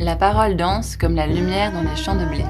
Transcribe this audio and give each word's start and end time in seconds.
La 0.00 0.16
parole 0.16 0.56
danse 0.56 0.96
comme 0.96 1.14
la 1.14 1.26
lumière 1.26 1.72
dans 1.72 1.82
les 1.82 1.94
champs 1.94 2.14
de 2.14 2.24
blé. 2.24 2.42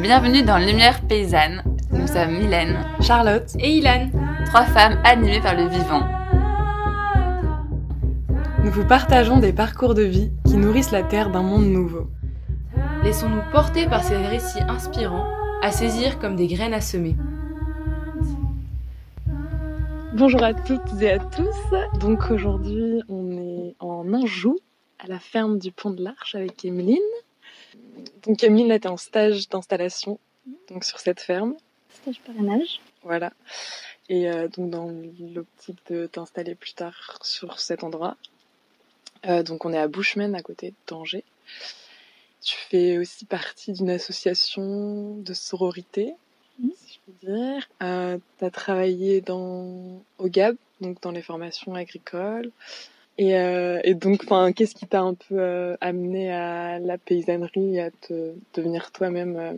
Bienvenue 0.00 0.42
dans 0.42 0.56
Lumière 0.56 1.02
paysanne. 1.02 1.62
Nous 1.90 2.06
sommes 2.06 2.38
Mylène, 2.38 2.78
Charlotte 3.02 3.54
et 3.58 3.76
Ilan, 3.76 4.08
trois 4.46 4.64
femmes 4.64 4.96
animées 5.04 5.42
par 5.42 5.54
le 5.54 5.68
vivant. 5.68 6.08
Nous 8.64 8.70
vous 8.70 8.86
partageons 8.86 9.40
des 9.40 9.52
parcours 9.52 9.92
de 9.92 10.04
vie 10.04 10.32
qui 10.46 10.56
nourrissent 10.56 10.90
la 10.90 11.02
terre 11.02 11.30
d'un 11.30 11.42
monde 11.42 11.66
nouveau. 11.66 12.08
Laissons-nous 13.04 13.42
porter 13.52 13.86
par 13.86 14.02
ces 14.02 14.16
récits 14.16 14.62
inspirants, 14.70 15.26
à 15.62 15.70
saisir 15.70 16.18
comme 16.18 16.36
des 16.36 16.46
graines 16.46 16.72
à 16.72 16.80
semer. 16.80 17.14
Bonjour 20.14 20.42
à 20.42 20.52
toutes 20.52 21.00
et 21.00 21.12
à 21.12 21.18
tous. 21.18 21.98
Donc 22.00 22.30
aujourd'hui, 22.30 23.02
on 23.08 23.21
en 24.12 24.22
Anjou, 24.22 24.58
à 24.98 25.06
la 25.06 25.18
ferme 25.18 25.58
du 25.58 25.72
Pont 25.72 25.90
de 25.90 26.02
l'Arche 26.02 26.34
avec 26.34 26.64
Emeline. 26.64 26.98
Donc 28.22 28.42
Emeline 28.42 28.70
était 28.72 28.88
en 28.88 28.96
stage 28.96 29.48
d'installation 29.48 30.18
donc 30.68 30.84
sur 30.84 30.98
cette 30.98 31.20
ferme. 31.20 31.56
Stage 32.02 32.20
parrainage. 32.20 32.80
Voilà. 33.02 33.32
Et 34.08 34.30
euh, 34.30 34.48
donc 34.48 34.70
dans 34.70 34.90
l'optique 35.34 35.78
de 35.90 36.06
t'installer 36.06 36.54
plus 36.54 36.74
tard 36.74 37.18
sur 37.22 37.60
cet 37.60 37.84
endroit. 37.84 38.16
Euh, 39.26 39.42
donc 39.42 39.64
on 39.64 39.72
est 39.72 39.78
à 39.78 39.88
Bushman 39.88 40.34
à 40.34 40.42
côté 40.42 40.74
d'Angers. 40.86 41.24
Tu 42.40 42.56
fais 42.56 42.98
aussi 42.98 43.24
partie 43.24 43.72
d'une 43.72 43.90
association 43.90 45.16
de 45.18 45.32
sororité 45.32 46.14
Mhm. 46.58 46.70
si 46.76 46.94
je 46.94 46.98
peux 47.12 47.26
dire. 47.26 47.68
Euh, 47.82 48.18
tu 48.38 48.44
as 48.44 48.50
travaillé 48.50 49.20
dans, 49.20 50.02
au 50.18 50.28
GAB, 50.28 50.56
donc 50.80 51.00
dans 51.02 51.10
les 51.10 51.22
formations 51.22 51.74
agricoles. 51.74 52.50
Et, 53.18 53.36
euh, 53.36 53.80
et 53.84 53.94
donc, 53.94 54.22
enfin, 54.24 54.52
qu'est-ce 54.52 54.74
qui 54.74 54.86
t'a 54.86 55.02
un 55.02 55.14
peu 55.14 55.38
euh, 55.38 55.76
amené 55.80 56.32
à 56.32 56.78
la 56.78 56.98
paysannerie 56.98 57.78
à 57.78 57.90
te 57.90 58.32
devenir 58.54 58.90
toi-même 58.90 59.36
euh, 59.36 59.52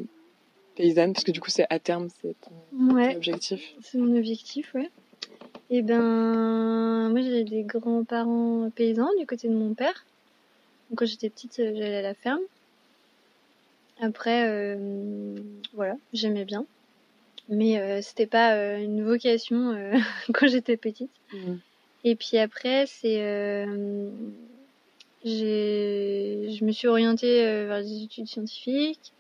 paysanne? 0.77 1.13
Parce 1.13 1.25
que 1.25 1.31
du 1.31 1.41
coup, 1.41 1.51
c'est 1.51 1.67
à 1.71 1.79
terme, 1.79 2.09
c'est 2.21 2.35
ton, 2.41 2.97
objectif. 3.15 3.75
c'est 3.83 3.99
mon 3.99 4.17
objectif, 4.17 4.75
ouais. 4.75 4.91
Et 5.71 5.83
ben, 5.83 7.09
moi 7.09 7.23
j'ai 7.23 7.43
des 7.43 7.63
grands-parents 7.63 8.71
paysans 8.75 9.09
du 9.19 9.27
côté 9.27 9.49
de 9.49 9.55
mon 9.55 9.73
père. 9.73 10.05
Donc 10.91 10.99
quand 10.99 11.07
j'étais 11.07 11.31
petite, 11.31 11.55
j'allais 11.57 11.97
à 11.97 12.03
la 12.03 12.15
ferme. 12.15 12.43
Après, 14.01 14.77
voilà, 15.73 15.97
j'aimais 16.13 16.45
bien. 16.45 16.67
Mais 17.49 17.79
euh, 17.79 18.01
c'était 18.01 18.27
pas 18.27 18.55
euh, 18.55 18.79
une 18.79 19.05
vocation 19.05 19.73
euh, 19.73 19.97
quand 20.33 20.49
j'étais 20.49 20.77
petite. 20.77 21.11
Mhm. 21.33 21.61
Et 22.05 22.17
puis 22.17 22.37
après, 22.37 22.85
c'est 22.87 23.23
euh, 23.23 24.11
je 25.25 26.65
me 26.65 26.71
suis 26.71 26.87
orientée 26.87 27.47
euh, 27.47 27.67
vers 27.67 27.83
des 27.83 28.03
études 28.03 28.29
scientifiques. 28.29 29.13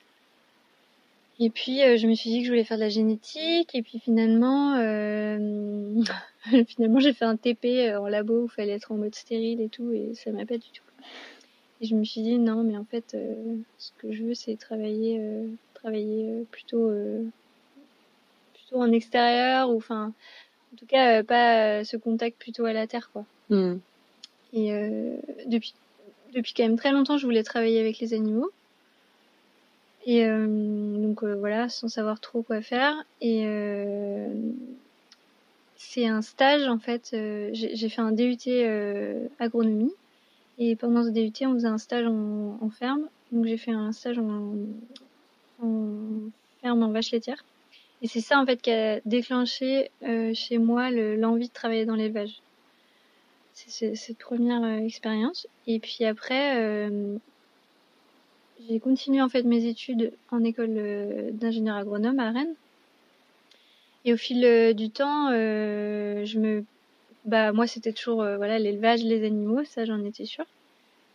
Et 1.41 1.51
puis 1.51 1.83
euh, 1.83 1.97
je 1.97 2.07
me 2.07 2.15
suis 2.15 2.31
dit 2.31 2.41
que 2.41 2.45
je 2.45 2.51
voulais 2.51 2.65
faire 2.65 2.77
de 2.77 2.83
la 2.83 2.91
génétique. 2.91 3.75
Et 3.75 3.83
puis 3.83 3.99
finalement, 4.01 4.75
finalement 6.67 7.01
j'ai 7.01 7.15
fait 7.15 7.25
un 7.25 7.37
TP 7.37 7.97
en 7.97 8.07
labo 8.07 8.43
où 8.43 8.45
il 8.45 8.51
fallait 8.51 8.73
être 8.73 8.93
en 8.93 8.97
mode 8.97 9.15
stérile 9.15 9.63
et 9.63 9.71
tout, 9.71 9.91
et 9.93 10.13
ça 10.15 10.31
m'a 10.31 10.45
pas 10.45 10.59
du 10.59 10.69
tout. 10.69 10.85
Et 11.81 11.87
je 11.87 11.97
me 11.97 12.05
suis 12.05 12.21
dit 12.21 12.39
non, 12.39 12.65
mais 12.65 12.77
en 12.77 12.85
fait, 12.85 13.17
ce 13.79 13.91
que 13.98 14.13
je 14.13 14.25
veux, 14.25 14.35
c'est 14.35 14.57
travailler, 14.57 15.21
travailler 15.73 16.45
plutôt, 16.51 16.93
plutôt 18.55 18.83
en 18.83 18.93
extérieur 18.93 19.71
ou 19.71 19.79
enfin, 19.79 20.13
en 20.75 20.77
tout 20.77 20.86
cas, 20.86 21.20
euh, 21.20 21.22
pas 21.22 21.78
euh, 21.78 21.84
ce 21.84 21.97
contact 21.97 22.36
plutôt 22.39 22.64
à 22.64 22.72
la 22.72 22.89
terre, 22.89 23.11
quoi. 23.12 23.25
Mhm. 23.50 23.80
Et 24.53 24.72
euh, 24.72 25.17
depuis, 25.47 25.72
depuis 26.34 26.53
quand 26.53 26.64
même 26.64 26.77
très 26.77 26.91
longtemps, 26.91 27.17
je 27.17 27.25
voulais 27.25 27.44
travailler 27.44 27.79
avec 27.79 28.01
les 28.01 28.12
animaux. 28.12 28.51
Et 30.07 30.27
euh, 30.27 30.46
donc 30.98 31.23
euh, 31.23 31.34
voilà, 31.36 31.68
sans 31.68 31.89
savoir 31.89 32.20
trop 32.20 32.42
quoi 32.42 32.61
faire. 32.61 32.95
Et 33.20 33.45
euh, 33.46 34.29
c'est 35.77 36.07
un 36.07 36.23
stage 36.23 36.67
en 36.67 36.79
fait. 36.79 37.17
J'ai 37.52 37.89
fait 37.89 38.02
un 38.02 38.13
DUT 38.13 38.36
agronomie. 39.39 39.92
Et 40.58 40.77
pendant 40.77 41.05
ce 41.05 41.11
DUT, 41.11 41.46
on 41.46 41.55
faisait 41.55 41.68
un 41.68 41.79
stage 41.79 42.07
en, 42.07 42.58
en 42.61 42.70
ferme. 42.70 43.08
Donc 43.33 43.46
j'ai 43.46 43.57
fait 43.57 43.73
un 43.73 43.92
stage 43.92 44.18
en, 44.18 44.55
en 45.63 46.30
ferme 46.61 46.83
en 46.83 46.90
vache 46.90 47.13
laitière. 47.13 47.45
Et 48.05 48.07
c'est 48.07 48.20
ça 48.20 48.39
en 48.39 48.45
fait 48.45 48.61
qui 48.61 48.70
a 48.70 49.01
déclenché 49.07 49.91
euh, 50.03 50.35
chez 50.35 50.59
moi 50.59 50.91
le- 50.91 51.17
l'envie 51.17 51.48
de 51.48 51.53
travailler 51.55 51.87
dans 51.87 51.95
l'élevage. 51.95 52.35
C'est 53.55 53.95
cette 53.95 54.19
première 54.19 54.63
euh, 54.63 54.85
expérience. 54.85 55.47
Et 55.67 55.79
puis 55.79 56.05
après, 56.05 56.59
euh, 56.59 57.17
j'ai 58.69 58.79
continué 58.79 59.23
en 59.23 59.31
fait 59.31 59.45
mes 59.45 59.64
études 59.64 60.13
en 60.31 60.45
école 60.45 60.75
d'ingénieur 61.33 61.77
agronome 61.77 62.19
à 62.19 62.31
Rennes. 62.31 62.55
Et 64.05 64.13
au 64.13 64.19
fil 64.19 64.75
du 64.77 64.91
temps, 64.91 65.31
je 65.31 66.39
me, 66.39 66.63
bah 67.25 67.53
moi 67.53 67.67
c'était 67.67 67.93
toujours 67.93 68.17
voilà 68.17 68.59
l'élevage, 68.59 69.03
les 69.03 69.25
animaux, 69.25 69.64
ça 69.64 69.87
j'en 69.87 70.05
étais 70.05 70.27
sûre. 70.27 70.45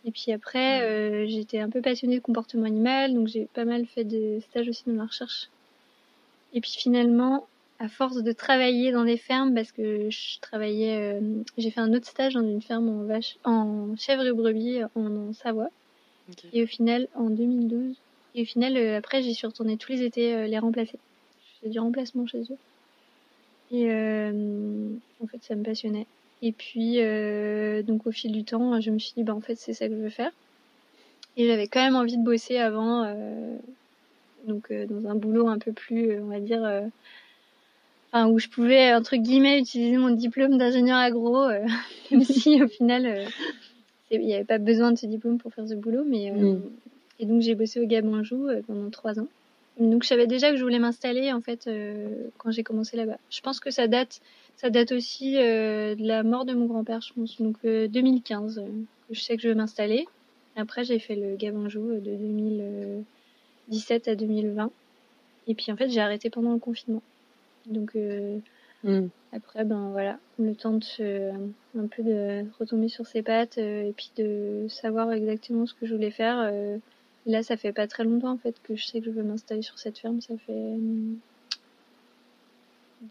Et 0.04 0.10
puis 0.10 0.32
après, 0.32 1.28
j'étais 1.28 1.60
un 1.60 1.70
peu 1.70 1.80
passionnée 1.80 2.16
de 2.16 2.22
comportement 2.22 2.64
animal, 2.64 3.14
donc 3.14 3.28
j'ai 3.28 3.46
pas 3.54 3.64
mal 3.64 3.86
fait 3.86 4.02
des 4.02 4.40
stages 4.40 4.68
aussi 4.68 4.82
dans 4.86 4.94
la 4.94 5.04
recherche. 5.04 5.50
Et 6.52 6.60
puis 6.60 6.72
finalement, 6.76 7.46
à 7.78 7.88
force 7.88 8.22
de 8.22 8.32
travailler 8.32 8.92
dans 8.92 9.04
des 9.04 9.16
fermes, 9.16 9.54
parce 9.54 9.72
que 9.72 10.10
je 10.10 10.40
travaillais, 10.40 10.96
euh, 10.96 11.42
j'ai 11.56 11.70
fait 11.70 11.80
un 11.80 11.94
autre 11.94 12.06
stage 12.06 12.34
dans 12.34 12.42
une 12.42 12.62
ferme 12.62 12.88
en 12.88 13.04
vache, 13.04 13.36
en 13.44 13.96
chèvre 13.96 14.26
et 14.26 14.32
brebis 14.32 14.82
en, 14.94 15.28
en 15.28 15.32
Savoie. 15.32 15.70
Et 16.52 16.62
au 16.62 16.66
final, 16.66 17.08
en 17.14 17.30
2012, 17.30 17.96
et 18.34 18.42
au 18.42 18.44
final, 18.44 18.76
euh, 18.76 18.96
après, 18.96 19.22
j'y 19.22 19.34
suis 19.34 19.46
retournée 19.46 19.76
tous 19.76 19.92
les 19.92 20.02
étés 20.02 20.34
euh, 20.34 20.46
les 20.46 20.58
remplacer. 20.58 20.98
Je 21.40 21.60
faisais 21.60 21.70
du 21.70 21.80
remplacement 21.80 22.26
chez 22.26 22.42
eux. 22.42 22.58
Et 23.72 23.90
euh, 23.90 24.88
en 25.22 25.26
fait, 25.26 25.42
ça 25.42 25.54
me 25.54 25.62
passionnait. 25.62 26.06
Et 26.42 26.52
puis, 26.52 27.00
euh, 27.00 27.82
donc 27.82 28.06
au 28.06 28.12
fil 28.12 28.32
du 28.32 28.44
temps, 28.44 28.80
je 28.80 28.90
me 28.90 28.98
suis 28.98 29.12
dit, 29.16 29.22
bah 29.22 29.34
en 29.34 29.40
fait, 29.40 29.56
c'est 29.56 29.74
ça 29.74 29.88
que 29.88 29.94
je 29.94 30.00
veux 30.00 30.10
faire. 30.10 30.32
Et 31.36 31.46
j'avais 31.46 31.68
quand 31.68 31.80
même 31.80 31.96
envie 31.96 32.16
de 32.16 32.24
bosser 32.24 32.58
avant, 32.58 33.04
euh, 33.04 33.56
donc 34.46 34.70
euh, 34.70 34.86
dans 34.86 35.08
un 35.08 35.14
boulot 35.14 35.48
un 35.48 35.58
peu 35.58 35.72
plus, 35.72 36.10
euh, 36.10 36.20
on 36.22 36.28
va 36.28 36.40
dire, 36.40 36.64
euh, 36.64 36.82
enfin 38.12 38.28
où 38.28 38.38
je 38.38 38.48
pouvais 38.48 38.94
entre 38.94 39.16
guillemets 39.16 39.58
utiliser 39.58 39.96
mon 39.96 40.10
diplôme 40.10 40.58
d'ingénieur 40.58 40.98
agro, 40.98 41.48
même 42.10 42.24
si 42.24 42.62
au 42.62 42.68
final, 42.68 43.26
il 44.10 44.20
n'y 44.20 44.34
avait 44.34 44.44
pas 44.44 44.58
besoin 44.58 44.92
de 44.92 44.98
ce 44.98 45.06
diplôme 45.06 45.38
pour 45.38 45.52
faire 45.52 45.68
ce 45.68 45.74
boulot. 45.74 46.04
Mais 46.04 46.30
Mm. 46.30 46.60
et 47.20 47.26
donc 47.26 47.42
j'ai 47.42 47.54
bossé 47.54 47.80
au 47.80 47.86
Gabonjou 47.86 48.48
pendant 48.66 48.90
trois 48.90 49.18
ans. 49.20 49.28
Donc 49.80 50.02
je 50.02 50.08
savais 50.08 50.26
déjà 50.26 50.50
que 50.50 50.56
je 50.56 50.62
voulais 50.62 50.78
m'installer 50.78 51.32
en 51.32 51.40
fait 51.40 51.66
euh, 51.66 52.28
quand 52.36 52.50
j'ai 52.50 52.62
commencé 52.62 52.96
là-bas. 52.98 53.16
Je 53.30 53.40
pense 53.40 53.60
que 53.60 53.70
ça 53.70 53.88
date, 53.88 54.20
ça 54.56 54.68
date 54.68 54.92
aussi 54.92 55.38
euh, 55.38 55.94
de 55.94 56.06
la 56.06 56.22
mort 56.22 56.44
de 56.44 56.52
mon 56.52 56.66
grand-père, 56.66 57.00
je 57.00 57.14
pense. 57.14 57.40
Donc 57.40 57.56
euh, 57.64 57.88
2015, 57.88 58.58
euh, 58.58 58.62
que 59.08 59.14
je 59.14 59.20
sais 59.20 59.36
que 59.36 59.42
je 59.42 59.48
veux 59.48 59.54
m'installer. 59.54 60.06
Après 60.56 60.84
j'ai 60.84 60.98
fait 60.98 61.16
le 61.16 61.36
Gabonjou 61.36 62.00
de 62.00 62.10
2017 63.70 64.08
à 64.08 64.14
2020. 64.16 64.70
Et 65.46 65.54
puis 65.54 65.72
en 65.72 65.76
fait 65.76 65.88
j'ai 65.88 66.00
arrêté 66.00 66.30
pendant 66.30 66.52
le 66.52 66.58
confinement. 66.58 67.02
Donc 67.66 67.94
euh, 67.96 68.38
Mhm. 68.82 69.10
après, 69.32 69.64
ben 69.64 69.90
voilà, 69.90 70.18
le 70.38 70.54
temps 70.56 70.72
de 70.78 70.82
se- 70.84 71.30
un 71.78 71.86
peu 71.86 72.02
de 72.02 72.44
retomber 72.58 72.88
sur 72.88 73.06
ses 73.06 73.22
pattes 73.22 73.58
euh, 73.58 73.82
et 73.88 73.92
puis 73.92 74.10
de 74.16 74.66
savoir 74.68 75.12
exactement 75.12 75.66
ce 75.66 75.74
que 75.74 75.86
je 75.86 75.94
voulais 75.94 76.10
faire. 76.10 76.38
euh. 76.40 76.78
là, 77.26 77.42
ça 77.42 77.56
fait 77.56 77.72
pas 77.72 77.86
très 77.86 78.04
longtemps 78.04 78.32
en 78.32 78.38
fait 78.38 78.58
que 78.62 78.74
je 78.74 78.86
sais 78.86 79.00
que 79.00 79.06
je 79.06 79.10
veux 79.10 79.22
m'installer 79.22 79.62
sur 79.62 79.78
cette 79.78 79.98
ferme. 79.98 80.20
Ça 80.20 80.34
fait, 80.38 80.52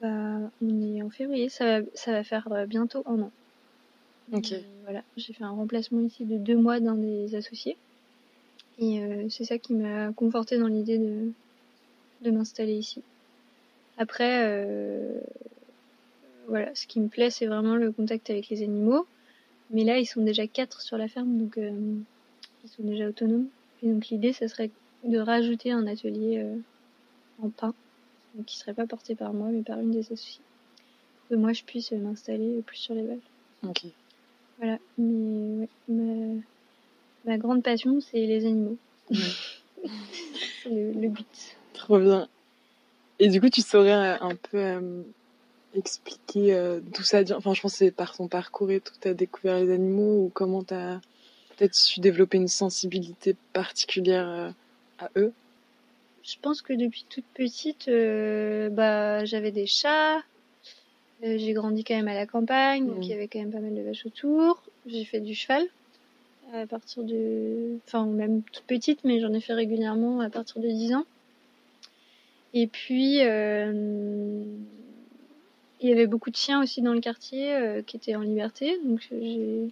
bah, 0.01 0.51
on 0.61 0.81
est 0.81 1.01
en 1.01 1.09
février, 1.09 1.49
ça 1.49 1.81
va, 1.81 1.85
ça 1.93 2.11
va 2.11 2.23
faire 2.23 2.47
bientôt 2.67 3.03
un 3.05 3.21
an. 3.21 3.31
Ok. 4.31 4.53
Voilà, 4.83 5.03
j'ai 5.17 5.33
fait 5.33 5.43
un 5.43 5.49
remplacement 5.51 6.01
ici 6.01 6.25
de 6.25 6.37
deux 6.37 6.57
mois 6.57 6.79
d'un 6.79 6.95
des 6.95 7.33
associés. 7.35 7.77
Et 8.79 9.01
euh, 9.01 9.27
c'est 9.29 9.43
ça 9.43 9.57
qui 9.57 9.73
m'a 9.73 10.11
conforté 10.13 10.57
dans 10.57 10.67
l'idée 10.67 10.97
de, 10.97 11.31
de 12.21 12.31
m'installer 12.31 12.75
ici. 12.75 13.01
Après, 13.97 14.45
euh, 14.47 15.19
voilà, 16.47 16.73
ce 16.73 16.87
qui 16.87 16.99
me 17.01 17.09
plaît, 17.09 17.29
c'est 17.29 17.45
vraiment 17.45 17.75
le 17.75 17.91
contact 17.91 18.29
avec 18.29 18.47
les 18.49 18.63
animaux. 18.63 19.05
Mais 19.71 19.83
là, 19.83 19.99
ils 19.99 20.05
sont 20.05 20.23
déjà 20.23 20.47
quatre 20.47 20.81
sur 20.81 20.97
la 20.97 21.07
ferme, 21.07 21.37
donc 21.37 21.57
euh, 21.57 21.71
ils 22.63 22.69
sont 22.69 22.83
déjà 22.83 23.07
autonomes. 23.07 23.47
Et 23.83 23.91
donc 23.91 24.07
l'idée, 24.07 24.33
ça 24.33 24.47
serait 24.47 24.71
de 25.03 25.19
rajouter 25.19 25.71
un 25.71 25.85
atelier 25.85 26.39
euh, 26.39 26.57
en 27.43 27.49
pain, 27.49 27.73
donc 28.35 28.45
qui 28.45 28.57
serait 28.57 28.73
pas 28.73 28.87
porté 28.87 29.15
par 29.15 29.33
moi, 29.33 29.49
mais 29.51 29.61
par 29.61 29.79
une 29.79 29.91
des 29.91 30.11
associées. 30.11 30.41
Pour 31.19 31.29
que 31.29 31.35
moi, 31.35 31.53
je 31.53 31.63
puisse 31.63 31.91
m'installer 31.91 32.61
plus 32.65 32.77
sur 32.77 32.95
les 32.95 33.03
vaches. 33.03 33.17
Ok. 33.63 33.85
Voilà, 34.57 34.79
mais 34.97 35.59
ouais, 35.59 35.69
ma, 35.87 36.41
ma 37.25 37.37
grande 37.37 37.63
passion, 37.63 37.99
c'est 38.01 38.25
les 38.25 38.45
animaux. 38.45 38.77
c'est 39.11 40.69
le, 40.69 40.91
le 40.93 41.07
but. 41.09 41.55
Trop 41.73 41.99
bien. 41.99 42.27
Et 43.19 43.27
du 43.27 43.41
coup, 43.41 43.49
tu 43.49 43.61
saurais 43.61 43.91
euh, 43.91 44.17
un 44.21 44.35
peu 44.35 44.57
euh, 44.57 45.01
expliquer 45.75 46.53
euh, 46.53 46.79
d'où 46.81 47.03
ça 47.03 47.21
vient? 47.23 47.37
Enfin, 47.37 47.53
je 47.53 47.61
pense 47.61 47.73
que 47.73 47.77
c'est 47.77 47.91
par 47.91 48.15
ton 48.15 48.27
parcours 48.27 48.71
et 48.71 48.79
tout, 48.79 48.93
tu 49.01 49.07
as 49.07 49.13
découvert 49.13 49.57
les 49.59 49.71
animaux 49.71 50.25
ou 50.25 50.31
comment 50.33 50.63
tu 50.63 50.73
as 50.73 51.01
peut-être 51.57 51.75
su 51.75 51.99
développer 51.99 52.37
une 52.37 52.47
sensibilité 52.47 53.35
particulière 53.53 54.27
euh, 54.27 54.51
à 54.99 55.09
eux? 55.17 55.33
Je 56.23 56.35
pense 56.41 56.61
que 56.61 56.73
depuis 56.73 57.05
toute 57.09 57.25
petite, 57.33 57.89
bah, 58.75 59.25
j'avais 59.25 59.51
des 59.51 59.65
chats. 59.65 60.21
j'ai 61.23 61.53
grandi 61.53 61.83
quand 61.83 61.95
même 61.95 62.07
à 62.09 62.13
la 62.13 62.25
campagne, 62.25 62.85
donc 62.85 62.97
Mm. 62.97 63.03
il 63.03 63.09
y 63.09 63.13
avait 63.13 63.27
quand 63.27 63.39
même 63.39 63.51
pas 63.51 63.59
mal 63.59 63.73
de 63.73 63.81
vaches 63.81 64.05
autour. 64.05 64.61
J'ai 64.85 65.05
fait 65.05 65.21
du 65.21 65.33
cheval 65.33 65.65
à 66.53 66.65
partir 66.65 67.03
de... 67.03 67.77
Enfin, 67.87 68.05
même 68.05 68.41
toute 68.51 68.63
petite, 68.63 69.03
mais 69.03 69.19
j'en 69.19 69.33
ai 69.33 69.41
fait 69.41 69.53
régulièrement 69.53 70.19
à 70.19 70.29
partir 70.29 70.61
de 70.61 70.67
10 70.67 70.93
ans. 70.93 71.05
Et 72.53 72.67
puis, 72.67 73.21
euh, 73.21 74.43
il 75.81 75.89
y 75.89 75.91
avait 75.91 76.07
beaucoup 76.07 76.31
de 76.31 76.35
chiens 76.35 76.61
aussi 76.61 76.81
dans 76.81 76.93
le 76.93 76.99
quartier 76.99 77.53
euh, 77.53 77.81
qui 77.81 77.97
étaient 77.97 78.15
en 78.15 78.21
liberté. 78.21 78.79
Donc 78.83 79.07
j'ai. 79.11 79.69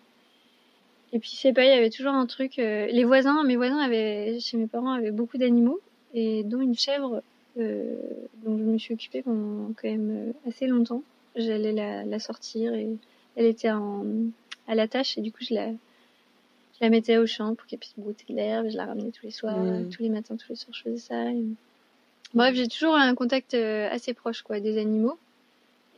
Et 1.13 1.19
puis, 1.19 1.31
sais 1.31 1.53
pas, 1.53 1.63
il 1.63 1.69
y 1.69 1.73
avait 1.73 1.89
toujours 1.89 2.13
un 2.13 2.25
truc. 2.25 2.59
euh, 2.59 2.85
les 2.87 3.03
voisins, 3.03 3.43
mes 3.43 3.55
voisins 3.55 3.79
avaient, 3.79 4.39
chez 4.39 4.57
mes 4.57 4.67
parents, 4.67 4.91
avaient 4.91 5.11
beaucoup 5.11 5.37
d'animaux, 5.37 5.79
et 6.13 6.43
dont 6.43 6.61
une 6.61 6.75
chèvre 6.75 7.21
dont 7.55 8.55
je 8.55 8.63
me 8.63 8.77
suis 8.77 8.93
occupée 8.93 9.23
quand 9.23 9.73
même 9.83 10.33
assez 10.47 10.67
longtemps. 10.67 11.01
J'allais 11.35 11.71
la, 11.71 12.03
la 12.03 12.19
sortir 12.19 12.75
et 12.75 12.87
elle 13.35 13.45
était 13.45 13.71
en, 13.71 14.05
à 14.67 14.75
la 14.75 14.87
tâche, 14.87 15.17
et 15.17 15.21
du 15.21 15.31
coup, 15.31 15.39
je 15.41 15.55
la, 15.55 15.71
je 16.79 16.83
la 16.85 16.89
mettais 16.89 17.17
au 17.17 17.25
champ 17.25 17.55
pour 17.55 17.65
qu'elle 17.67 17.79
puisse 17.79 17.93
brouter 17.97 18.23
de 18.29 18.35
l'herbe. 18.35 18.67
Je 18.69 18.77
la 18.77 18.85
ramenais 18.85 19.11
tous 19.11 19.25
les 19.25 19.31
soirs, 19.31 19.63
Mm. 19.65 19.89
tous 19.89 20.03
les 20.03 20.09
matins, 20.09 20.35
tous 20.37 20.49
les 20.49 20.55
soirs, 20.55 20.73
je 20.75 20.81
faisais 20.83 20.97
ça. 20.97 21.31
et- 21.31 21.43
Bref, 22.33 22.55
j'ai 22.55 22.67
toujours 22.67 22.95
un 22.95 23.15
contact 23.15 23.53
euh, 23.53 23.87
assez 23.89 24.13
proche 24.13 24.41
quoi 24.41 24.59
des 24.59 24.77
animaux. 24.77 25.17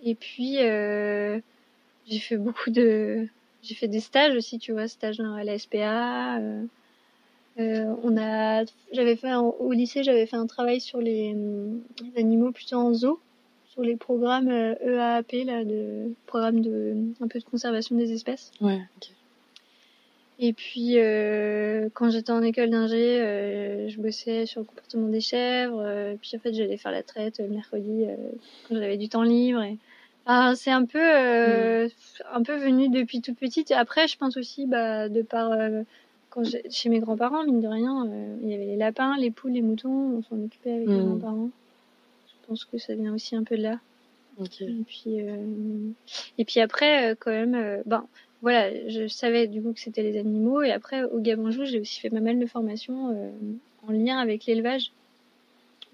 Et 0.04 0.16
puis 0.16 0.58
euh, 0.60 1.40
j'ai 2.08 2.20
fait 2.20 2.38
beaucoup 2.38 2.70
de 2.70 3.28
j'ai 3.62 3.76
fait 3.76 3.88
des 3.90 4.00
stages 4.00 4.36
aussi, 4.36 4.58
tu 4.60 4.72
vois, 4.72 4.88
stages 4.88 5.18
dans 5.18 5.34
à 5.34 5.44
la 5.44 5.58
SPA. 5.58 6.38
euh, 6.40 6.64
euh, 7.60 7.94
on 8.04 8.16
a 8.16 8.64
j'avais 8.94 9.16
fait 9.18 9.28
un- 9.30 9.42
au 9.42 9.74
lycée, 9.74 10.04
j'avais 10.04 10.26
fait 10.28 10.38
un 10.38 10.46
travail 10.48 10.80
sur 10.80 11.00
les, 11.02 11.34
les 11.34 12.18
animaux 12.22 12.52
plutôt 12.52 12.78
en 12.78 12.94
zoo, 12.94 13.20
sur 13.72 13.82
les 13.82 13.98
programmes 13.98 14.48
euh, 14.50 14.76
EAAP 14.82 15.44
là 15.46 15.66
de 15.66 16.14
programme 16.28 16.62
de 16.62 16.96
un 17.20 17.28
peu 17.28 17.40
de 17.40 17.44
conservation 17.44 17.98
des 17.98 18.14
espèces. 18.14 18.52
Ouais, 18.62 18.80
ok. 18.98 19.10
Et 20.42 20.54
puis, 20.54 20.94
euh, 20.98 21.90
quand 21.94 22.10
j'étais 22.12 22.32
en 22.32 22.42
école 22.42 22.70
d'ingé, 22.70 23.20
euh, 23.20 23.90
je 23.90 23.98
bossais 24.00 24.46
sur 24.46 24.62
le 24.62 24.66
comportement 24.66 25.10
des 25.10 25.20
chèvres. 25.20 25.82
euh, 25.86 26.16
puis, 26.22 26.32
en 26.38 26.40
fait, 26.40 26.54
j'allais 26.54 26.78
faire 26.78 26.94
la 26.94 27.04
traite 27.04 27.40
le 27.40 27.48
mercredi 27.50 28.06
euh, 28.06 28.16
quand 28.68 28.76
j'avais 28.76 28.96
du 28.98 29.10
temps 29.10 29.24
libre. 29.24 29.62
Et... 29.64 29.78
Enfin, 30.26 30.56
c'est 30.56 30.72
un 30.72 30.86
peu, 30.86 31.02
euh, 31.02 31.90
un 32.32 32.44
peu 32.44 32.56
venu 32.56 32.88
depuis 32.90 33.20
toute 33.20 33.38
petite. 33.38 33.72
Et 33.72 33.74
après, 33.74 34.08
je 34.08 34.18
pense 34.18 34.38
aussi, 34.38 34.66
bah, 34.66 35.10
de 35.10 35.22
par 35.24 35.52
euh, 35.52 35.82
quand 36.30 36.44
chez 36.70 36.88
mes 36.90 37.00
grands-parents, 37.00 37.44
mine 37.44 37.60
de 37.62 37.68
rien, 37.68 38.06
euh, 38.08 38.36
il 38.44 38.50
y 38.50 38.54
avait 38.54 38.66
les 38.66 38.76
lapins, 38.78 39.18
les 39.18 39.32
poules, 39.32 39.52
les 39.52 39.62
moutons. 39.62 40.20
On 40.20 40.24
s'en 40.24 40.42
occupait 40.42 40.72
avec 40.72 40.88
les 40.88 40.94
Mm. 40.96 41.06
grands-parents. 41.06 41.50
Je 42.28 42.48
pense 42.48 42.64
que 42.66 42.78
ça 42.78 42.96
vient 42.96 43.14
aussi 43.14 43.36
un 43.36 43.44
peu 43.44 43.58
de 43.58 43.64
là. 43.64 43.80
Ok. 44.40 44.62
Et 44.62 44.74
puis, 44.88 45.20
euh, 45.20 45.36
et 46.38 46.46
puis 46.46 46.62
après, 46.62 47.16
quand 47.20 47.32
même, 47.32 47.56
euh, 47.56 47.82
ben 47.86 48.06
voilà, 48.42 48.72
je 48.90 49.08
savais 49.08 49.48
du 49.48 49.62
coup 49.62 49.74
que 49.74 49.80
c'était 49.80 50.04
les 50.04 50.18
animaux. 50.18 50.62
Et 50.62 50.72
après, 50.72 51.04
au 51.04 51.20
Gabonjou, 51.20 51.66
j'ai 51.66 51.80
aussi 51.80 52.00
fait 52.00 52.10
pas 52.10 52.20
mal 52.22 52.40
de 52.40 52.46
formations 52.46 53.10
euh, 53.10 53.32
en 53.88 53.92
lien 53.92 54.18
avec 54.20 54.46
l'élevage. 54.46 54.92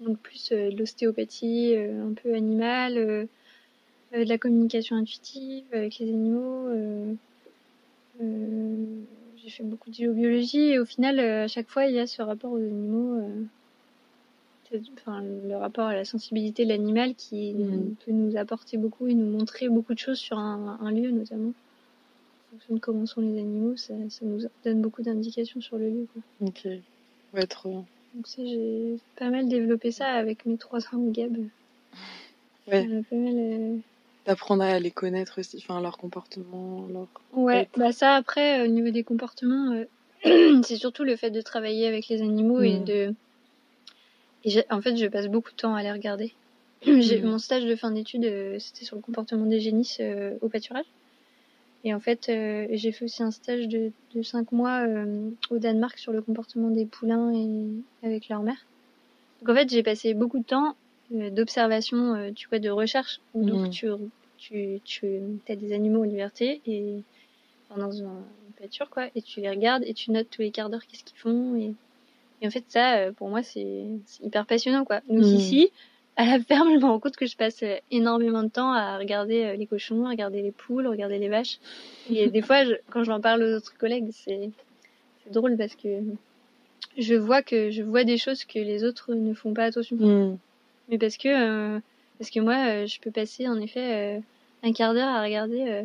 Donc 0.00 0.18
plus 0.18 0.52
euh, 0.52 0.70
de 0.70 0.76
l'ostéopathie, 0.76 1.74
euh, 1.74 2.06
un 2.10 2.12
peu 2.12 2.34
animale, 2.34 2.98
euh, 2.98 3.24
euh, 4.14 4.24
de 4.24 4.28
la 4.28 4.38
communication 4.38 4.96
intuitive 4.96 5.64
avec 5.72 5.98
les 5.98 6.08
animaux. 6.08 6.68
euh, 6.68 7.14
euh, 8.22 8.84
j'ai 9.42 9.50
fait 9.50 9.62
beaucoup 9.62 9.90
de 9.90 9.94
géobiologie 9.94 10.70
et 10.72 10.78
au 10.78 10.84
final, 10.84 11.18
euh, 11.18 11.44
à 11.44 11.48
chaque 11.48 11.68
fois, 11.68 11.86
il 11.86 11.94
y 11.94 11.98
a 11.98 12.06
ce 12.06 12.22
rapport 12.22 12.52
aux 12.52 12.56
animaux. 12.56 13.18
euh, 13.20 13.44
enfin, 14.98 15.22
le 15.22 15.56
rapport 15.56 15.86
à 15.86 15.94
la 15.94 16.04
sensibilité 16.04 16.64
de 16.64 16.70
l'animal 16.70 17.14
qui 17.14 17.54
Mhm. 17.54 17.94
peut 18.04 18.12
nous 18.12 18.36
apporter 18.36 18.76
beaucoup 18.76 19.06
et 19.06 19.14
nous 19.14 19.30
montrer 19.38 19.68
beaucoup 19.68 19.94
de 19.94 19.98
choses 19.98 20.18
sur 20.18 20.38
un, 20.38 20.78
un 20.80 20.90
lieu 20.90 21.10
notamment. 21.10 21.52
Fonction 22.56 22.74
de 22.74 22.80
comment 22.80 23.06
sont 23.06 23.20
les 23.20 23.38
animaux, 23.38 23.76
ça, 23.76 23.94
ça 24.08 24.24
nous 24.24 24.40
donne 24.64 24.80
beaucoup 24.80 25.02
d'indications 25.02 25.60
sur 25.60 25.76
le 25.78 25.90
lieu. 25.90 26.06
Quoi. 26.12 26.48
Ok. 26.48 26.68
Ouais, 27.34 27.46
trop 27.46 27.68
bien. 27.70 27.84
Donc 28.14 28.26
ça, 28.26 28.42
j'ai 28.44 28.96
pas 29.16 29.28
mal 29.30 29.48
développé 29.48 29.90
ça 29.90 30.06
avec 30.08 30.46
mes 30.46 30.56
trois 30.56 30.80
ans 30.94 31.10
Gab. 31.10 31.36
Ouais. 32.66 32.86
Pas 33.10 33.16
mal, 33.16 33.34
euh, 33.36 33.76
D'apprendre 34.26 34.62
à 34.64 34.78
les 34.80 34.90
connaître 34.90 35.38
aussi, 35.40 35.58
enfin 35.58 35.80
leur 35.80 35.98
comportement, 35.98 36.86
leur. 36.92 37.06
Ouais, 37.32 37.62
être. 37.62 37.78
bah 37.78 37.92
ça 37.92 38.14
après, 38.14 38.60
euh, 38.60 38.64
au 38.64 38.68
niveau 38.68 38.90
des 38.90 39.04
comportements, 39.04 39.72
euh, 40.24 40.62
c'est 40.64 40.76
surtout 40.76 41.04
le 41.04 41.14
fait 41.16 41.30
de 41.30 41.40
travailler 41.42 41.86
avec 41.86 42.08
les 42.08 42.22
animaux 42.22 42.60
et 42.62 42.80
Mm. 42.80 42.84
de... 42.84 43.14
Et 44.44 44.64
en 44.70 44.80
fait, 44.80 44.96
je 44.96 45.06
passe 45.06 45.26
beaucoup 45.28 45.50
de 45.50 45.56
temps 45.56 45.74
à 45.74 45.82
les 45.82 45.92
regarder. 45.92 46.32
J'ai 46.82 47.20
Mm. 47.20 47.26
Mon 47.26 47.38
stage 47.38 47.64
de 47.64 47.76
fin 47.76 47.90
d'études, 47.90 48.24
euh, 48.24 48.58
c'était 48.58 48.84
sur 48.84 48.96
le 48.96 49.02
comportement 49.02 49.46
des 49.46 49.60
génisses 49.60 49.98
euh, 50.00 50.36
au 50.40 50.48
pâturage. 50.48 50.86
Et 51.86 51.94
en 51.94 52.00
fait, 52.00 52.28
euh, 52.28 52.66
j'ai 52.72 52.90
fait 52.90 53.04
aussi 53.04 53.22
un 53.22 53.30
stage 53.30 53.68
de, 53.68 53.92
de 54.12 54.22
5 54.22 54.50
mois 54.50 54.84
euh, 54.88 55.30
au 55.50 55.58
Danemark 55.58 55.96
sur 55.98 56.10
le 56.10 56.20
comportement 56.20 56.68
des 56.68 56.84
poulains 56.84 57.32
et 57.32 57.68
avec 58.04 58.28
leur 58.28 58.42
mère. 58.42 58.66
Donc 59.40 59.50
en 59.50 59.54
fait, 59.54 59.70
j'ai 59.70 59.84
passé 59.84 60.12
beaucoup 60.12 60.40
de 60.40 60.44
temps 60.44 60.74
euh, 61.14 61.30
d'observation, 61.30 62.32
tu 62.34 62.48
vois, 62.48 62.58
de 62.58 62.70
recherche. 62.70 63.20
où 63.34 63.44
Donc 63.46 63.60
Mhm. 63.62 63.70
tu, 63.70 63.86
tu, 64.36 64.80
tu 64.84 65.06
as 65.48 65.54
des 65.54 65.72
animaux 65.72 66.00
en 66.00 66.06
liberté 66.06 66.60
et 66.66 67.04
enfin, 67.70 67.80
dans 67.80 68.02
un- 68.02 68.26
une 68.48 68.54
pâture, 68.58 68.90
quoi, 68.90 69.08
et 69.14 69.22
tu 69.22 69.40
les 69.40 69.48
regardes 69.50 69.84
et 69.86 69.94
tu 69.94 70.10
notes 70.10 70.28
tous 70.28 70.42
les 70.42 70.50
quarts 70.50 70.70
d'heure 70.70 70.84
qu'est-ce 70.88 71.04
qu'ils 71.04 71.18
font. 71.20 71.54
Et, 71.54 71.72
et 72.40 72.48
en 72.48 72.50
fait, 72.50 72.64
ça, 72.66 73.12
pour 73.12 73.28
moi, 73.28 73.44
c'est 73.44 73.86
hyper 74.20 74.44
passionnant, 74.44 74.84
quoi. 74.84 75.02
Donc 75.08 75.20
Mhm. 75.20 75.36
ici, 75.36 75.70
à 76.16 76.24
la 76.24 76.40
ferme, 76.40 76.70
je 76.74 76.78
me 76.78 76.84
rends 76.84 76.98
compte 77.00 77.16
que 77.16 77.26
je 77.26 77.36
passe 77.36 77.62
euh, 77.62 77.76
énormément 77.90 78.42
de 78.42 78.48
temps 78.48 78.72
à 78.72 78.98
regarder 78.98 79.44
euh, 79.44 79.56
les 79.56 79.66
cochons, 79.66 80.06
à 80.06 80.10
regarder 80.10 80.42
les 80.42 80.52
poules, 80.52 80.86
regarder 80.86 81.18
les 81.18 81.28
vaches. 81.28 81.58
Et 82.10 82.26
des 82.30 82.42
fois, 82.42 82.64
je, 82.64 82.74
quand 82.90 83.04
je 83.04 83.10
l'en 83.10 83.20
parle 83.20 83.42
aux 83.42 83.56
autres 83.56 83.76
collègues, 83.78 84.08
c'est 84.12 84.50
drôle 85.30 85.56
parce 85.56 85.74
que 85.74 85.88
je 86.98 87.14
vois 87.14 87.42
que 87.42 87.70
je 87.70 87.82
vois 87.82 88.04
des 88.04 88.16
choses 88.18 88.44
que 88.44 88.58
les 88.58 88.84
autres 88.84 89.14
ne 89.14 89.34
font 89.34 89.52
pas 89.52 89.64
attention. 89.64 89.96
Mm. 89.96 90.38
Mais 90.88 90.98
parce 90.98 91.16
que 91.16 91.28
euh, 91.28 91.80
parce 92.18 92.30
que 92.30 92.40
moi, 92.40 92.86
je 92.86 92.98
peux 93.00 93.10
passer 93.10 93.48
en 93.48 93.60
effet 93.60 94.16
euh, 94.16 94.20
un 94.62 94.72
quart 94.72 94.94
d'heure 94.94 95.08
à 95.08 95.22
regarder. 95.22 95.62
euh, 95.68 95.82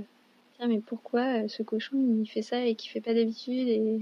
Tiens, 0.58 0.68
mais 0.68 0.80
pourquoi 0.80 1.48
ce 1.48 1.64
cochon 1.64 1.98
il 2.22 2.28
fait 2.28 2.42
ça 2.42 2.64
et 2.66 2.76
qu'il 2.76 2.92
fait 2.92 3.02
pas 3.02 3.14
d'habitude 3.14 3.68
et 3.68 4.02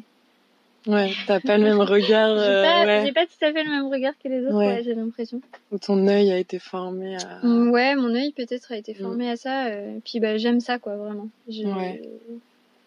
Ouais, 0.87 1.11
t'as 1.27 1.39
pas 1.39 1.57
le 1.57 1.63
même 1.65 1.79
regard, 1.81 2.35
j'ai 2.37 2.41
euh, 2.43 2.63
pas, 2.63 2.85
ouais, 2.85 3.03
j'ai 3.05 3.11
pas 3.11 3.25
tout 3.25 3.45
à 3.45 3.51
fait 3.51 3.63
le 3.63 3.69
même 3.69 3.87
regard 3.91 4.13
que 4.23 4.27
les 4.29 4.41
autres. 4.45 4.55
Ouais. 4.57 4.67
ouais, 4.67 4.83
j'ai 4.83 4.95
l'impression. 4.95 5.41
où 5.71 5.77
ton 5.77 6.07
œil 6.07 6.31
a 6.31 6.37
été 6.37 6.57
formé 6.59 7.17
à. 7.17 7.39
Mm, 7.45 7.69
Ouais, 7.71 7.95
mon 7.95 8.13
œil 8.15 8.31
peut-être 8.31 8.71
a 8.71 8.77
été 8.77 8.93
Mm. 8.93 9.03
formé 9.03 9.29
à 9.29 9.35
ça. 9.35 9.67
euh, 9.67 9.99
puis 10.05 10.19
bah 10.19 10.37
j'aime 10.37 10.59
ça 10.61 10.79
quoi, 10.79 10.95
vraiment. 10.95 11.27
Je, 11.49 11.63
Ouais. 11.65 12.01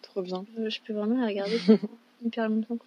Trop 0.01 0.21
bien. 0.21 0.45
je, 0.57 0.69
je 0.69 0.79
peux 0.85 0.93
vraiment 0.93 1.19
la 1.21 1.27
regarder 1.27 1.57
hyper 2.25 2.49
longtemps. 2.49 2.77
quoi. 2.77 2.85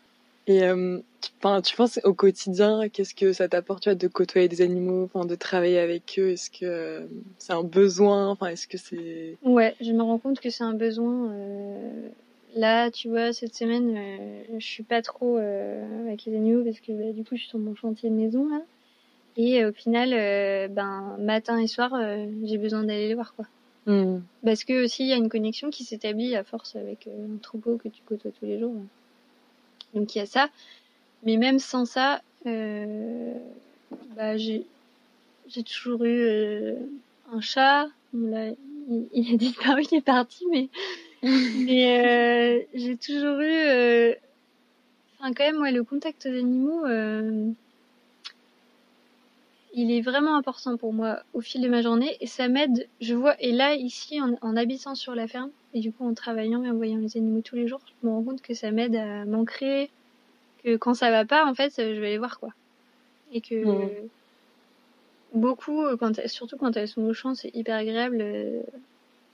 Et 0.49 0.63
euh, 0.63 0.99
tu, 1.21 1.31
tu 1.65 1.77
penses 1.77 1.99
au 2.05 2.15
quotidien, 2.15 2.89
qu'est-ce 2.89 3.15
que 3.15 3.33
ça 3.33 3.49
t'apporte 3.49 3.83
tu 3.83 3.89
vois, 3.89 3.97
de 3.97 4.07
côtoyer 4.09 4.47
des 4.49 4.61
animaux, 4.63 5.11
de 5.15 5.35
travailler 5.35 5.79
avec 5.81 6.15
eux? 6.19 6.31
Est-ce 6.31 6.51
que 6.51 6.65
euh, 6.67 7.07
c'est 7.39 7.53
un 7.53 7.65
besoin? 7.65 8.29
Enfin, 8.29 8.47
est-ce 8.49 8.69
que 8.69 8.79
c'est 8.79 9.37
Ouais, 9.43 9.75
je 9.81 9.91
me 9.93 10.03
rends 10.03 10.19
compte 10.19 10.39
que 10.41 10.51
c'est 10.51 10.63
un 10.65 10.75
besoin. 10.75 11.33
Là, 12.57 12.91
tu 12.91 13.09
vois, 13.11 13.35
cette 13.35 13.55
semaine, 13.55 13.95
euh, 13.97 14.59
je 14.59 14.65
suis 14.67 14.83
pas 14.83 15.03
trop 15.03 15.37
euh, 15.37 16.07
avec 16.07 16.25
les 16.25 16.35
animaux 16.35 16.65
parce 16.65 16.81
que 16.81 16.91
bah, 16.93 17.13
du 17.13 17.23
coup, 17.23 17.37
je 17.37 17.43
suis 17.43 17.51
sur 17.51 17.59
mon 17.59 17.75
chantier 17.75 18.09
de 18.09 18.15
maison 18.15 18.49
là. 18.49 18.63
Et 19.37 19.63
euh, 19.63 19.71
au 19.71 19.73
final, 19.73 20.15
euh, 20.15 20.67
ben 20.69 21.17
matin 21.19 21.59
et 21.59 21.67
soir, 21.67 21.93
euh, 21.95 22.25
j'ai 22.45 22.57
besoin 22.57 22.83
d'aller 22.83 23.09
les 23.09 23.15
voir 23.15 23.35
quoi. 23.35 23.45
Hmm. 23.85 24.21
Parce 24.43 24.65
que 24.65 24.85
aussi, 24.85 25.05
il 25.05 25.09
y 25.09 25.13
a 25.13 25.17
une 25.17 25.29
connexion 25.29 25.69
qui 25.69 25.85
s'établit 25.85 26.35
à 26.35 26.45
force 26.45 26.75
avec 26.77 27.07
un 27.07 27.37
troupeau 27.37 27.77
que 27.77 27.89
tu 27.89 28.01
côtoies 28.07 28.33
tous 28.41 28.47
les 28.47 28.59
jours. 28.59 28.75
Donc 29.93 30.15
il 30.15 30.19
y 30.19 30.23
a 30.23 30.27
ça. 30.27 30.49
Mais 31.25 31.37
même 31.37 31.59
sans 31.59 31.85
ça, 31.85 32.23
euh, 32.47 33.35
bah, 34.17 34.39
j'ai 34.39 34.65
j'ai 35.49 35.63
toujours 35.63 36.05
eu 36.05 36.23
euh, 36.23 36.75
un 37.31 37.43
chat. 37.43 37.89
Là, 38.15 38.49
il, 38.89 39.07
il 39.13 39.35
a 39.35 39.37
disparu, 39.37 39.83
il 39.93 39.99
est 39.99 40.01
parti, 40.01 40.45
mais 40.51 40.69
mais 41.67 42.07
euh, 42.07 42.63
j'ai 42.75 42.97
toujours 42.97 43.41
eu, 43.41 43.51
euh, 43.51 44.15
enfin 45.19 45.33
quand 45.33 45.45
même, 45.45 45.61
ouais, 45.61 45.73
le 45.73 45.85
contact 45.85 46.27
aux 46.27 46.37
animaux, 46.37 46.85
euh, 46.87 47.51
il 49.75 49.91
est 49.91 50.01
vraiment 50.01 50.37
important 50.37 50.77
pour 50.77 50.93
moi 50.93 51.23
au 51.35 51.41
fil 51.41 51.61
de 51.61 51.69
ma 51.69 51.83
journée 51.83 52.17
et 52.21 52.27
ça 52.27 52.49
m'aide. 52.49 52.89
Je 53.01 53.15
vois 53.15 53.35
et 53.43 53.53
là 53.53 53.75
ici 53.75 54.21
en, 54.21 54.37
en 54.41 54.57
habitant 54.57 54.95
sur 54.95 55.15
la 55.15 55.27
ferme 55.27 55.51
et 55.75 55.81
du 55.81 55.93
coup 55.93 56.07
en 56.07 56.15
travaillant 56.15 56.65
et 56.65 56.71
en 56.71 56.75
voyant 56.75 56.99
les 56.99 57.17
animaux 57.17 57.43
tous 57.43 57.57
les 57.57 57.69
jours, 57.69 57.81
je 57.87 58.07
me 58.07 58.13
rends 58.13 58.23
compte 58.23 58.43
que 58.43 58.55
ça 58.55 58.71
m'aide 58.71 58.97
à 58.97 59.25
m'ancrer, 59.25 59.91
que 60.65 60.77
quand 60.77 60.95
ça 60.95 61.11
va 61.11 61.25
pas 61.25 61.45
en 61.45 61.55
fait, 61.55 61.73
je 61.77 62.01
vais 62.01 62.11
les 62.11 62.19
voir 62.19 62.39
quoi, 62.39 62.51
et 63.33 63.41
que 63.41 63.65
beaucoup, 65.35 65.83
euh, 65.83 65.97
quand, 65.97 66.27
surtout 66.27 66.57
quand 66.57 66.77
elles 66.77 66.89
sont 66.89 67.03
au 67.03 67.13
champ, 67.13 67.35
c'est 67.35 67.55
hyper 67.55 67.77
agréable 67.77 68.19
euh, 68.21 68.63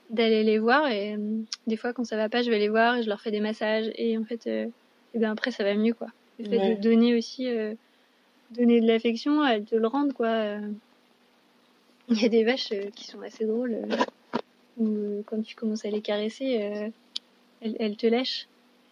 d'aller 0.09 0.43
les 0.43 0.59
voir. 0.59 0.89
Et 0.91 1.15
euh, 1.15 1.43
des 1.67 1.77
fois, 1.77 1.93
quand 1.93 2.03
ça 2.03 2.17
va 2.17 2.29
pas, 2.29 2.41
je 2.43 2.49
vais 2.49 2.59
les 2.59 2.69
voir 2.69 2.97
et 2.97 3.03
je 3.03 3.09
leur 3.09 3.21
fais 3.21 3.31
des 3.31 3.39
massages. 3.39 3.91
Et 3.95 4.17
en 4.17 4.23
fait, 4.23 4.47
euh, 4.47 4.67
et 5.13 5.19
ben 5.19 5.31
après, 5.31 5.51
ça 5.51 5.63
va 5.63 5.73
mieux, 5.75 5.93
quoi. 5.93 6.07
Le 6.39 6.45
fait 6.45 6.59
Ouais. 6.59 6.75
de 6.75 6.81
donner 6.81 7.15
aussi, 7.15 7.47
euh, 7.47 7.73
donner 8.51 8.81
de 8.81 8.87
l'affection, 8.87 9.41
te 9.63 9.75
le 9.75 9.87
rendent, 9.87 10.13
quoi. 10.13 10.57
Il 12.09 12.21
y 12.21 12.25
a 12.25 12.29
des 12.29 12.43
vaches 12.43 12.73
qui 12.95 13.05
sont 13.05 13.21
assez 13.21 13.45
drôles, 13.45 13.77
où 14.77 15.23
quand 15.25 15.41
tu 15.41 15.55
commences 15.55 15.85
à 15.85 15.89
les 15.89 16.01
caresser, 16.01 16.91
elles, 17.61 17.75
elles 17.79 17.97
te 17.97 18.07
lèchent. 18.07 18.47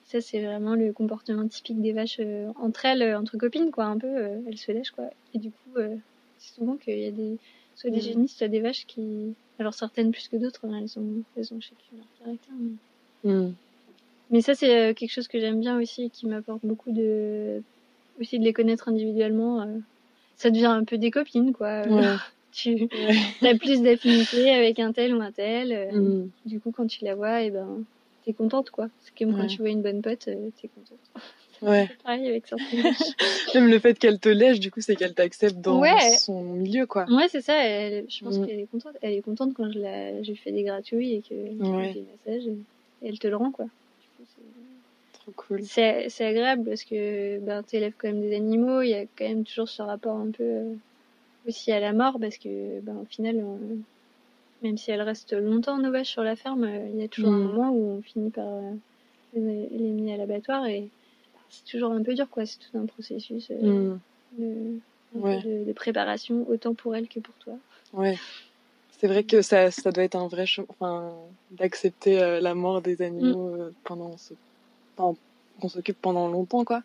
Ça, 0.05 0.19
c'est 0.21 0.43
vraiment 0.43 0.75
le 0.75 0.91
comportement 0.93 1.47
typique 1.47 1.81
des 1.81 1.93
vaches 1.93 2.19
euh, 2.19 2.51
entre 2.57 2.85
elles, 2.85 3.01
euh, 3.01 3.17
entre 3.19 3.37
copines, 3.37 3.71
quoi, 3.71 3.85
un 3.85 3.97
peu. 3.97 4.07
euh, 4.07 4.41
elles 4.47 4.57
se 4.57 4.71
lèchent, 4.71 4.91
quoi. 4.91 5.09
Et 5.33 5.39
du 5.39 5.51
coup, 5.51 5.75
c'est 6.37 6.53
souvent 6.55 6.75
qu'il 6.77 6.99
y 6.99 7.05
a 7.05 7.11
des, 7.11 7.37
soit 7.75 7.89
des 7.91 7.97
Mm. 7.99 8.01
génisses, 8.01 8.35
soit 8.37 8.47
des 8.47 8.59
vaches 8.61 8.85
qui, 8.87 9.35
alors 9.61 9.73
certaines 9.73 10.11
plus 10.11 10.27
que 10.27 10.35
d'autres, 10.35 10.65
hein, 10.65 10.79
elles 10.81 10.99
ont, 10.99 11.23
elles 11.37 11.53
ont 11.53 11.59
chacune 11.61 11.97
leur 11.97 12.07
caractère. 12.19 12.53
Mais, 12.59 12.71
Mm. 13.23 13.53
mais 14.31 14.41
ça, 14.41 14.55
c'est 14.55 14.75
euh, 14.89 14.93
quelque 14.93 15.11
chose 15.11 15.27
que 15.27 15.39
j'aime 15.39 15.59
bien 15.59 15.79
aussi, 15.79 16.05
et 16.05 16.09
qui 16.09 16.25
m'apporte 16.27 16.65
beaucoup 16.65 16.91
de, 16.91 17.61
aussi 18.19 18.39
de 18.39 18.43
les 18.43 18.53
connaître 18.53 18.89
individuellement. 18.89 19.61
euh. 19.61 19.77
Ça 20.37 20.49
devient 20.49 20.65
un 20.65 20.83
peu 20.83 20.97
des 20.97 21.11
copines, 21.11 21.53
quoi. 21.53 21.83
Ouais. 21.87 22.15
tu 22.51 22.89
Ouais. 22.91 23.47
as 23.47 23.55
plus 23.55 23.81
d'affinité 23.83 24.49
avec 24.51 24.79
un 24.79 24.91
tel 24.91 25.15
ou 25.15 25.21
un 25.21 25.31
tel. 25.31 25.71
euh, 25.71 25.91
Mm. 25.91 26.31
Du 26.45 26.59
coup, 26.59 26.71
quand 26.71 26.87
tu 26.87 27.05
la 27.05 27.13
vois, 27.15 27.43
et 27.43 27.51
ben, 27.51 27.85
t'es 28.25 28.33
contente, 28.33 28.71
quoi. 28.71 28.89
C'est 28.99 29.15
comme 29.17 29.35
quand 29.37 29.45
tu 29.47 29.57
vois 29.61 29.69
une 29.69 29.83
bonne 29.83 30.01
pote, 30.01 30.19
t'es 30.25 30.67
contente. 30.69 30.99
Ouais. 31.61 31.87
Pareil 32.03 32.27
avec. 32.27 32.45
Même 33.55 33.67
le 33.67 33.79
fait 33.79 33.97
qu'elle 33.99 34.19
te 34.19 34.29
lèche, 34.29 34.59
du 34.59 34.71
coup, 34.71 34.81
c'est 34.81 34.95
qu'elle 34.95 35.13
t'accepte 35.13 35.57
dans 35.61 35.79
Ouais. 35.79 35.99
son 36.19 36.41
milieu, 36.41 36.85
quoi. 36.87 37.05
Ouais, 37.09 37.27
c'est 37.29 37.41
ça. 37.41 37.55
Elle, 37.63 38.05
je 38.09 38.23
pense 38.23 38.37
Mm. 38.39 38.45
qu'elle 38.47 38.59
est 38.61 38.67
contente. 38.71 38.95
Elle 39.01 39.13
est 39.13 39.21
contente 39.21 39.53
quand 39.53 39.71
je 39.71 39.79
la, 39.79 40.23
je 40.23 40.29
lui 40.29 40.37
fais 40.37 40.51
des 40.51 40.63
gratouilles 40.63 41.15
et 41.15 41.21
que 41.21 41.35
je 41.35 41.63
Ouais. 41.63 41.93
des 41.93 42.03
massages. 42.25 42.47
Et, 42.47 43.05
et 43.05 43.09
elle 43.09 43.19
te 43.19 43.27
le 43.27 43.35
rend, 43.35 43.51
quoi. 43.51 43.65
Trop 45.13 45.31
cool. 45.35 45.61
C'est 45.63 46.07
agréable 46.25 46.63
parce 46.67 46.83
que 46.83 47.39
ben, 47.39 47.63
tu 47.63 47.75
élèves 47.75 47.93
quand 47.97 48.07
même 48.07 48.21
des 48.21 48.35
animaux, 48.35 48.81
il 48.81 48.89
y 48.89 48.93
a 48.95 49.01
quand 49.17 49.27
même 49.27 49.43
toujours 49.43 49.69
ce 49.69 49.81
rapport 49.83 50.15
un 50.17 50.31
peu 50.31 50.43
euh, 50.43 50.73
aussi 51.47 51.71
à 51.71 51.79
la 51.79 51.93
mort 51.93 52.17
parce 52.19 52.37
que 52.37 52.79
ben, 52.81 52.95
au 53.01 53.05
final, 53.05 53.43
même 54.63 54.77
si 54.77 54.89
elles 54.91 55.01
restent 55.01 55.33
longtemps 55.33 55.77
nos 55.77 55.91
vaches 55.91 56.09
sur 56.09 56.23
la 56.23 56.35
ferme, 56.35 56.63
euh, 56.63 56.87
il 56.93 56.99
y 56.99 57.03
a 57.03 57.07
toujours 57.07 57.33
un 57.33 57.37
Mm. 57.37 57.43
moment 57.51 57.69
où 57.71 57.97
on 57.97 58.01
finit 58.01 58.31
par 58.31 58.47
euh, 58.47 58.71
les, 59.35 59.67
les 59.69 59.89
mis 59.91 60.11
à 60.11 60.17
l'abattoir 60.17 60.65
et 60.65 60.89
c'est 61.51 61.65
toujours 61.69 61.91
un 61.91 62.01
peu 62.01 62.13
dur 62.15 62.27
quoi, 62.29 62.45
c'est 62.45 62.57
tout 62.57 62.77
un 62.77 62.85
processus 62.87 63.51
euh, 63.51 63.55
Mm. 63.61 63.99
de, 64.39 64.45
un 65.17 65.19
peu 65.21 65.27
Ouais. 65.27 65.41
de, 65.41 65.65
de 65.65 65.73
préparation 65.73 66.45
autant 66.49 66.73
pour 66.73 66.95
elles 66.95 67.07
que 67.07 67.19
pour 67.19 67.35
toi. 67.35 67.53
Ouais. 67.93 68.17
C'est 68.99 69.07
vrai 69.07 69.23
que 69.23 69.41
ça, 69.41 69.71
ça 69.71 69.91
doit 69.91 70.03
être 70.03 70.15
un 70.15 70.27
vrai 70.27 70.45
chemin, 70.45 70.67
enfin, 70.69 71.13
d'accepter 71.51 72.21
euh, 72.21 72.39
la 72.39 72.53
mort 72.55 72.81
des 72.81 73.01
animaux 73.01 73.49
euh, 73.55 73.73
pendant 73.83 74.15
ce, 74.17 74.33
pendant- 74.95 75.17
qu'on 75.59 75.69
s'occupe 75.69 75.97
pendant 76.01 76.27
longtemps, 76.27 76.63
quoi. 76.63 76.81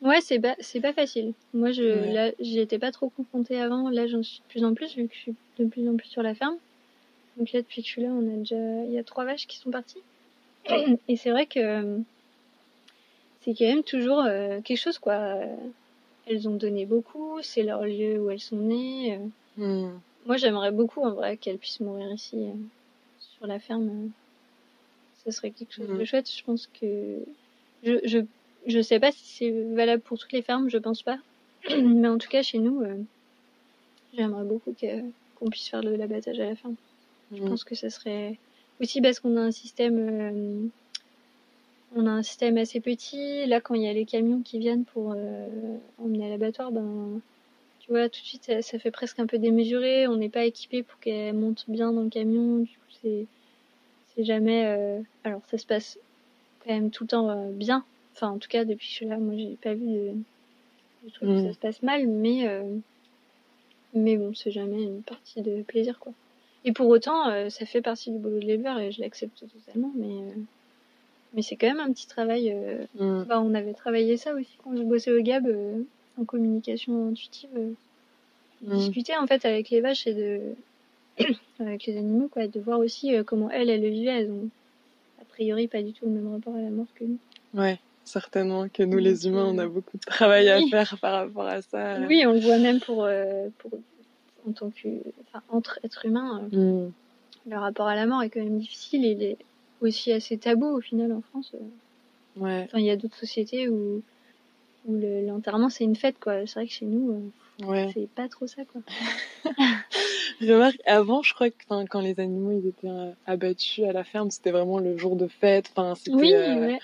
Ouais, 0.00 0.20
c'est 0.20 0.38
pas, 0.38 0.54
c'est 0.60 0.80
pas 0.80 0.92
facile. 0.92 1.32
Moi, 1.52 1.72
je, 1.72 1.82
Ouais. 1.82 2.12
là, 2.12 2.30
j'y 2.38 2.60
étais 2.60 2.78
pas 2.78 2.92
trop 2.92 3.08
confrontée 3.10 3.60
avant. 3.60 3.90
Là, 3.90 4.06
j'en 4.06 4.22
suis 4.22 4.38
de 4.38 4.44
plus 4.48 4.64
en 4.64 4.72
plus, 4.74 4.94
vu 4.96 5.08
que 5.08 5.14
je 5.14 5.18
suis 5.20 5.34
de 5.58 5.64
plus 5.66 5.88
en 5.88 5.96
plus 5.96 6.06
sur 6.08 6.22
la 6.22 6.34
ferme. 6.34 6.56
Donc 7.36 7.52
là, 7.52 7.60
depuis 7.60 7.82
que 7.82 7.88
je 7.88 7.92
suis 7.92 8.02
là, 8.02 8.08
on 8.10 8.32
a 8.32 8.36
déjà, 8.36 8.56
il 8.86 8.92
y 8.92 8.98
a 8.98 9.02
trois 9.04 9.24
vaches 9.24 9.46
qui 9.48 9.58
sont 9.58 9.70
parties. 9.70 9.98
Et 11.08 11.16
c'est 11.16 11.30
vrai 11.30 11.46
que 11.46 11.98
c'est 13.40 13.54
quand 13.54 13.64
même 13.66 13.82
toujours 13.84 14.20
euh, 14.20 14.60
quelque 14.62 14.78
chose, 14.80 14.98
quoi. 14.98 15.40
Elles 16.26 16.48
ont 16.48 16.56
donné 16.56 16.84
beaucoup, 16.86 17.38
c'est 17.42 17.62
leur 17.62 17.84
lieu 17.84 18.20
où 18.20 18.30
elles 18.30 18.40
sont 18.40 18.56
nées. 18.56 19.16
euh. 19.16 19.26
Mm. 19.88 20.00
Moi, 20.26 20.36
j'aimerais 20.36 20.72
beaucoup, 20.72 21.02
en 21.02 21.12
vrai, 21.12 21.36
qu'elles 21.36 21.58
puissent 21.58 21.80
mourir 21.80 22.12
ici, 22.12 22.36
euh, 22.36 22.52
sur 23.18 23.46
la 23.46 23.58
ferme. 23.58 24.10
Ça 25.24 25.30
serait 25.32 25.50
quelque 25.50 25.72
chose 25.72 25.88
de 25.88 25.94
Mhm. 25.94 26.04
chouette. 26.04 26.30
Je 26.30 26.42
pense 26.44 26.66
que 26.80 27.24
je, 27.82 27.98
je, 28.04 28.18
je 28.66 28.80
sais 28.82 29.00
pas 29.00 29.10
si 29.12 29.24
c'est 29.36 29.50
valable 29.74 30.02
pour 30.02 30.18
toutes 30.18 30.32
les 30.32 30.42
fermes, 30.42 30.68
je 30.68 30.78
pense 30.78 31.02
pas. 31.02 31.18
Mais 31.70 32.08
en 32.08 32.18
tout 32.18 32.28
cas, 32.28 32.42
chez 32.42 32.58
nous, 32.58 32.82
j'aimerais 34.12 34.44
beaucoup 34.44 34.74
qu'on 35.36 35.50
puisse 35.50 35.68
faire 35.68 35.82
de 35.82 35.90
l'abattage 35.90 36.38
à 36.40 36.44
la 36.46 36.56
ferme. 36.56 36.76
Je 37.32 37.42
Mm. 37.42 37.48
pense 37.48 37.64
que 37.64 37.74
ça 37.74 37.90
serait 37.90 38.38
aussi 38.80 39.00
parce 39.00 39.20
qu'on 39.20 39.36
a 39.36 39.40
un 39.40 39.50
système, 39.50 40.70
on 41.94 42.06
a 42.06 42.10
un 42.10 42.22
système 42.22 42.58
assez 42.58 42.80
petit. 42.80 43.46
Là, 43.46 43.60
quand 43.60 43.74
il 43.74 43.82
y 43.82 43.88
a 43.88 43.92
les 43.92 44.04
camions 44.04 44.40
qui 44.42 44.58
viennent 44.58 44.84
pour 44.84 45.14
euh, 45.16 45.46
emmener 45.98 46.26
à 46.26 46.28
l'abattoir, 46.30 46.70
ben, 46.72 47.20
tu 47.80 47.90
vois, 47.90 48.08
tout 48.08 48.20
de 48.20 48.26
suite, 48.26 48.44
ça, 48.44 48.62
ça 48.62 48.78
fait 48.78 48.90
presque 48.90 49.18
un 49.18 49.26
peu 49.26 49.38
démesuré. 49.38 50.06
On 50.06 50.16
n'est 50.16 50.28
pas 50.28 50.44
équipé 50.44 50.82
pour 50.82 50.98
qu'elle 51.00 51.34
monte 51.34 51.64
bien 51.68 51.92
dans 51.92 52.02
le 52.02 52.10
camion. 52.10 52.58
Du 52.58 52.68
coup, 52.68 52.92
c'est, 53.02 53.26
c'est 54.14 54.24
jamais. 54.24 54.66
euh, 54.66 55.00
Alors, 55.24 55.40
ça 55.50 55.58
se 55.58 55.66
passe 55.66 55.98
quand 56.64 56.72
même 56.72 56.90
tout 56.90 57.04
le 57.04 57.08
temps 57.08 57.30
euh, 57.30 57.50
bien. 57.50 57.84
Enfin, 58.14 58.30
en 58.30 58.38
tout 58.38 58.48
cas, 58.48 58.64
depuis 58.64 58.86
que 58.86 58.90
je 58.90 58.96
suis 58.96 59.06
là, 59.06 59.16
moi, 59.18 59.34
j'ai 59.36 59.56
pas 59.62 59.74
vu 59.74 59.86
de, 59.86 60.12
de 61.04 61.10
truc 61.12 61.28
où 61.28 61.46
ça 61.46 61.52
se 61.52 61.58
passe 61.58 61.82
mal, 61.82 62.06
mais 62.06 62.46
euh, 62.48 62.76
mais 63.94 64.16
bon, 64.16 64.34
c'est 64.34 64.50
jamais 64.50 64.82
une 64.82 65.02
partie 65.02 65.40
de 65.40 65.62
plaisir, 65.62 65.98
quoi. 65.98 66.12
Et 66.64 66.72
pour 66.72 66.88
autant, 66.88 67.28
euh, 67.30 67.48
ça 67.48 67.64
fait 67.64 67.80
partie 67.80 68.10
du 68.10 68.18
boulot 68.18 68.40
de 68.40 68.44
l'éleveur 68.44 68.78
et 68.78 68.90
je 68.92 69.00
l'accepte 69.00 69.44
totalement, 69.48 69.92
mais 69.94 70.06
euh, 70.08 70.34
mais 71.34 71.42
c'est 71.42 71.56
quand 71.56 71.66
même 71.68 71.80
un 71.80 71.92
petit 71.92 72.06
travail. 72.06 72.52
euh, 72.52 72.84
Mm. 72.98 73.24
bah, 73.28 73.40
on 73.40 73.54
avait 73.54 73.74
travaillé 73.74 74.16
ça 74.16 74.34
aussi 74.34 74.56
quand 74.64 74.76
je 74.76 74.82
bossais 74.82 75.12
au 75.12 75.20
GAB 75.22 75.46
euh, 75.46 75.82
en 76.20 76.24
communication 76.24 77.08
intuitive. 77.08 77.50
euh, 77.56 77.70
Mm. 78.62 78.74
Discuter 78.76 79.16
en 79.16 79.26
fait 79.28 79.44
avec 79.44 79.70
les 79.70 79.80
vaches 79.80 80.06
et 80.08 80.14
de 80.14 80.40
avec 81.60 81.86
les 81.86 81.96
animaux, 81.96 82.28
quoi, 82.28 82.48
de 82.48 82.58
voir 82.60 82.80
aussi 82.80 83.12
comment 83.24 83.50
elles, 83.50 83.70
elles 83.70 83.82
le 83.82 83.88
vivaient. 83.88 84.22
Elles 84.22 84.30
ont 84.32 84.48
a 85.20 85.24
priori 85.26 85.68
pas 85.68 85.80
du 85.82 85.92
tout 85.92 86.06
le 86.06 86.10
même 86.12 86.32
rapport 86.32 86.54
à 86.56 86.60
la 86.60 86.70
mort 86.70 86.86
que 86.96 87.04
nous. 87.04 87.18
Ouais, 87.54 87.78
certainement 88.04 88.68
que 88.68 88.82
nous, 88.82 88.98
les 88.98 89.26
humains, 89.28 89.46
on 89.46 89.58
a 89.58 89.66
beaucoup 89.68 89.96
de 89.96 90.02
travail 90.04 90.48
à 90.48 90.60
faire 90.68 90.98
par 91.00 91.12
rapport 91.14 91.46
à 91.46 91.62
ça. 91.62 92.00
Oui, 92.08 92.24
on 92.26 92.32
le 92.32 92.40
voit 92.40 92.58
même 92.58 92.80
pour 92.80 93.04
euh, 93.04 93.48
pour 93.58 93.70
en 94.48 94.52
tant 94.52 94.70
que 94.70 94.88
enfin 95.28 95.42
entre 95.50 95.78
êtres 95.84 96.04
humains. 96.04 96.48
euh, 96.52 96.86
Mm. 96.88 96.92
le 97.50 97.56
rapport 97.58 97.86
à 97.86 97.94
la 97.94 98.06
mort 98.06 98.22
est 98.24 98.30
quand 98.30 98.42
même 98.42 98.58
difficile 98.58 99.04
et 99.04 99.36
aussi 99.80 100.12
assez 100.12 100.36
tabou 100.38 100.66
au 100.66 100.80
final 100.80 101.12
en 101.12 101.20
France. 101.20 101.52
euh. 101.54 102.40
Ouais, 102.42 102.62
Enfin, 102.64 102.78
il 102.78 102.84
y 102.84 102.90
a 102.90 102.96
d'autres 102.96 103.16
sociétés 103.16 103.68
où, 103.68 104.02
où 104.86 104.92
le- 104.94 105.26
l'enterrement 105.26 105.70
c'est 105.70 105.84
une 105.84 105.96
fête 105.96 106.16
quoi. 106.20 106.46
C'est 106.46 106.54
vrai 106.60 106.66
que 106.66 106.72
chez 106.72 106.86
nous, 106.86 107.10
euh, 107.62 107.66
ouais. 107.66 107.90
c'est 107.94 108.08
pas 108.10 108.28
trop 108.28 108.46
ça 108.46 108.62
quoi. 108.64 108.80
Remarque, 110.40 110.78
avant, 110.86 111.22
je 111.22 111.34
crois 111.34 111.50
que 111.50 111.56
quand 111.90 112.00
les 112.00 112.20
animaux 112.20 112.52
ils 112.52 112.68
étaient 112.68 112.88
euh, 112.88 113.10
abattus 113.26 113.84
à 113.84 113.92
la 113.92 114.04
ferme, 114.04 114.30
c'était 114.30 114.52
vraiment 114.52 114.78
le 114.78 114.96
jour 114.96 115.16
de 115.16 115.26
fête. 115.26 115.70
Enfin, 115.74 115.94
c'était, 115.96 116.12
Oui, 116.16 116.32
euh, 116.32 116.60
ouais. 116.60 116.78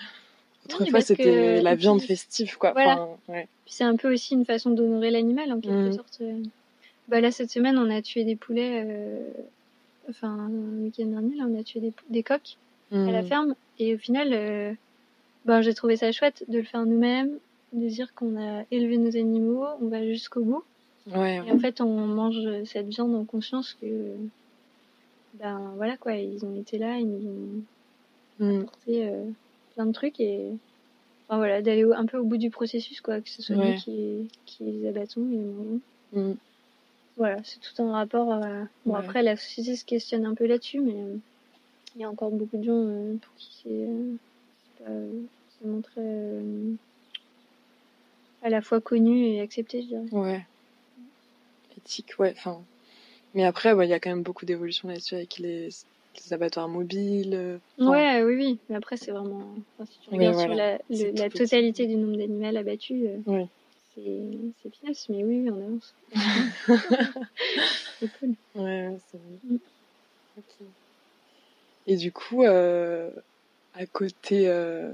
autrefois, 0.65 0.99
c'était 1.01 1.23
que- 1.23 1.61
la 1.61 1.75
viande 1.75 1.99
puis- 1.99 2.07
festive, 2.07 2.57
quoi. 2.57 2.73
Voilà. 2.73 2.93
Enfin, 3.01 3.17
ouais. 3.29 3.47
Puis 3.65 3.73
c'est 3.75 3.83
un 3.85 3.95
peu 3.95 4.11
aussi 4.11 4.33
une 4.33 4.43
façon 4.45 4.71
d'honorer 4.71 5.09
l'animal 5.09 5.51
en 5.53 5.59
quelque 5.61 5.89
Mm. 5.89 5.93
sorte. 5.93 6.21
Bah 7.07 7.21
là 7.21 7.31
cette 7.31 7.51
semaine 7.51 7.77
on 7.77 7.89
a 7.89 8.01
tué 8.01 8.23
des 8.25 8.35
poulets. 8.35 8.83
euh, 8.85 9.19
Enfin, 10.09 10.49
le 10.51 10.83
week-end 10.85 11.05
dernier 11.05 11.35
là 11.37 11.45
on 11.47 11.59
a 11.59 11.63
tué 11.63 11.79
des, 11.79 11.93
des 12.09 12.21
coqs 12.23 12.57
à 12.91 13.11
la 13.11 13.21
Mm. 13.21 13.25
ferme 13.27 13.55
et 13.79 13.95
au 13.95 13.97
final, 13.97 14.29
euh, 14.33 14.73
ben, 15.45 15.61
j'ai 15.61 15.73
trouvé 15.73 15.97
ça 15.97 16.11
chouette 16.11 16.43
de 16.47 16.57
le 16.59 16.63
faire 16.63 16.85
nous-mêmes, 16.85 17.37
de 17.73 17.87
dire 17.87 18.13
qu'on 18.13 18.39
a 18.41 18.63
élevé 18.71 18.97
nos 18.97 19.15
animaux, 19.17 19.65
on 19.81 19.87
va 19.87 20.03
jusqu'au 20.05 20.41
bout. 20.43 20.63
Ouais, 21.07 21.35
Et 21.45 21.51
en 21.51 21.59
fait, 21.59 21.81
on 21.81 22.07
mange 22.07 22.63
cette 22.65 22.87
viande 22.87 23.13
en 23.13 23.25
conscience 23.25 23.75
que, 23.81 24.15
ben 25.35 25.73
voilà 25.75 25.97
quoi, 25.97 26.13
ils 26.13 26.43
ont 26.45 26.55
été 26.59 26.77
là, 26.77 26.97
ils 26.97 27.07
nous 27.07 27.27
ont 27.29 27.61
Mm. 28.39 28.61
apporté 28.61 29.07
euh, 29.07 29.23
plein 29.75 29.85
de 29.85 29.91
trucs 29.93 30.19
et 30.19 30.41
enfin, 31.27 31.37
voilà, 31.37 31.61
d'aller 31.61 31.85
un 31.95 32.05
peu 32.05 32.17
au 32.17 32.23
bout 32.25 32.35
du 32.37 32.49
processus 32.49 32.99
quoi, 33.01 33.21
que 33.21 33.29
ce 33.29 33.41
soit 33.41 33.55
Ouais. 33.55 33.71
nous 33.71 33.77
qui, 33.77 34.27
qui 34.45 34.63
les 34.63 34.87
abattons 34.89 35.25
et 35.31 35.35
les 35.35 35.37
mangeons. 35.37 35.79
Mm. 36.13 36.33
Voilà, 37.17 37.37
c'est 37.45 37.59
tout 37.61 37.81
un 37.81 37.93
rapport 37.93 38.33
à... 38.33 38.41
Bon 38.85 38.95
après, 38.95 39.23
la 39.23 39.37
société 39.37 39.75
se 39.77 39.85
questionne 39.85 40.25
un 40.25 40.35
peu 40.35 40.45
là-dessus, 40.47 40.81
mais 40.81 40.95
euh, 41.95 41.97
il 41.97 42.01
y 42.01 42.03
a 42.03 42.09
encore 42.09 42.31
beaucoup 42.31 42.57
de 42.57 42.63
gens 42.63 42.73
euh, 42.87 43.15
pour 43.17 43.35
qui 43.35 43.49
c'est 43.63 43.69
euh, 43.69 44.15
pas 44.77 44.91
forcément 45.49 45.81
très... 45.81 46.01
euh, 46.01 46.73
à 48.41 48.49
la 48.49 48.61
fois 48.61 48.81
connu 48.81 49.25
et 49.27 49.41
accepté, 49.41 49.81
je 49.81 49.87
dirais. 49.87 50.05
Ouais. 50.11 50.45
Éthique, 51.77 52.13
ouais. 52.19 52.33
Enfin. 52.37 52.63
Mais 53.33 53.43
après, 53.43 53.73
ouais, 53.73 53.85
il 53.87 53.89
y 53.89 53.93
a 53.93 53.99
quand 53.99 54.09
même 54.09 54.23
beaucoup 54.23 54.45
d'évolution 54.45 54.87
là-dessus 54.87 55.15
avec 55.15 55.39
les, 55.39 55.67
les 55.67 56.33
abattoirs 56.33 56.69
mobiles. 56.69 57.33
euh, 57.33 57.57
enfin, 57.79 57.91
Ouais, 57.91 58.23
oui, 58.23 58.35
oui. 58.35 58.59
Mais 58.69 58.75
après, 58.75 58.95
c'est 58.97 59.11
vraiment. 59.11 59.55
Enfin, 59.77 59.85
si 59.91 59.99
tu 59.99 60.09
regardes 60.09 60.35
voilà. 60.35 60.77
sur 60.79 61.15
la, 61.15 61.25
le- 61.25 61.29
totalité 61.29 61.87
du 61.87 61.95
nombre 61.97 62.17
d'animaux 62.17 62.57
abattus, 62.57 63.05
euh, 63.05 63.17
Oui. 63.25 63.45
c'est 63.93 64.69
peanuts, 64.69 64.95
mais 65.09 65.23
oui, 65.25 65.49
on 65.49 65.61
avance. 65.61 65.95
c'est 67.99 68.19
cool. 68.19 68.35
Ouais, 68.55 68.87
ouais, 68.87 68.97
c'est 69.11 69.17
vrai. 69.17 69.39
Mm. 69.43 69.57
Et 71.87 71.95
du 71.97 72.11
coup, 72.11 72.43
euh, 72.43 73.09
à 73.73 73.85
côté 73.85 74.47
euh, 74.47 74.91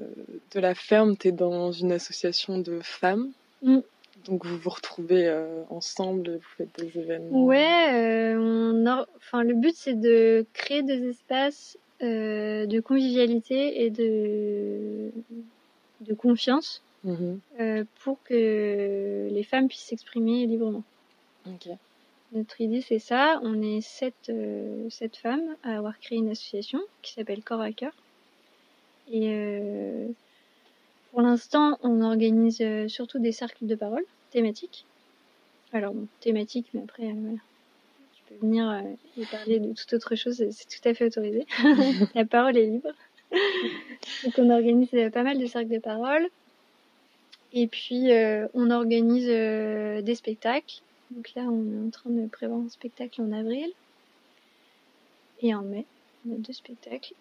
de 0.54 0.60
la 0.60 0.76
ferme, 0.76 1.16
t'es 1.16 1.32
dans 1.32 1.72
une 1.72 1.92
association 1.92 2.58
de 2.60 2.80
femmes. 2.82 3.32
Mm. 3.64 3.80
donc 4.26 4.44
vous 4.46 4.58
vous 4.58 4.70
retrouvez 4.72 5.28
euh, 5.28 5.62
ensemble, 5.70 6.38
vous 6.38 6.50
faites 6.58 6.80
des 6.80 7.00
événements. 7.00 7.46
Ouais, 7.46 7.94
euh, 7.94 9.04
enfin, 9.18 9.44
le 9.44 9.54
but 9.54 9.76
c'est 9.76 10.00
de 10.00 10.46
créer 10.54 10.82
des 10.82 11.10
espaces 11.10 11.78
euh, 12.02 12.66
de 12.66 12.80
convivialité 12.80 13.84
et 13.84 13.92
de, 13.92 15.12
de 16.02 16.14
confiance 16.16 16.82
Mhm. 17.04 17.40
euh, 17.60 17.84
pour 18.04 18.18
que 18.24 19.28
les 19.32 19.44
femmes 19.44 19.68
puissent 19.68 19.86
s'exprimer 19.86 20.46
librement. 20.46 20.84
Ok. 21.48 21.70
Notre 22.34 22.62
idée 22.62 22.82
c'est 22.82 23.00
ça. 23.00 23.42
On 23.44 23.62
est 23.62 23.82
sept, 23.82 24.30
euh, 24.30 24.90
sept 24.90 25.18
femmes 25.18 25.56
à 25.64 25.78
avoir 25.78 26.00
créé 26.00 26.18
une 26.18 26.30
association 26.30 26.80
qui 27.02 27.12
s'appelle 27.14 27.44
Corps 27.44 27.62
à 27.62 27.72
Cœur. 27.72 27.92
Et 29.12 29.34
euh, 29.34 30.08
pour 31.12 31.22
l'instant, 31.22 31.78
on 31.84 32.02
organise 32.02 32.62
euh, 32.62 32.88
surtout 32.88 33.20
des 33.20 33.34
cercles 33.34 33.66
de 33.66 33.76
parole 33.76 34.06
thématiques. 34.30 34.86
Alors 35.74 35.94
bon, 35.94 36.08
thématiques, 36.22 36.68
mais 36.74 36.84
après. 36.84 37.14
Tu 38.14 38.24
peux 38.30 38.46
venir 38.46 38.82
et 39.18 39.26
parler 39.26 39.60
de 39.60 39.74
toute 39.74 39.92
autre 39.94 40.16
chose, 40.16 40.36
c'est 40.52 40.68
tout 40.70 40.88
à 40.88 40.94
fait 40.94 41.06
autorisé. 41.06 41.46
La 42.16 42.24
parole 42.24 42.58
est 42.58 42.66
libre. 42.66 42.92
Donc 44.24 44.34
on 44.38 44.50
organise 44.50 44.90
pas 45.12 45.24
mal 45.24 45.38
de 45.38 45.46
cercles 45.48 45.72
de 45.72 45.80
parole. 45.80 46.26
Et 47.52 47.68
puis 47.68 48.10
on 48.54 48.70
organise 48.70 49.28
des 49.28 50.16
spectacles. 50.16 50.82
Donc 51.16 51.34
là, 51.36 51.44
on 51.44 51.64
est 51.74 51.88
en 51.88 51.90
train 51.90 52.10
de 52.10 52.28
prévoir 52.28 52.60
un 52.60 52.70
spectacle 52.70 53.22
en 53.22 53.32
avril 53.32 53.68
et 55.42 55.54
en 55.54 55.62
mai. 55.64 55.86
On 56.28 56.34
a 56.34 56.38
deux 56.38 56.54
spectacles. 56.54 57.14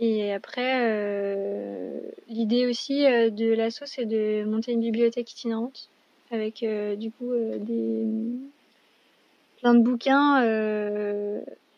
Et 0.00 0.32
après, 0.32 0.80
euh, 0.90 2.00
l'idée 2.28 2.66
aussi 2.66 3.04
euh, 3.06 3.30
de 3.30 3.52
l'asso, 3.52 3.82
c'est 3.86 4.06
de 4.06 4.44
monter 4.44 4.72
une 4.72 4.80
bibliothèque 4.80 5.30
itinérante 5.32 5.90
avec 6.30 6.62
euh, 6.62 6.96
du 6.96 7.10
coup 7.10 7.32
des 7.60 8.06
plein 9.60 9.74
de 9.74 9.80
bouquins 9.82 10.42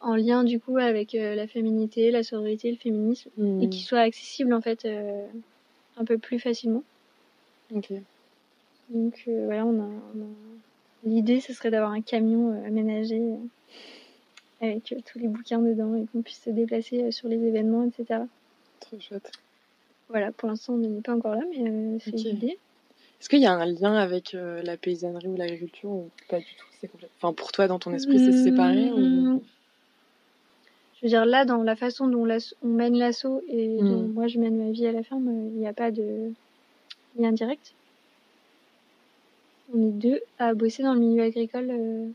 en 0.00 0.16
lien 0.16 0.44
du 0.44 0.61
coup 0.61 0.76
avec 0.78 1.12
la 1.12 1.47
féminité, 1.47 2.11
la 2.11 2.23
sororité, 2.23 2.71
le 2.71 2.76
féminisme 2.76 3.30
et 3.38 3.42
Mhm. 3.42 3.71
qui 3.71 3.80
soient 3.83 4.00
accessibles 4.00 4.54
en 4.54 4.61
fait 4.61 4.87
un 5.97 6.04
peu 6.04 6.18
plus 6.18 6.38
facilement. 6.38 6.85
Ok. 7.73 7.92
Donc 8.90 9.23
voilà, 9.26 9.66
on 9.66 9.80
a, 9.80 9.87
on 10.14 10.23
a- 10.23 10.74
l'idée, 11.04 11.40
ce 11.40 11.52
serait 11.52 11.70
d'avoir 11.70 11.92
un 11.92 12.02
camion 12.02 12.50
euh, 12.50 12.66
aménagé 12.66 13.20
euh, 13.20 13.37
avec 14.61 14.92
euh, 14.92 14.96
tous 15.04 15.18
les 15.18 15.28
bouquins 15.28 15.61
dedans 15.61 15.94
et 15.94 16.06
qu'on 16.06 16.23
puisse 16.23 16.42
se 16.42 16.50
déplacer 16.50 17.11
sur 17.12 17.28
les 17.28 17.42
événements, 17.42 17.84
etc. 17.84 18.20
Trop 18.80 19.00
chouette. 19.00 19.30
Voilà, 20.08 20.32
pour 20.32 20.49
l'instant, 20.49 20.75
on 20.75 20.78
n'en 20.78 20.99
est 20.99 21.02
pas 21.02 21.14
encore 21.14 21.34
là, 21.34 21.42
mais 21.50 21.99
c'est 22.00 22.12
l'idée. 22.12 22.58
Est-ce 23.20 23.30
qu'il 23.30 23.40
y 23.40 23.46
a 23.46 23.52
un 23.52 23.64
lien 23.64 23.94
avec 23.94 24.34
euh, 24.34 24.61
la 24.62 24.76
paysannerie 24.76 25.28
ou 25.28 25.37
l'agriculture 25.37 25.88
ou 25.88 26.11
pas 26.28 26.40
du 26.40 26.44
tout? 26.44 26.66
C'est. 26.80 26.90
Enfin, 27.16 27.32
pour 27.32 27.52
toi, 27.52 27.66
dans 27.66 27.78
ton 27.78 27.94
esprit, 27.94 28.18
c'est 28.18 28.44
séparé 28.44 28.92
ou... 28.92 28.99
Mmh. 28.99 29.40
Je 30.96 31.06
veux 31.06 31.08
dire, 31.08 31.25
là, 31.25 31.46
dans 31.46 31.62
la 31.62 31.75
façon 31.75 32.06
dont 32.06 32.28
on 32.62 32.66
mène 32.68 32.99
l'assaut 32.99 33.42
et 33.49 33.78
dont 33.78 34.08
moi 34.08 34.26
je 34.26 34.38
mène 34.38 34.56
ma 34.56 34.70
vie 34.70 34.87
à 34.87 34.92
la 34.92 35.02
ferme, 35.02 35.50
il 35.54 35.58
n'y 35.58 35.66
a 35.66 35.73
pas 35.73 35.90
de 35.90 36.32
lien 37.18 37.32
direct. 37.32 37.73
On 39.73 39.88
est 39.88 39.92
deux 39.92 40.21
à 40.38 40.54
bosser 40.54 40.83
dans 40.83 40.94
le 40.94 41.00
milieu 41.00 41.23
agricole 41.23 41.71
euh, 41.71 42.09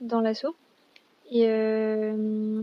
dans 0.00 0.20
l'assaut. 0.20 0.54
Et, 1.30 1.48
euh, 1.48 2.62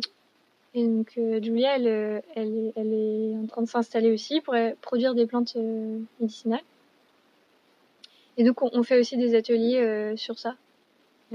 et 0.73 0.87
donc, 0.87 1.11
euh, 1.17 1.41
Julia, 1.41 1.75
elle, 1.75 2.23
elle, 2.35 2.55
est, 2.55 2.73
elle 2.75 2.93
est 2.93 3.37
en 3.37 3.47
train 3.47 3.61
de 3.63 3.67
s'installer 3.67 4.11
aussi 4.11 4.41
pour 4.41 4.55
produire 4.81 5.13
des 5.13 5.25
plantes 5.25 5.57
médicinales. 6.19 6.63
Et 8.37 8.43
donc, 8.43 8.61
on, 8.61 8.69
on 8.73 8.83
fait 8.83 8.99
aussi 8.99 9.17
des 9.17 9.35
ateliers 9.35 10.13
sur 10.15 10.39
ça 10.39 10.55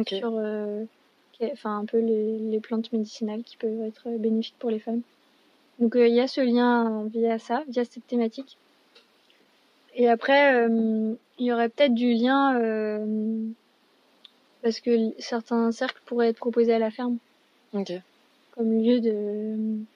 sur 0.06 0.32
enfin 1.52 1.78
un 1.78 1.84
peu 1.84 1.98
les, 1.98 2.38
les 2.38 2.60
plantes 2.60 2.92
médicinales 2.92 3.42
qui 3.42 3.56
peuvent 3.56 3.82
être 3.82 4.08
bénéfiques 4.18 4.56
pour 4.58 4.70
les 4.70 4.78
femmes. 4.78 5.02
Donc 5.78 5.94
euh, 5.94 6.08
il 6.08 6.14
y 6.14 6.20
a 6.20 6.26
ce 6.26 6.40
lien 6.40 7.04
via 7.04 7.38
ça, 7.38 7.62
via 7.68 7.84
cette 7.84 8.06
thématique. 8.06 8.58
Et 9.98 10.08
après, 10.08 10.54
euh, 10.66 11.14
il 11.36 11.44
y 11.46 11.52
aurait 11.52 11.68
peut-être 11.68 11.92
du 11.92 12.14
lien 12.14 12.58
euh, 12.58 13.50
parce 14.62 14.80
que 14.80 15.20
certains 15.20 15.72
cercles 15.72 16.00
pourraient 16.06 16.28
être 16.28 16.36
proposés 16.36 16.72
à 16.72 16.78
la 16.78 16.92
ferme 16.92 17.18
Ok. 17.72 17.90
comme 18.50 18.72
lieu 18.82 19.00
de, 19.00 19.86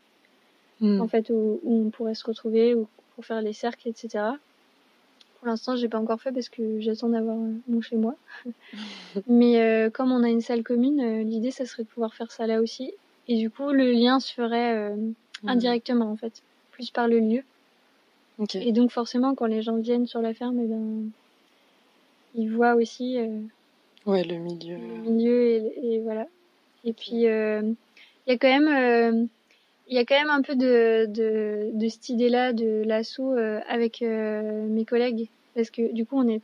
Mhm. 0.81 1.03
en 1.03 1.09
fait, 1.09 1.31
où, 1.31 1.61
où 1.63 1.87
on 1.87 1.91
pourrait 1.91 2.15
se 2.15 2.25
retrouver 2.27 2.75
ou 2.75 2.89
pour 3.15 3.25
faire 3.25 3.43
les 3.43 3.53
cercles, 3.53 3.89
etc. 3.89 4.39
Pour 5.35 5.47
l'instant, 5.49 5.77
j'ai 5.77 5.89
pas 5.89 5.99
encore 5.99 6.21
fait 6.23 6.33
parce 6.33 6.49
que 6.49 6.81
j'attends 6.81 7.11
d'avoir 7.11 7.37
mon 7.67 7.81
chez 7.81 7.97
moi. 7.97 8.17
Mais 9.27 9.61
euh, 9.61 9.91
comme 9.91 10.13
on 10.13 10.23
a 10.23 10.29
une 10.31 10.41
salle 10.41 10.63
commune, 10.63 11.01
euh, 11.01 11.23
l'idée, 11.23 11.51
ça 11.51 11.67
serait 11.67 11.85
de 11.85 11.89
pouvoir 11.89 12.15
faire 12.15 12.31
ça 12.33 12.47
là 12.47 12.61
aussi. 12.61 12.93
Et 13.27 13.37
du 13.39 13.51
coup, 13.51 13.71
le 13.71 13.93
lien 13.93 14.21
se 14.21 14.33
ferait 14.33 14.77
euh, 14.77 14.97
Mhm. 15.43 15.49
indirectement, 15.49 16.11
en 16.11 16.17
fait, 16.17 16.43
plus 16.71 16.91
par 16.91 17.09
le 17.09 17.21
lieu. 17.21 17.43
Et 18.55 18.73
donc, 18.73 18.91
forcément, 18.91 19.35
quand 19.35 19.47
les 19.47 19.63
gens 19.63 19.77
viennent 19.77 20.07
sur 20.07 20.21
la 20.23 20.35
ferme, 20.35 20.59
eh 20.63 20.67
ben, 20.67 21.11
ils 22.35 22.51
voient 22.51 22.75
aussi 22.75 23.19
euh, 23.19 23.41
Ouais, 24.07 24.25
le 24.25 24.37
milieu. 24.37 24.77
le 24.77 25.11
milieu 25.11 25.43
et, 25.47 25.73
et 25.83 26.01
voilà. 26.01 26.27
Et 26.85 26.93
puis 26.93 27.27
euh, 27.29 27.63
il 28.27 28.31
y 28.31 28.35
a 28.35 28.39
quand 28.39 28.49
même 28.49 28.69
euh, 28.69 29.25
il 29.89 29.95
y 29.95 29.99
a 29.99 30.05
quand 30.05 30.19
même 30.19 30.31
un 30.31 30.43
peu 30.43 30.57
de 30.57 31.07
de, 31.07 31.71
de 31.75 31.89
cette 31.89 32.09
idée-là 32.09 32.53
de 32.53 32.83
l'assaut 32.85 33.33
avec 33.69 34.01
mes 34.01 34.85
collègues 34.85 35.29
parce 35.55 35.71
que 35.71 35.93
du 35.93 36.05
coup 36.07 36.19
on 36.19 36.29
est 36.29 36.41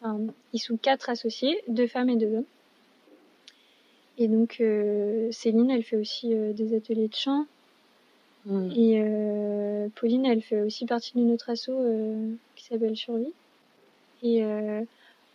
enfin, 0.00 0.18
ils 0.52 0.58
sont 0.60 0.76
quatre 0.76 1.10
associés, 1.10 1.60
deux 1.66 1.86
femmes 1.88 2.10
et 2.10 2.16
deux 2.16 2.32
hommes. 2.34 2.44
Et 4.18 4.28
donc 4.28 4.58
euh, 4.60 5.28
Céline, 5.32 5.70
elle 5.70 5.82
fait 5.82 5.96
aussi 5.96 6.34
euh, 6.34 6.52
des 6.52 6.76
ateliers 6.76 7.08
de 7.08 7.14
chant 7.14 7.46
Mhm. 8.46 8.72
et 8.74 9.02
euh, 9.04 9.88
Pauline, 9.96 10.24
elle 10.24 10.40
fait 10.42 10.62
aussi 10.62 10.86
partie 10.86 11.12
d'une 11.14 11.30
autre 11.32 11.50
asso 11.50 11.68
euh, 11.70 12.32
qui 12.56 12.64
s'appelle 12.64 12.96
Survie. 12.96 13.32
Et 14.22 14.42
euh, 14.44 14.82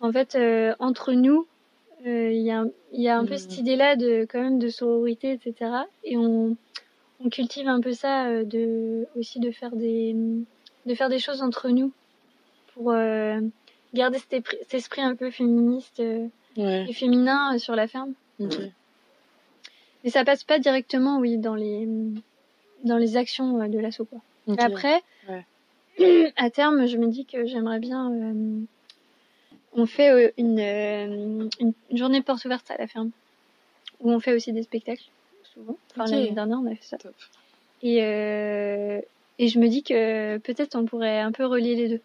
en 0.01 0.11
fait, 0.11 0.37
entre 0.79 1.13
nous, 1.13 1.45
il 2.03 2.33
y 2.41 2.51
a, 2.51 2.59
un- 2.61 2.69
il 2.93 3.01
y 3.01 3.07
a 3.09 3.17
un 3.17 3.25
peu 3.25 3.37
cette 3.37 3.57
idée-là 3.57 3.95
de 3.95 4.25
quand 4.29 4.41
même 4.41 4.59
de 4.59 4.69
sororité, 4.69 5.31
etc. 5.31 5.71
Et 6.03 6.17
on, 6.17 6.55
on 7.23 7.29
cultive 7.29 7.67
un 7.67 7.79
peu 7.81 7.93
ça, 7.93 8.43
de 8.43 9.07
aussi 9.17 9.39
de 9.39 9.49
faire 9.51 9.75
des 9.75 10.15
de 10.85 10.93
faire 10.93 11.09
des 11.09 11.17
choses 11.19 11.41
entre 11.41 11.69
nous 11.69 11.91
pour 12.73 12.91
garder 13.93 14.19
cet 14.19 14.33
esprit, 14.33 14.57
cet 14.63 14.73
esprit 14.75 15.01
un 15.01 15.15
peu 15.15 15.31
féministe 15.31 16.01
Ouais. 16.57 16.85
et 16.87 16.93
féminin 16.93 17.57
sur 17.57 17.75
la 17.75 17.87
ferme. 17.87 18.13
Mais 20.03 20.09
ça 20.09 20.23
passe 20.23 20.43
pas 20.43 20.59
directement, 20.59 21.17
oui, 21.19 21.37
dans 21.37 21.55
les 21.55 21.87
dans 22.85 22.97
les 22.97 23.17
actions 23.17 23.61
euh, 23.61 23.67
de 23.67 23.79
l'assaut, 23.79 24.07
Après, 24.57 25.01
Ouais. 25.27 25.45
à 26.37 26.49
terme, 26.49 26.85
je 26.87 26.97
me 26.97 27.07
dis 27.07 27.25
que 27.25 27.45
j'aimerais 27.45 27.79
bien. 27.79 28.11
euh, 28.11 28.59
on 29.73 29.85
fait 29.85 30.09
euh, 30.11 30.31
une, 30.37 30.59
une, 31.59 31.73
une 31.89 31.97
journée 31.97 32.21
porte 32.21 32.45
ouverte 32.45 32.69
à 32.71 32.77
la 32.77 32.87
ferme, 32.87 33.11
où 33.99 34.11
on 34.11 34.19
fait 34.19 34.33
aussi 34.33 34.53
des 34.53 34.63
spectacles, 34.63 35.03
souvent. 35.53 35.77
Enfin, 35.91 36.05
l'année 36.05 36.31
dernière, 36.31 36.59
on 36.59 36.71
a 36.71 36.75
fait 36.75 36.83
ça. 36.85 36.97
Top. 36.97 37.13
Et, 37.81 38.01
euh, 38.03 39.01
et 39.37 39.47
je 39.49 39.59
me 39.59 39.67
dis 39.67 39.83
que 39.83 40.37
peut-être 40.37 40.75
on 40.75 40.85
pourrait 40.85 41.19
un 41.19 41.31
peu 41.33 41.45
relier 41.45 41.75
les 41.75 41.89
deux. 41.89 42.01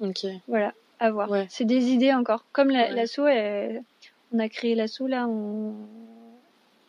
Ok. 0.00 0.26
Voilà, 0.48 0.74
à 1.00 1.10
voir. 1.10 1.30
Ouais. 1.30 1.46
C'est 1.48 1.64
des 1.64 1.90
idées 1.92 2.12
encore. 2.12 2.44
Comme 2.52 2.68
la- 2.70 2.88
Ouais. 2.88 2.94
l'assaut, 2.94 3.26
on 4.34 4.38
a 4.38 4.48
créé 4.48 4.74
l'assaut 4.74 5.06
là, 5.06 5.26
on... 5.28 5.74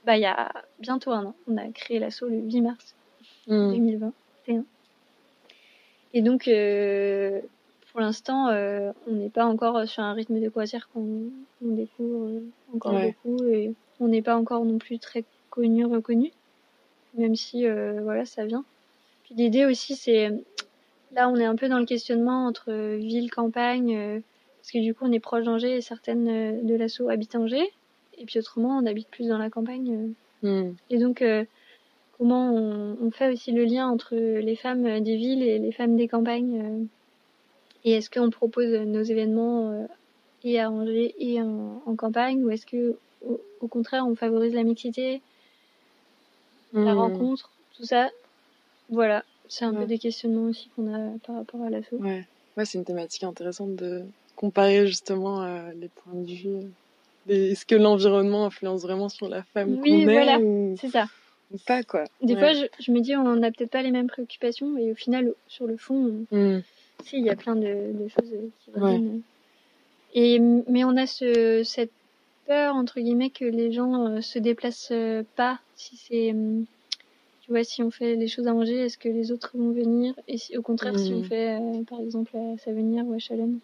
bah, 0.05 0.17
il 0.17 0.21
y 0.21 0.25
a 0.25 0.51
bientôt 0.79 1.11
un 1.11 1.25
an. 1.27 1.35
On 1.47 1.55
a 1.57 1.67
créé 1.69 1.99
l'assaut 1.99 2.27
le 2.27 2.37
8 2.37 2.61
mars. 2.61 2.93
Mhm. 3.47 3.71
2021. 3.71 4.63
Et 6.13 6.21
donc, 6.21 6.47
euh, 6.47 7.41
pour 7.91 8.01
l'instant, 8.01 8.47
euh, 8.49 8.91
on 9.07 9.13
n'est 9.13 9.29
pas 9.29 9.45
encore 9.45 9.87
sur 9.87 10.03
un 10.03 10.13
rythme 10.13 10.39
de 10.39 10.49
croisière 10.49 10.89
qu'on 10.93 11.23
on 11.65 11.75
découvre 11.75 12.27
euh, 12.27 12.39
encore 12.75 12.93
Ouais. 12.93 13.15
beaucoup 13.23 13.43
et 13.45 13.73
on 13.99 14.07
n'est 14.07 14.21
pas 14.21 14.35
encore 14.37 14.63
non 14.65 14.77
plus 14.77 14.99
très 14.99 15.23
connu, 15.49 15.85
reconnu, 15.85 16.31
même 17.15 17.35
si 17.35 17.65
euh, 17.67 18.01
voilà, 18.03 18.25
ça 18.25 18.45
vient. 18.45 18.63
Puis 19.23 19.35
l'idée 19.35 19.65
aussi, 19.65 19.95
c'est 19.95 20.29
là, 21.13 21.29
on 21.29 21.35
est 21.37 21.45
un 21.45 21.55
peu 21.55 21.69
dans 21.69 21.79
le 21.79 21.85
questionnement 21.85 22.45
entre 22.47 22.71
ville, 22.97 23.29
campagne, 23.31 24.21
parce 24.59 24.71
que 24.71 24.79
du 24.79 24.93
coup, 24.93 25.05
on 25.05 25.11
est 25.11 25.19
proche 25.19 25.43
d'Angers 25.45 25.77
et 25.77 25.81
certaines 25.81 26.65
de 26.65 26.75
l'assaut 26.75 27.09
habitent 27.09 27.35
Angers, 27.35 27.71
et 28.17 28.25
puis 28.25 28.39
autrement, 28.39 28.77
on 28.77 28.85
habite 28.85 29.07
plus 29.09 29.27
dans 29.27 29.37
la 29.37 29.49
campagne. 29.49 30.13
Mhm. 30.41 30.75
et 30.89 30.97
donc, 30.97 31.23
comment 32.13 32.53
on, 32.53 32.97
on 33.01 33.11
fait 33.11 33.31
aussi 33.31 33.51
le 33.51 33.65
lien 33.65 33.87
entre 33.89 34.15
les 34.15 34.55
femmes 34.55 35.01
des 35.01 35.17
villes 35.17 35.43
et 35.43 35.59
les 35.59 35.71
femmes 35.71 35.95
des 35.97 36.07
campagnes 36.07 36.61
euh, 36.61 36.85
Et 37.83 37.91
est-ce 37.93 38.09
qu'on 38.09 38.29
propose 38.29 38.71
nos 38.73 39.03
événements 39.03 39.71
euh, 39.71 39.85
et 40.43 40.59
à 40.59 40.71
Angers 40.71 41.13
et 41.19 41.41
en, 41.41 41.83
en 41.85 41.95
campagne 41.95 42.43
Ou 42.43 42.49
est-ce 42.51 42.65
que, 42.65 42.99
au, 43.21 43.41
au 43.61 43.67
contraire, 43.67 44.05
on 44.07 44.15
favorise 44.15 44.53
la 44.53 44.63
mixité, 44.63 45.21
la 46.73 46.93
Mhm. 46.93 46.95
rencontre, 46.95 47.51
tout 47.75 47.85
ça? 47.85 48.09
Voilà, 48.89 49.25
c'est 49.47 49.65
un 49.65 49.73
Ouais. 49.73 49.79
peu 49.79 49.87
des 49.87 49.99
questionnements 49.99 50.49
aussi 50.49 50.69
qu'on 50.69 50.93
a 50.93 51.17
par 51.19 51.35
rapport 51.35 51.61
à 51.63 51.69
l'assaut. 51.69 51.97
Ouais. 51.99 52.25
Ouais, 52.55 52.65
c'est 52.65 52.77
une 52.77 52.85
thématique 52.85 53.23
intéressante 53.23 53.75
de 53.75 54.03
comparer 54.35 54.85
justement 54.87 55.41
euh, 55.43 55.71
les 55.75 55.89
points 55.89 56.13
de 56.13 56.31
vue. 56.31 56.75
Est-ce 57.27 57.65
que 57.65 57.75
l'environnement 57.75 58.45
influence 58.45 58.83
vraiment 58.83 59.09
sur 59.09 59.27
la 59.29 59.43
femme 59.53 59.77
Oui, 59.77 59.89
qu'on 59.89 60.07
est 60.07 60.11
voilà. 60.11 60.37
ou, 60.37 60.79
C'est 60.79 60.89
ça. 60.89 61.07
Ou 61.51 61.57
pas 61.65 61.83
quoi 61.83 62.05
Des 62.21 62.33
Ouais. 62.33 62.39
fois, 62.39 62.53
je, 62.53 62.65
je 62.83 62.91
me 62.91 62.99
dis, 62.99 63.15
on 63.15 63.35
n'a 63.35 63.51
peut-être 63.51 63.71
pas 63.71 63.81
les 63.83 63.91
mêmes 63.91 64.07
préoccupations, 64.07 64.77
et 64.77 64.91
au 64.91 64.95
final, 64.95 65.33
sur 65.47 65.67
le 65.67 65.77
fond, 65.77 66.25
on- 66.31 66.37
Hmm. 66.37 66.61
si, 67.03 67.17
il 67.17 67.25
y 67.25 67.29
a 67.29 67.35
plein 67.35 67.55
de, 67.55 67.61
de 67.93 68.07
choses 68.07 68.31
euh, 68.33 68.49
qui 68.59 68.69
Ouais. 68.71 68.81
reviennent. 68.81 69.21
Et, 70.15 70.39
mais 70.39 70.83
on 70.83 70.95
a 70.95 71.05
ce, 71.07 71.63
cette 71.63 71.91
peur, 72.45 72.75
entre 72.75 72.99
guillemets, 72.99 73.29
que 73.31 73.45
les 73.45 73.71
gens 73.71 74.07
euh, 74.07 74.21
se 74.21 74.37
déplacent 74.39 74.91
euh, 74.91 75.23
pas. 75.35 75.59
Si 75.75 75.97
c'est, 75.97 76.31
hum, 76.31 76.65
tu 77.41 77.51
vois, 77.51 77.63
si 77.63 77.81
on 77.83 77.89
fait 77.91 78.15
les 78.15 78.27
choses 78.27 78.47
à 78.47 78.53
manger, 78.53 78.75
est-ce 78.77 78.97
que 78.97 79.09
les 79.09 79.31
autres 79.31 79.57
vont 79.57 79.71
venir? 79.71 80.13
Et 80.27 80.37
si, 80.37 80.55
au 80.57 80.61
contraire, 80.61 80.97
si 80.99 81.13
on 81.13 81.17
Mhm. 81.17 81.23
fait, 81.23 81.59
euh, 81.59 81.83
par 81.83 81.99
exemple, 81.99 82.35
à 82.37 82.57
Savenir 82.57 83.05
ou 83.07 83.13
à 83.13 83.19
Chalonne, 83.19 83.59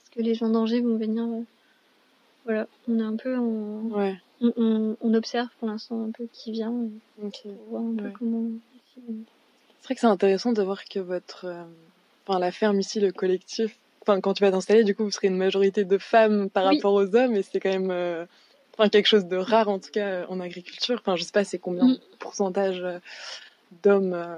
est-ce 0.00 0.10
que 0.12 0.22
les 0.22 0.34
gens 0.34 0.48
d'Angers 0.48 0.80
vont 0.80 0.96
venir 0.96 1.24
euh, 1.24 1.42
Voilà, 2.44 2.68
on 2.88 2.98
est 2.98 3.02
un 3.02 3.16
peu 3.16 3.36
en, 3.36 3.82
Ouais, 3.90 4.16
on, 4.40 4.52
on, 4.56 4.96
on 5.00 5.14
observe 5.14 5.48
pour 5.58 5.68
l'instant 5.68 6.02
un 6.04 6.10
peu 6.10 6.26
qui 6.32 6.52
vient 6.52 6.72
ok. 7.22 7.40
pour 7.42 7.52
voir 7.70 7.82
un 7.82 7.94
peu 7.96 8.04
Ouais. 8.04 8.12
comment. 8.18 8.44
C'est 8.96 9.84
vrai 9.88 9.94
que 9.94 10.00
c'est 10.00 10.06
intéressant 10.06 10.52
de 10.52 10.62
voir 10.62 10.84
que 10.86 10.98
votre, 10.98 11.44
euh, 11.46 11.62
enfin 12.26 12.38
la 12.38 12.52
ferme 12.52 12.80
ici, 12.80 13.00
le 13.00 13.12
collectif, 13.12 13.76
enfin 14.02 14.20
quand 14.20 14.32
tu 14.34 14.42
vas 14.42 14.50
t'installer, 14.50 14.82
du 14.84 14.94
coup 14.94 15.04
vous 15.04 15.10
serez 15.10 15.28
une 15.28 15.36
majorité 15.36 15.84
de 15.84 15.98
femmes 15.98 16.48
par 16.48 16.66
Oui. 16.68 16.76
rapport 16.76 16.94
aux 16.94 17.14
hommes, 17.16 17.34
et 17.36 17.42
c'est 17.42 17.60
quand 17.60 17.70
même, 17.70 17.90
euh, 17.90 18.24
enfin 18.78 18.88
quelque 18.88 19.06
chose 19.06 19.26
de 19.26 19.36
rare 19.36 19.68
en 19.68 19.78
tout 19.78 19.90
cas 19.90 20.06
euh, 20.06 20.26
en 20.28 20.40
agriculture. 20.40 20.98
Enfin 21.00 21.16
je 21.16 21.24
sais 21.24 21.32
pas 21.32 21.44
c'est 21.44 21.58
combien 21.58 21.86
de 21.88 22.00
pourcentage 22.18 22.82
d'hommes. 23.82 24.14
euh, 24.14 24.36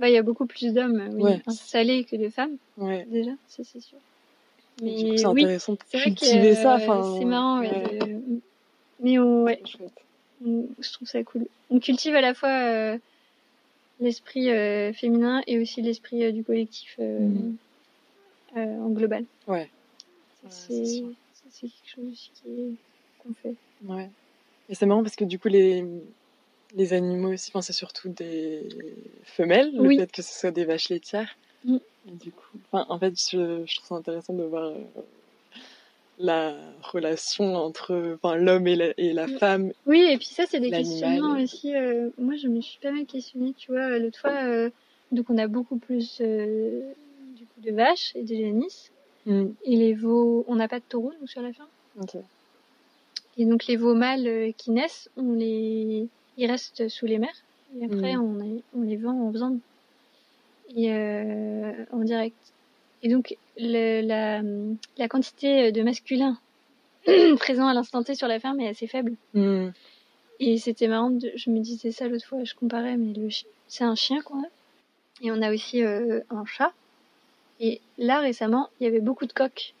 Bah, 0.00 0.08
il 0.08 0.14
y 0.14 0.18
a 0.18 0.22
beaucoup 0.22 0.46
plus 0.46 0.72
d'hommes 0.74 1.08
oui, 1.12 1.22
Ouais. 1.22 1.42
installés 1.46 2.04
que 2.04 2.16
de 2.16 2.28
femmes 2.28 2.56
ouais. 2.78 3.06
déjà, 3.10 3.32
ça 3.48 3.62
c'est 3.64 3.80
sûr. 3.80 3.98
Mais 4.82 4.94
du 4.94 5.04
coup 5.10 5.16
c'est 5.18 5.26
oui, 5.26 5.42
intéressant 5.44 5.74
de 5.74 5.78
c'est 5.88 5.98
vrai 5.98 6.10
que 6.10 6.18
cultiver 6.18 6.54
ça. 6.56 6.74
Enfin 6.74 7.16
c'est 7.18 7.24
marrant. 7.26 7.60
ouais, 7.60 7.68
ouais, 7.70 7.98
de- 7.98 8.40
Mais 9.02 9.18
on, 9.18 9.44
ouais, 9.44 9.60
on- 10.44 10.66
je 10.78 10.92
trouve 10.92 11.08
ça 11.08 11.22
cool. 11.24 11.46
On 11.70 11.78
cultive 11.80 12.14
à 12.14 12.20
la 12.20 12.34
fois 12.34 12.50
euh, 12.50 12.98
l'esprit 14.00 14.50
euh, 14.50 14.92
féminin 14.92 15.42
et 15.46 15.58
aussi 15.58 15.82
l'esprit 15.82 16.24
euh, 16.24 16.32
du 16.32 16.44
collectif 16.44 16.96
euh, 16.98 17.28
en 18.56 18.88
global. 18.90 19.24
Ouais. 19.46 19.68
Ouais, 20.42 20.48
c'est 20.50 21.02
c'est 21.52 21.66
quelque 21.68 21.72
chose 21.94 22.30
qu'on 23.18 23.34
fait. 23.34 23.54
Ouais. 23.84 24.08
Et 24.68 24.74
c'est 24.74 24.86
marrant 24.86 25.02
parce 25.02 25.16
que 25.16 25.24
du 25.24 25.38
coup, 25.38 25.48
les, 25.48 25.84
les 26.76 26.92
animaux 26.92 27.32
aussi, 27.32 27.50
enfin, 27.50 27.60
c'est 27.60 27.72
surtout 27.72 28.08
des 28.08 28.68
femelles, 29.24 29.74
le 29.74 29.80
Oui. 29.80 29.98
fait 29.98 30.10
que 30.10 30.22
ce 30.22 30.38
soit 30.38 30.50
des 30.52 30.64
vaches 30.64 30.88
laitières. 30.88 31.36
Mm. 31.64 31.76
Et 32.08 32.12
du 32.12 32.30
coup, 32.32 32.58
en 32.72 32.98
fait, 32.98 33.14
je, 33.30 33.64
je 33.66 33.76
trouve 33.76 33.88
ça 33.88 33.94
intéressant 33.96 34.32
de 34.32 34.44
voir 34.44 34.72
la 36.20 36.54
relation 36.82 37.54
entre 37.56 38.16
enfin, 38.22 38.36
l'homme 38.36 38.66
et 38.66 38.76
la, 38.76 38.92
et 38.98 39.12
la 39.12 39.26
Mm. 39.26 39.38
femme. 39.38 39.72
Oui, 39.86 40.00
et 40.10 40.16
puis 40.18 40.26
ça, 40.28 40.44
c'est 40.46 40.60
des 40.60 40.70
questionnements 40.70 41.36
et- 41.36 41.42
aussi. 41.44 41.74
euh, 41.74 42.10
moi, 42.18 42.36
je 42.36 42.46
me 42.48 42.60
suis 42.60 42.78
pas 42.78 42.90
mal 42.92 43.06
questionnée, 43.06 43.54
tu 43.56 43.72
vois. 43.72 43.98
L'autre 43.98 44.18
fois, 44.20 44.44
euh, 44.44 44.70
donc 45.12 45.30
on 45.30 45.38
a 45.38 45.46
beaucoup 45.48 45.78
plus 45.78 46.18
euh, 46.20 46.92
du 47.36 47.44
coup 47.46 47.60
de 47.62 47.72
vaches 47.72 48.12
et 48.14 48.22
de 48.22 48.34
génisses. 48.34 48.90
Mm. 49.26 49.46
Et 49.64 49.76
les 49.76 49.94
veaux, 49.94 50.44
on 50.48 50.56
n'a 50.56 50.68
pas 50.68 50.78
de 50.78 50.84
taureaux, 50.88 51.12
nous, 51.20 51.26
sur 51.26 51.42
la 51.42 51.52
ferme. 51.52 51.68
Ok. 52.00 52.16
Et 53.38 53.44
donc 53.46 53.66
les 53.66 53.76
veaux 53.76 53.94
mâles 53.94 54.52
qui 54.58 54.70
naissent, 54.70 55.08
on 55.16 55.32
les, 55.32 56.06
ils 56.36 56.46
restent 56.50 56.88
sous 56.88 57.06
les 57.06 57.18
mers. 57.18 57.34
Et 57.80 57.84
après, 57.84 58.14
Mhm. 58.16 58.22
on, 58.22 58.34
les- 58.42 58.62
on 58.76 58.82
les 58.82 58.96
vend 58.96 59.12
en 59.18 59.30
viande 59.30 59.58
et 60.76 60.90
en 61.92 61.98
direct. 62.00 62.36
Et 63.02 63.08
donc 63.08 63.36
le, 63.56 64.02
la, 64.02 64.42
la 64.98 65.08
quantité 65.08 65.72
de 65.72 65.82
masculin 65.82 66.38
présent 67.38 67.66
à 67.66 67.74
l'instant 67.74 68.02
T 68.02 68.14
sur 68.14 68.28
la 68.28 68.38
ferme 68.40 68.60
est 68.60 68.68
assez 68.68 68.86
faible. 68.86 69.14
Mm. 69.34 69.68
Et 70.40 70.58
c'était 70.58 70.88
marrant, 70.88 71.10
de- 71.10 71.32
je 71.34 71.50
me 71.50 71.60
disais 71.60 71.90
ça 71.92 72.08
l'autre 72.08 72.26
fois, 72.26 72.44
je 72.44 72.54
comparais, 72.54 72.96
mais 72.96 73.12
c'est 73.68 73.84
un 73.84 73.94
chien 73.94 74.20
qu'on 74.22 74.40
a. 74.42 74.46
Et 75.22 75.30
on 75.30 75.42
a 75.42 75.52
aussi 75.52 75.82
euh, 75.82 76.20
un 76.30 76.44
chat. 76.46 76.72
Et 77.60 77.80
là, 77.98 78.20
récemment, 78.20 78.70
il 78.80 78.84
y 78.84 78.86
avait 78.86 79.00
beaucoup 79.00 79.26
de 79.26 79.32
coqs. 79.34 79.74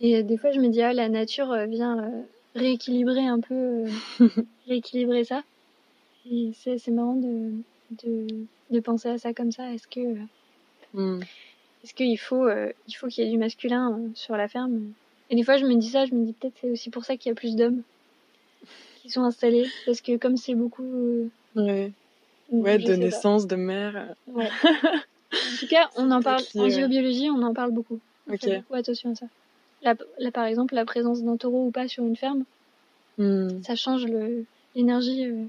Et 0.00 0.16
euh, 0.16 0.22
des 0.22 0.38
fois, 0.38 0.52
je 0.52 0.58
me 0.60 0.68
dis, 0.68 0.80
ah, 0.82 0.92
la 0.94 1.08
nature 1.10 1.52
euh, 1.52 1.66
vient 1.66 1.98
euh, 2.02 2.22
rééquilibrer 2.54 3.26
un 3.26 3.40
peu, 3.40 3.54
euh, 4.20 4.28
rééquilibrer 4.66 5.24
ça. 5.24 5.42
Et 6.30 6.52
c'est 6.54 6.78
c'est 6.78 6.90
marrant 6.92 7.16
de, 7.16 7.52
de, 8.04 8.26
de 8.70 8.80
penser 8.80 9.08
à 9.10 9.18
ça 9.18 9.34
comme 9.34 9.52
ça. 9.52 9.72
Est-ce 9.72 9.86
que 9.88 10.00
euh, 10.00 10.16
Mm. 10.94 11.20
Est-ce 11.84 11.94
qu'il 11.94 12.18
faut 12.18 12.46
euh, 12.46 12.72
il 12.86 12.92
faut 12.94 13.08
qu'il 13.08 13.24
y 13.24 13.26
ait 13.26 13.30
du 13.30 13.38
masculin 13.38 13.98
euh, 13.98 14.10
sur 14.14 14.36
la 14.36 14.48
ferme 14.48 14.92
Et 15.30 15.36
des 15.36 15.42
fois, 15.42 15.56
je 15.56 15.64
me 15.66 15.74
dis 15.76 15.88
ça, 15.90 16.06
je 16.06 16.14
me 16.14 16.24
dis 16.24 16.32
peut-être 16.32 16.56
c'est 16.60 16.70
aussi 16.70 16.90
pour 16.90 17.04
ça 17.04 17.16
qu'il 17.16 17.30
y 17.30 17.32
a 17.32 17.34
plus 17.34 17.56
d'hommes 17.56 17.82
qui 19.02 19.10
sont 19.10 19.22
installés, 19.22 19.68
parce 19.84 20.00
que 20.00 20.16
comme 20.16 20.36
c'est 20.36 20.54
beaucoup 20.54 20.84
euh, 20.84 21.28
Ouais. 21.56 21.92
Ouais, 22.50 22.78
de 22.78 22.84
pas. 22.86 22.96
naissance, 22.96 23.46
de 23.46 23.56
mère. 23.56 24.14
Ouais. 24.28 24.48
en 25.32 25.56
tout 25.58 25.66
cas, 25.66 25.90
on 25.96 26.10
en 26.10 26.20
parle 26.22 26.42
en 26.56 26.68
géobiologie, 26.68 27.30
on 27.30 27.42
en 27.42 27.54
parle 27.54 27.72
beaucoup. 27.72 28.00
On 28.28 28.34
Ok. 28.34 28.40
fait 28.40 28.58
beaucoup 28.58 28.74
attention 28.74 29.10
à 29.10 29.14
ça. 29.14 29.26
Là, 29.82 29.96
là, 30.18 30.30
par 30.30 30.44
exemple, 30.44 30.74
la 30.74 30.84
présence 30.84 31.22
d'un 31.22 31.36
taureau 31.36 31.66
ou 31.66 31.70
pas 31.70 31.88
sur 31.88 32.04
une 32.04 32.16
ferme, 32.16 32.44
Mm. 33.18 33.60
ça 33.62 33.74
change 33.76 34.06
l'énergie, 34.74 35.26
euh, 35.26 35.44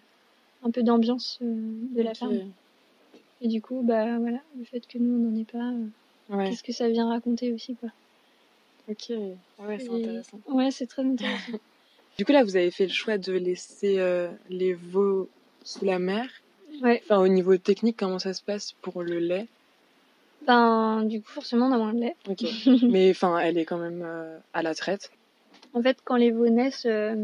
un 0.64 0.72
peu 0.72 0.84
d'ambiance 0.84 1.40
euh, 1.42 1.46
de 1.96 2.02
la 2.02 2.14
ferme. 2.14 2.52
Et 3.42 3.48
du 3.48 3.62
coup, 3.62 3.82
bah 3.84 4.18
voilà, 4.20 4.42
le 4.58 4.66
fait 4.66 4.86
que 4.88 4.98
nous 4.98 5.14
on 5.16 5.30
n'en 5.30 5.36
ait 5.40 5.46
pas, 5.46 5.72
euh, 5.72 5.88
Ouais. 6.30 6.50
qu'est-ce 6.50 6.64
que 6.64 6.72
ça 6.74 6.90
vient 6.90 7.08
raconter 7.10 7.52
aussi, 7.54 7.76
quoi. 7.76 7.90
Ok. 8.90 9.10
Ouais, 9.60 9.80
c'est 9.80 9.90
intéressant. 9.90 10.40
Ouais, 10.48 10.72
c'est 10.72 10.88
très 10.88 11.04
intéressant. 11.04 11.52
Du 12.18 12.26
coup, 12.26 12.32
là, 12.32 12.44
vous 12.44 12.56
avez 12.56 12.70
fait 12.70 12.86
le 12.86 12.92
choix 12.92 13.18
de 13.18 13.34
laisser 13.34 13.98
euh, 13.98 14.30
les 14.48 14.74
veaux 14.76 15.28
sous 15.64 15.84
la 15.84 15.98
mer. 15.98 16.30
ouais. 16.84 17.02
Enfin, 17.04 17.18
au 17.18 17.28
niveau 17.28 17.58
technique, 17.58 17.98
comment 17.98 18.20
ça 18.20 18.34
se 18.36 18.44
passe 18.44 18.74
pour 18.84 19.02
le 19.02 19.18
lait? 19.18 19.48
Ben, 20.46 21.06
du 21.06 21.24
coup, 21.24 21.32
forcément, 21.32 21.70
on 21.70 21.72
a 21.72 21.78
moins 21.80 21.94
de 21.94 22.02
lait. 22.02 22.16
Ok. 22.30 22.44
Mais 22.84 23.10
enfin, 23.10 23.40
elle 23.40 23.58
est 23.58 23.66
quand 23.66 23.80
même 23.80 24.04
euh, 24.04 24.38
à 24.54 24.62
la 24.62 24.76
traite. 24.76 25.10
En 25.74 25.82
fait, 25.82 25.98
quand 26.06 26.16
les 26.18 26.30
veaux 26.30 26.50
naissent, 26.50 26.86
euh, 26.86 27.16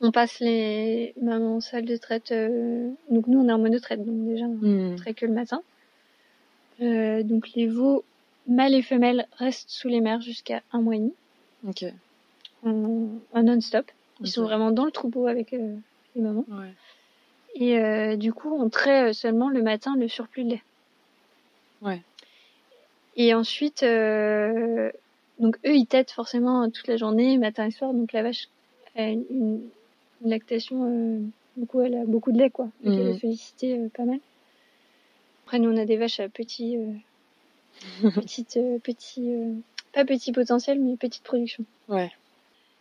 on 0.00 0.12
passe 0.12 0.38
les 0.38 1.12
même 1.20 1.42
en 1.42 1.60
salle 1.60 1.84
de 1.84 1.96
traite. 1.96 2.32
Donc 3.10 3.26
nous, 3.26 3.40
on 3.40 3.48
est 3.48 3.52
en 3.52 3.58
monotraite, 3.58 4.04
donc 4.04 4.28
déjà, 4.28 4.44
on 4.44 4.92
Hmm. 4.92 4.96
traite 4.96 5.16
que 5.16 5.26
le 5.26 5.32
matin. 5.32 5.60
Euh, 6.82 7.22
donc 7.22 7.50
les 7.54 7.66
veaux 7.66 8.04
mâles 8.46 8.74
et 8.74 8.82
femelles 8.82 9.26
restent 9.38 9.70
sous 9.70 9.88
les 9.88 10.00
mers 10.00 10.20
jusqu'à 10.20 10.62
un 10.72 10.80
mois 10.80 10.96
et 10.96 10.98
demi, 10.98 11.14
Ok. 11.68 11.84
en, 12.64 13.08
en 13.32 13.42
non-stop. 13.42 13.90
Ils 14.20 14.28
sont 14.28 14.42
vraiment 14.42 14.70
dans 14.72 14.84
le 14.84 14.90
troupeau 14.90 15.26
avec 15.26 15.52
euh, 15.52 15.76
les 16.14 16.22
mamans. 16.22 16.44
Ouais. 16.48 16.72
Et 17.54 17.78
euh, 17.78 18.16
du 18.16 18.32
coup, 18.32 18.52
on 18.54 18.68
traite 18.68 19.14
seulement 19.14 19.48
le 19.48 19.62
matin 19.62 19.94
le 19.96 20.08
surplus 20.08 20.44
de 20.44 20.50
lait. 20.50 20.62
Ouais. 21.82 22.00
Et 23.16 23.34
ensuite, 23.34 23.82
donc 23.82 25.56
eux, 25.66 25.74
ils 25.76 25.86
têtent 25.86 26.12
forcément 26.12 26.70
toute 26.70 26.86
la 26.88 26.96
journée, 26.96 27.36
matin 27.38 27.66
et 27.66 27.70
soir. 27.70 27.92
Donc 27.92 28.12
la 28.12 28.22
vache 28.22 28.48
a 28.96 29.08
une, 29.08 29.24
une 29.30 30.30
lactation, 30.30 30.84
euh, 30.84 31.20
du 31.56 31.66
coup, 31.66 31.80
elle 31.80 31.94
a 31.94 32.04
beaucoup 32.06 32.32
de 32.32 32.38
lait, 32.38 32.50
quoi. 32.50 32.66
Donc 32.82 32.94
elle 32.96 33.06
Mhm. 33.08 33.12
est 33.14 33.18
sollicitée 33.20 33.78
euh, 33.78 33.88
pas 33.94 34.04
mal. 34.04 34.18
Après, 35.52 35.60
nous, 35.60 35.70
on 35.70 35.76
a 35.76 35.84
des 35.84 35.98
vaches 35.98 36.18
à 36.18 36.30
petit, 36.30 36.78
euh, 36.78 38.08
petite, 38.14 38.56
euh, 38.56 38.78
petit, 38.78 39.20
euh, 39.34 39.52
pas 39.92 40.06
petit 40.06 40.32
potentiel, 40.32 40.80
mais 40.80 40.96
petite 40.96 41.24
production. 41.24 41.66
Ouais. 41.90 42.10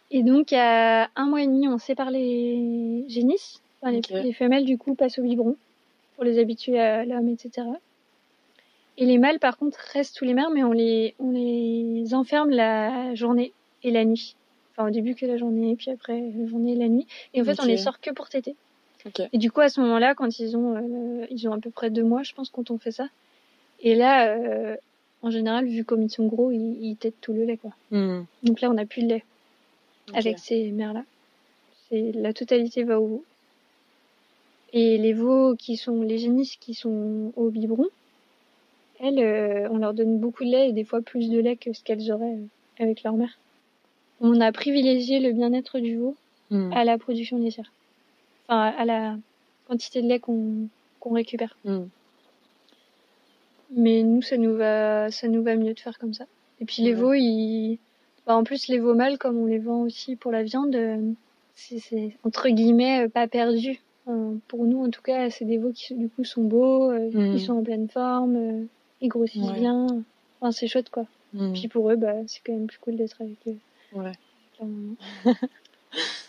Et 0.10 0.24
donc, 0.24 0.54
à 0.54 1.10
un 1.18 1.26
mois 1.26 1.42
et 1.42 1.48
demi, 1.48 1.68
on 1.68 1.78
sépare 1.78 2.12
les 2.12 3.04
génisses. 3.10 3.62
Enfin, 3.82 4.00
les, 4.24 4.32
femelles, 4.32 4.64
du 4.64 4.78
coup, 4.78 4.96
passent 4.96 5.20
au 5.20 5.22
biberon 5.22 5.58
pour 6.16 6.24
les 6.24 6.40
habituer 6.40 6.80
à 6.80 7.04
l'homme, 7.04 7.28
etc. 7.28 7.68
Et 8.98 9.06
les 9.06 9.18
mâles, 9.18 9.40
par 9.40 9.58
contre, 9.58 9.78
restent 9.92 10.16
sous 10.16 10.24
les 10.24 10.34
mers, 10.34 10.50
mais 10.50 10.64
on 10.64 10.72
les, 10.72 11.14
on 11.20 11.32
les 11.32 12.14
enferme 12.14 12.52
la 12.52 13.14
journée 13.16 13.52
et 13.84 13.92
la 13.92 14.06
nuit. 14.06 14.38
Enfin, 14.72 14.88
au 14.88 14.92
début 14.92 15.16
que 15.16 15.26
la 15.26 15.36
journée, 15.36 15.76
puis 15.76 15.92
après 15.92 16.22
la 16.22 16.48
journée 16.48 16.72
et 16.72 16.78
la 16.78 16.88
nuit. 16.88 17.06
Et 17.34 17.42
en 17.42 17.44
fait, 17.44 17.60
on 17.60 17.66
les 17.66 17.76
sort 17.76 18.00
que 18.00 18.12
pour 18.12 18.30
téter. 18.30 18.56
Et 19.34 19.38
du 19.38 19.52
coup, 19.52 19.62
à 19.62 19.70
ce 19.70 19.82
moment-là, 19.82 20.16
quand 20.16 20.40
ils 20.40 20.56
ont, 20.58 20.76
euh, 20.76 21.26
ils 21.30 21.48
ont 21.48 21.54
à 21.54 21.60
peu 21.60 21.70
près 21.70 21.90
deux 21.90 22.04
mois, 22.04 22.24
je 22.24 22.34
pense, 22.34 22.50
quand 22.50 22.72
on 22.72 22.78
fait 22.78 22.92
ça. 22.92 23.08
Et 23.82 23.96
là, 23.96 24.28
euh, 24.28 24.76
en 25.22 25.32
général, 25.32 25.66
vu 25.66 25.84
comme 25.84 26.02
ils 26.04 26.10
sont 26.10 26.28
gros, 26.28 26.52
ils, 26.52 26.78
ils 26.82 26.98
têtent 26.98 27.20
tout 27.22 27.34
le 27.34 27.46
lait, 27.46 27.58
quoi. 27.58 27.72
Hmm. 27.92 28.24
Donc 28.44 28.62
là, 28.62 28.70
on 28.70 28.74
n'a 28.74 28.86
plus 28.86 29.04
de 29.04 29.08
lait 29.08 29.24
avec 30.14 30.40
ces 30.40 30.72
mères-là. 30.72 31.04
C'est 31.90 32.12
la 32.14 32.34
totalité 32.34 32.84
va 32.84 33.00
au 33.00 33.08
veau. 33.08 33.26
Et 34.74 34.98
les 34.98 35.14
veaux 35.14 35.56
qui 35.56 35.76
sont 35.76 36.02
les 36.02 36.18
génisses 36.18 36.56
qui 36.56 36.74
sont 36.74 37.34
au 37.36 37.50
biberon, 37.50 37.88
elles, 39.00 39.20
euh, 39.20 39.68
on 39.70 39.78
leur 39.78 39.94
donne 39.94 40.20
beaucoup 40.20 40.46
de 40.46 40.50
lait 40.50 40.70
et 40.70 40.74
des 40.74 40.86
fois 40.86 41.02
plus 41.02 41.30
de 41.30 41.40
lait 41.40 41.58
que 41.58 41.74
ce 41.74 41.84
qu'elles 41.84 42.12
auraient 42.12 42.38
avec 42.80 43.04
leur 43.04 43.14
mère. 43.14 43.38
On 44.22 44.40
a 44.40 44.52
privilégié 44.52 45.20
le 45.20 45.34
bien-être 45.34 45.80
du 45.80 45.98
veau 45.98 46.16
Hmm. 46.52 46.70
à 46.74 46.84
la 46.84 46.98
production 46.98 47.38
laitière. 47.38 47.72
Enfin, 48.52 48.74
à 48.78 48.84
la 48.84 49.16
quantité 49.70 50.02
de 50.02 50.10
lait 50.10 50.20
qu'on 50.20 50.68
récupère. 51.10 51.56
Hmm. 51.64 51.84
Mais 53.74 54.04
nous, 54.04 54.22
ça 54.22 54.36
nous 54.36 54.54
va, 54.58 55.10
ça 55.10 55.30
nous 55.30 55.42
va 55.42 55.56
mieux 55.56 55.74
de 55.74 55.80
faire 55.80 55.98
comme 55.98 56.14
ça. 56.14 56.26
Et 56.60 56.66
puis 56.66 56.84
les 56.84 56.94
veaux, 56.94 57.14
ils... 57.14 57.80
bah, 58.28 58.36
en 58.36 58.44
plus 58.44 58.68
les 58.68 58.78
veaux 58.78 58.94
mâles, 58.94 59.18
comme 59.18 59.38
on 59.38 59.46
les 59.46 59.58
vend 59.58 59.84
aussi 59.84 60.18
pour 60.18 60.34
la 60.34 60.44
viande, 60.44 60.76
euh, 60.76 61.14
c'est 61.56 62.18
entre 62.26 62.50
guillemets 62.50 63.06
euh, 63.06 63.10
pas 63.10 63.26
perdu. 63.30 63.80
Enfin, 64.06 64.34
pour 64.50 64.66
nous, 64.66 64.84
en 64.86 64.90
tout 64.90 65.02
cas, 65.02 65.30
c'est 65.30 65.46
des 65.46 65.58
veaux 65.58 65.72
qui 65.72 65.96
du 65.96 66.10
coup 66.10 66.26
sont 66.26 66.44
beaux, 66.44 66.92
euh, 66.92 67.10
Mhm. 67.14 67.34
ils 67.38 67.40
sont 67.42 67.54
en 67.54 67.64
pleine 67.64 67.88
forme, 67.88 68.68
ils 69.00 69.08
grossissent 69.08 69.44
Ouais. 69.50 69.60
bien. 69.62 69.88
Enfin, 70.42 70.52
c'est 70.52 70.68
chouette 70.68 70.90
quoi. 70.90 71.06
Mm. 71.34 71.54
Puis 71.54 71.70
pour 71.70 71.90
eux, 71.90 71.96
bah, 71.96 72.16
c'est 72.28 72.42
quand 72.46 72.52
même 72.52 72.68
plus 72.68 72.80
cool 72.80 72.98
d'être 72.98 73.22
avec 73.22 73.38
eux. 73.48 73.58
Ouais. 73.94 74.12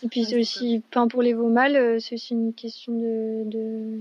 Et 0.03 0.07
puis 0.07 0.21
Ouais, 0.21 0.25
c'est 0.27 0.39
aussi, 0.39 0.83
enfin, 0.89 1.07
pour 1.07 1.21
les 1.21 1.33
veaux 1.33 1.49
mâles, 1.49 1.75
euh, 1.75 1.99
c'est 1.99 2.15
aussi 2.15 2.33
une 2.33 2.53
question 2.53 2.93
de, 2.93 3.43
de... 3.45 3.99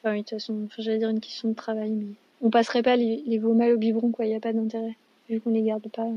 Enfin, 0.00 0.12
oui, 0.12 0.18
de 0.18 0.22
toute 0.22 0.30
façon, 0.30 0.64
enfin, 0.66 0.82
j'allais 0.82 0.98
dire 0.98 1.10
une 1.10 1.20
question 1.20 1.48
de 1.48 1.54
travail, 1.54 1.90
mais 1.90 2.06
on 2.42 2.50
passerait 2.50 2.82
pas 2.82 2.96
les, 2.96 3.22
les 3.26 3.38
veaux 3.38 3.54
mâles 3.54 3.72
au 3.72 3.78
biberon, 3.78 4.10
quoi, 4.10 4.26
il 4.26 4.28
n'y 4.28 4.34
a 4.34 4.40
pas 4.40 4.52
d'intérêt, 4.52 4.96
vu 5.28 5.40
qu'on 5.40 5.50
les 5.50 5.62
garde 5.62 5.88
pas. 5.90 6.08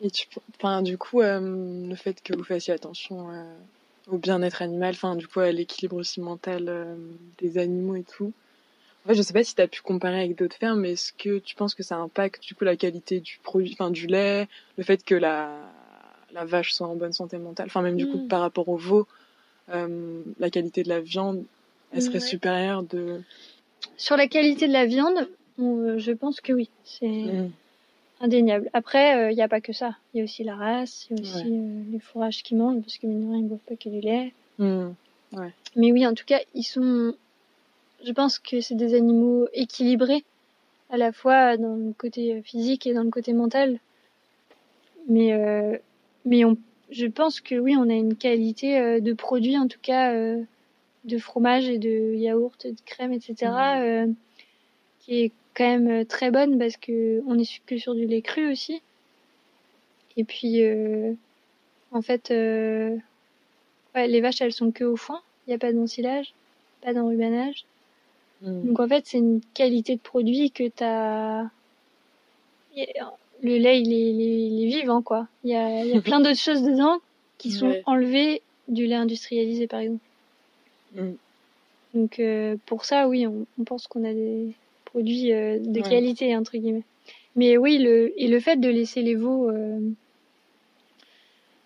Et 0.00 0.10
tu, 0.10 0.26
enfin, 0.56 0.82
du 0.82 0.96
coup, 0.96 1.20
euh, 1.20 1.88
le 1.88 1.94
fait 1.96 2.22
que 2.22 2.36
vous 2.36 2.44
fassiez 2.44 2.72
attention 2.72 3.30
euh, 3.30 3.42
au 4.06 4.16
bien-être 4.16 4.62
animal, 4.62 4.94
enfin, 4.94 5.16
du 5.16 5.26
coup, 5.26 5.40
à 5.40 5.50
l'équilibre 5.50 5.96
aussi 5.96 6.20
mental 6.20 6.66
euh, 6.68 6.94
des 7.38 7.58
animaux 7.58 7.96
et 7.96 8.04
tout. 8.04 8.32
En 9.04 9.08
fait, 9.08 9.14
je 9.14 9.22
sais 9.22 9.32
pas 9.32 9.42
si 9.42 9.54
tu 9.54 9.62
as 9.62 9.68
pu 9.68 9.82
comparer 9.82 10.20
avec 10.20 10.36
d'autres 10.36 10.56
fermes, 10.56 10.80
mais 10.80 10.92
est-ce 10.92 11.12
que 11.12 11.38
tu 11.38 11.54
penses 11.56 11.74
que 11.74 11.82
ça 11.82 11.96
impacte 11.96 12.42
du 12.42 12.54
coup 12.54 12.64
la 12.64 12.76
qualité 12.76 13.20
du 13.20 13.38
produit, 13.42 13.72
enfin, 13.72 13.90
du 13.90 14.06
lait, 14.06 14.48
le 14.76 14.84
fait 14.84 15.04
que 15.04 15.14
la, 15.14 15.50
la 16.32 16.44
vache 16.44 16.72
soit 16.72 16.86
en 16.86 16.94
bonne 16.96 17.12
santé 17.12 17.38
mentale, 17.38 17.66
enfin, 17.66 17.82
même 17.82 17.96
du 17.96 18.06
coup, 18.06 18.18
Mm. 18.18 18.28
par 18.28 18.40
rapport 18.40 18.68
au 18.68 18.76
veau, 18.76 19.06
euh, 19.70 20.22
la 20.38 20.50
qualité 20.50 20.82
de 20.82 20.88
la 20.88 21.00
viande, 21.00 21.44
elle 21.92 22.02
serait 22.02 22.14
Ouais. 22.14 22.20
supérieure 22.20 22.82
de. 22.82 23.20
Sur 23.96 24.16
la 24.16 24.26
qualité 24.28 24.68
de 24.68 24.72
la 24.72 24.86
viande, 24.86 25.28
on- 25.58 25.76
euh, 25.78 25.98
je 25.98 26.12
pense 26.12 26.40
que 26.40 26.52
oui, 26.52 26.68
c'est 26.84 27.06
Mm. 27.08 27.50
indéniable. 28.20 28.70
Après, 28.72 29.32
il 29.32 29.36
n'y 29.36 29.42
a 29.42 29.48
pas 29.48 29.60
que 29.60 29.72
ça. 29.72 29.96
Il 30.12 30.18
y 30.18 30.20
a 30.20 30.24
aussi 30.24 30.44
la 30.44 30.54
race, 30.56 31.06
il 31.10 31.16
y 31.16 31.20
a 31.20 31.22
aussi 31.22 31.44
Ouais. 31.44 31.50
euh, 31.52 31.82
les 31.92 31.98
fourrages 32.00 32.42
qu'ils 32.42 32.56
mangent, 32.58 32.80
parce 32.82 32.98
que 32.98 33.06
mine 33.06 33.34
ils 33.36 33.46
boivent 33.46 33.58
pas 33.68 33.76
que 33.76 33.88
du 33.88 34.00
lait. 34.00 34.32
Mm. 34.58 34.88
Mais 35.76 35.92
oui, 35.92 36.06
en 36.06 36.14
tout 36.14 36.24
cas, 36.24 36.40
ils 36.54 36.62
sont. 36.64 37.14
Je 38.04 38.12
pense 38.12 38.38
que 38.38 38.60
c'est 38.60 38.76
des 38.76 38.94
animaux 38.94 39.48
équilibrés, 39.52 40.24
à 40.90 40.96
la 40.96 41.12
fois 41.12 41.56
dans 41.56 41.74
le 41.74 41.92
côté 41.92 42.40
physique 42.42 42.86
et 42.86 42.94
dans 42.94 43.02
le 43.02 43.10
côté 43.10 43.32
mental. 43.32 43.78
Mais, 45.08 45.32
euh, 45.32 45.76
mais 46.28 46.44
on, 46.44 46.56
je 46.90 47.06
pense 47.06 47.40
que 47.40 47.54
oui, 47.56 47.76
on 47.76 47.88
a 47.88 47.94
une 47.94 48.14
qualité 48.16 48.78
euh, 48.78 49.00
de 49.00 49.12
produit, 49.12 49.56
en 49.58 49.66
tout 49.68 49.78
cas, 49.82 50.12
euh, 50.12 50.42
de 51.04 51.18
fromage 51.18 51.68
et 51.68 51.78
de 51.78 52.14
yaourt, 52.14 52.66
de 52.66 52.76
crème, 52.84 53.12
etc., 53.12 53.34
Mhm. 53.42 53.82
euh, 53.82 54.06
qui 55.00 55.20
est 55.22 55.32
quand 55.54 55.78
même 55.78 56.04
très 56.06 56.30
bonne 56.30 56.58
parce 56.58 56.76
que 56.76 57.22
on 57.26 57.38
est 57.38 57.60
que 57.66 57.78
sur 57.78 57.94
du 57.94 58.06
lait 58.06 58.22
cru 58.22 58.50
aussi. 58.50 58.80
Et 60.16 60.24
puis, 60.24 60.62
euh, 60.62 61.12
en 61.92 62.02
fait, 62.02 62.30
euh, 62.30 62.96
ouais, 63.94 64.08
les 64.08 64.20
vaches, 64.20 64.40
elles 64.40 64.52
sont 64.52 64.70
que 64.70 64.84
au 64.84 64.96
foin. 64.96 65.20
Il 65.46 65.50
n'y 65.50 65.54
a 65.54 65.58
pas 65.58 65.72
d'ensilage, 65.72 66.34
pas 66.82 66.92
d'enrubanage. 66.92 67.64
Mm. 68.42 68.66
Donc 68.68 68.80
en 68.80 68.88
fait, 68.88 69.06
c'est 69.06 69.18
une 69.18 69.40
qualité 69.54 69.96
de 69.96 70.00
produit 70.00 70.50
que 70.50 70.68
t'as. 70.68 71.44
y 72.76 72.82
a- 73.00 73.12
Le 73.42 73.56
lait, 73.56 73.80
il 73.80 73.92
est, 73.92 74.10
il 74.10 74.20
est, 74.20 74.46
il 74.48 74.64
est 74.64 74.80
vivant, 74.80 75.02
quoi. 75.02 75.28
Il 75.44 75.50
y 75.50 75.54
a, 75.54 75.84
il 75.84 75.90
y 75.90 75.96
a 75.96 76.00
plein 76.00 76.20
d'autres 76.20 76.40
choses 76.40 76.62
dedans 76.62 76.98
qui 77.38 77.52
sont 77.52 77.68
Ouais. 77.68 77.82
enlevées 77.86 78.42
du 78.66 78.86
lait 78.86 78.96
industrialisé, 78.96 79.66
par 79.66 79.80
exemple. 79.80 80.04
Mm. 80.94 81.12
Donc 81.94 82.18
euh, 82.18 82.56
pour 82.66 82.84
ça, 82.84 83.08
oui, 83.08 83.26
on, 83.26 83.46
on 83.58 83.64
pense 83.64 83.86
qu'on 83.86 84.04
a 84.04 84.12
des 84.12 84.54
produits 84.84 85.32
euh, 85.32 85.58
de 85.58 85.80
Ouais. 85.80 85.88
qualité, 85.88 86.36
entre 86.36 86.56
guillemets. 86.56 86.84
Mais 87.36 87.56
oui, 87.56 87.78
le, 87.78 88.12
et 88.20 88.26
le 88.26 88.40
fait 88.40 88.56
de 88.56 88.68
laisser 88.68 89.02
les 89.02 89.14
veaux 89.14 89.48
euh, 89.50 89.78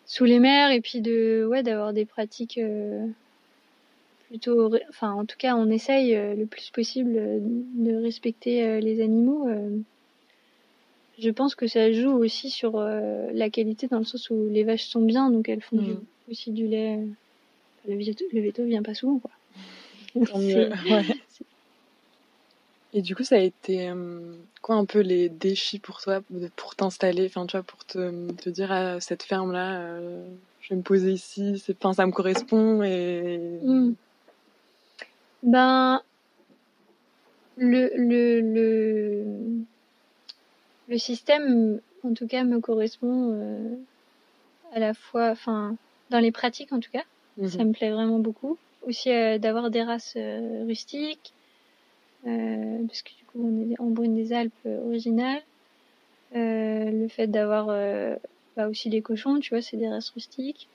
sous 0.07 0.25
les 0.25 0.39
mers 0.39 0.71
et 0.71 0.81
puis 0.81 1.01
de 1.01 1.47
ouais 1.51 1.63
d'avoir 1.63 1.93
des 1.95 2.05
pratiques 2.05 2.61
plutôt, 4.29 4.71
enfin 4.91 5.13
en 5.13 5.25
tout 5.25 5.37
cas, 5.39 5.57
on 5.57 5.71
essaye 5.71 6.15
le 6.15 6.45
plus 6.45 6.71
possible 6.71 7.15
de 7.15 7.95
respecter 8.03 8.81
les 8.81 9.01
animaux. 9.01 9.49
Je 11.19 11.31
pense 11.31 11.55
que 11.55 11.67
ça 11.67 11.93
joue 11.93 12.13
aussi 12.13 12.51
sur 12.51 12.77
euh, 12.79 13.29
la 13.33 13.51
qualité 13.51 13.87
dans 13.89 13.99
le 13.99 14.05
sens 14.05 14.31
où 14.31 14.49
les 14.51 14.65
vaches 14.65 14.87
sont 14.87 15.03
bien, 15.03 15.31
donc 15.31 15.49
elles 15.49 15.63
font 15.63 15.77
du- 15.77 15.93
Mhm. 15.93 16.05
aussi 16.31 16.51
du 16.53 16.67
lait. 16.67 16.99
Le 17.89 17.97
veto, 17.97 18.25
le 18.33 18.41
veto 18.41 18.65
vient 18.65 18.83
pas 18.83 18.95
souvent, 18.95 19.19
quoi. 19.19 19.31
Tant 20.33 20.39
mieux. 20.39 20.71
Ouais. 20.91 21.03
Et 22.95 23.01
du 23.01 23.17
coup, 23.17 23.25
ça 23.25 23.37
a 23.37 23.39
été 23.39 23.89
euh, 23.89 24.35
quoi 24.61 24.75
un 24.77 24.85
peu 24.85 25.01
les 25.01 25.31
défis 25.31 25.79
pour 25.79 26.01
toi 26.01 26.21
pour 26.57 26.77
t'installer, 26.77 27.25
enfin 27.27 27.47
tu 27.47 27.57
vois, 27.57 27.65
pour 27.65 27.85
te, 27.87 28.31
te 28.33 28.51
dire 28.51 28.71
à 28.71 29.01
cette 29.01 29.23
ferme-là, 29.23 29.81
euh, 29.81 30.27
je 30.61 30.71
vais 30.75 30.77
me 30.77 30.83
poser 30.83 31.11
ici, 31.13 31.59
c'est, 31.59 31.75
enfin 31.83 31.95
ça 31.95 32.07
me 32.07 32.13
correspond 32.13 32.83
et 32.83 33.39
Mm. 33.63 33.93
Ben, 35.45 36.01
le, 37.57 37.91
le, 37.97 38.41
le, 38.41 39.25
le 40.93 40.99
système, 40.99 41.81
en 42.05 42.13
tout 42.13 42.27
cas, 42.27 42.45
me 42.45 42.61
correspond 42.61 43.33
euh, 43.33 43.77
à 44.73 44.79
la 44.79 44.93
fois, 44.95 45.31
enfin, 45.31 45.75
dans 46.11 46.21
les 46.21 46.31
pratiques 46.31 46.73
en 46.73 46.81
tout 46.81 46.91
cas, 46.91 47.05
Mhm. 47.39 47.49
ça 47.49 47.65
me 47.65 47.73
plaît 47.73 47.91
vraiment 47.91 48.19
beaucoup. 48.19 48.59
Aussi 48.87 49.11
euh, 49.11 49.39
d'avoir 49.39 49.71
des 49.71 49.83
races 49.83 50.15
euh, 50.17 50.65
rustiques, 50.67 51.33
parce 52.25 53.03
que 53.03 53.11
du 53.19 53.25
coup 53.25 53.41
on 53.43 53.71
est 53.71 53.81
en 53.81 53.87
brune 53.87 54.15
des 54.15 54.33
Alpes 54.33 54.67
originale. 54.87 55.41
Euh, 56.37 56.91
le 56.91 57.09
fait 57.09 57.27
d'avoir 57.27 57.67
bah, 58.57 58.69
aussi 58.69 58.91
des 58.91 59.03
cochons, 59.03 59.41
tu 59.41 59.51
vois, 59.51 59.63
c'est 59.63 59.77
des 59.77 59.89
races 59.89 60.11
rustiques. 60.11 60.69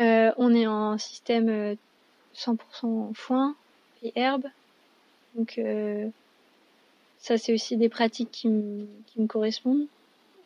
Euh, 0.00 0.32
on 0.36 0.54
est 0.54 0.66
en 0.66 0.98
système 0.98 1.48
euh, 1.48 1.74
100% 2.34 3.14
foin 3.14 3.54
et 4.02 4.12
herbe. 4.16 4.44
Donc 5.36 5.60
ça 7.24 7.38
c'est 7.38 7.54
aussi 7.54 7.78
des 7.78 7.88
pratiques 7.88 8.30
qui 8.30 8.48
me 8.48 8.86
qui 9.06 9.20
me 9.22 9.26
correspondent. 9.26 9.86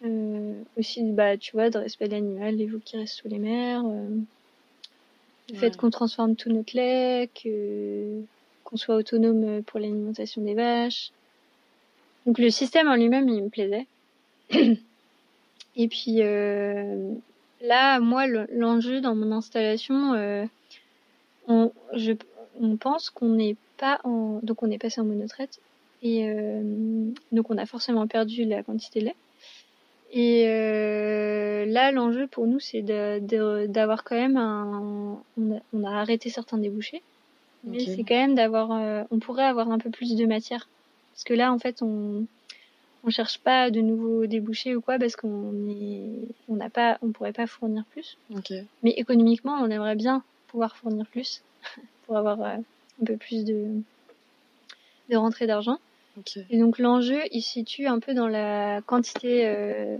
Euh, 0.05 0.55
aussi 0.77 1.03
bah 1.11 1.37
tu 1.37 1.51
vois 1.53 1.71
de 1.71 1.79
respect 1.79 2.07
de 2.07 2.13
l'animal, 2.13 2.55
les 2.55 2.67
veaux 2.67 2.79
qui 2.85 2.97
restent 2.97 3.17
sous 3.17 3.29
les 3.29 3.39
mers, 3.39 3.85
euh, 3.85 4.09
le 5.49 5.55
Ouais. 5.55 5.59
fait 5.59 5.77
qu'on 5.77 5.91
transforme 5.91 6.37
tout 6.37 6.51
notre 6.51 6.77
lait, 6.77 7.29
que 7.43 8.23
qu'on 8.63 8.77
soit 8.77 8.95
autonome 8.95 9.63
pour 9.65 9.81
l'alimentation 9.81 10.41
des 10.43 10.55
vaches. 10.55 11.11
Donc 12.27 12.39
le 12.39 12.51
système 12.51 12.87
en 12.87 12.95
lui-même 12.95 13.29
il 13.29 13.43
me 13.43 13.49
plaisait. 13.49 13.87
Et 15.75 15.89
puis 15.89 16.23
euh, 16.23 17.13
là, 17.61 17.99
moi, 17.99 18.27
le- 18.27 18.47
l'enjeu 18.53 19.01
dans 19.01 19.15
mon 19.17 19.33
installation, 19.33 20.13
euh, 20.15 20.45
on, 21.49 21.73
je, 21.95 22.13
on 22.61 22.77
pense 22.77 23.11
qu'on 23.11 23.31
n'est 23.31 23.57
pas 23.79 24.01
en, 24.05 24.41
donc 24.43 24.63
on 24.63 24.71
est 24.71 24.79
passé 24.79 25.01
en 25.01 25.05
monotraite 25.05 25.59
et 26.03 26.29
euh, 26.29 27.11
donc 27.33 27.51
on 27.51 27.59
a 27.59 27.67
forcément 27.67 28.07
perdu 28.07 28.45
la 28.45 28.63
quantité 28.63 29.01
de 29.01 29.07
lait. 29.07 29.17
Et 30.11 30.45
euh, 30.47 31.67
là, 31.67 31.93
l'enjeu 31.93 32.27
pour 32.27 32.47
nous, 32.47 32.61
c'est 32.61 32.83
d'avoir 32.83 34.05
quand 34.05 34.17
même 34.17 34.37
un, 34.37 35.21
on 35.39 35.57
a, 35.57 35.61
on 35.75 35.85
a 35.85 35.91
arrêté 35.91 36.31
certains 36.31 36.57
débouchés, 36.57 37.03
mais 37.65 37.81
c'est 37.81 38.05
quand 38.05 38.15
même 38.15 38.35
d'avoir, 38.35 38.73
euh, 38.73 39.05
on 39.11 39.19
pourrait 39.19 39.45
avoir 39.45 39.71
un 39.71 39.79
peu 39.79 39.91
plus 39.91 40.17
de 40.17 40.25
matière, 40.25 40.69
parce 41.13 41.25
que 41.25 41.35
là, 41.35 41.53
en 41.53 41.59
fait, 41.59 41.83
on 41.83 42.25
on 43.05 43.11
cherche 43.11 43.39
pas 43.39 43.71
de 43.71 43.81
nouveaux 43.81 44.27
débouchés 44.27 44.75
ou 44.75 44.81
quoi 44.81 44.99
parce 44.99 45.17
qu'on 45.17 45.53
on 46.49 46.57
n'a 46.57 46.69
pas 46.69 46.99
on 47.03 47.11
pourrait 47.11 47.33
pas 47.33 47.47
fournir 47.47 47.85
plus. 47.91 48.19
Mais 48.83 48.91
économiquement 48.91 49.55
on 49.61 49.71
aimerait 49.71 49.97
bien 49.97 50.23
pouvoir 50.49 50.77
fournir 50.77 51.07
plus 51.07 51.43
pour 52.07 52.17
avoir 52.17 52.43
euh, 52.43 52.57
un 53.01 53.05
peu 53.05 53.17
plus 53.17 53.45
de 53.45 53.69
de 55.11 55.17
rentrée 55.17 55.47
d'argent 55.47 55.79
Et 56.51 56.59
donc 56.59 56.79
l'enjeu 56.79 57.21
il 57.33 57.43
se 57.43 57.51
situe 57.51 57.87
un 57.87 57.99
peu 57.99 58.15
dans 58.15 58.29
la 58.29 58.81
quantité 58.83 59.47
euh, 59.47 59.97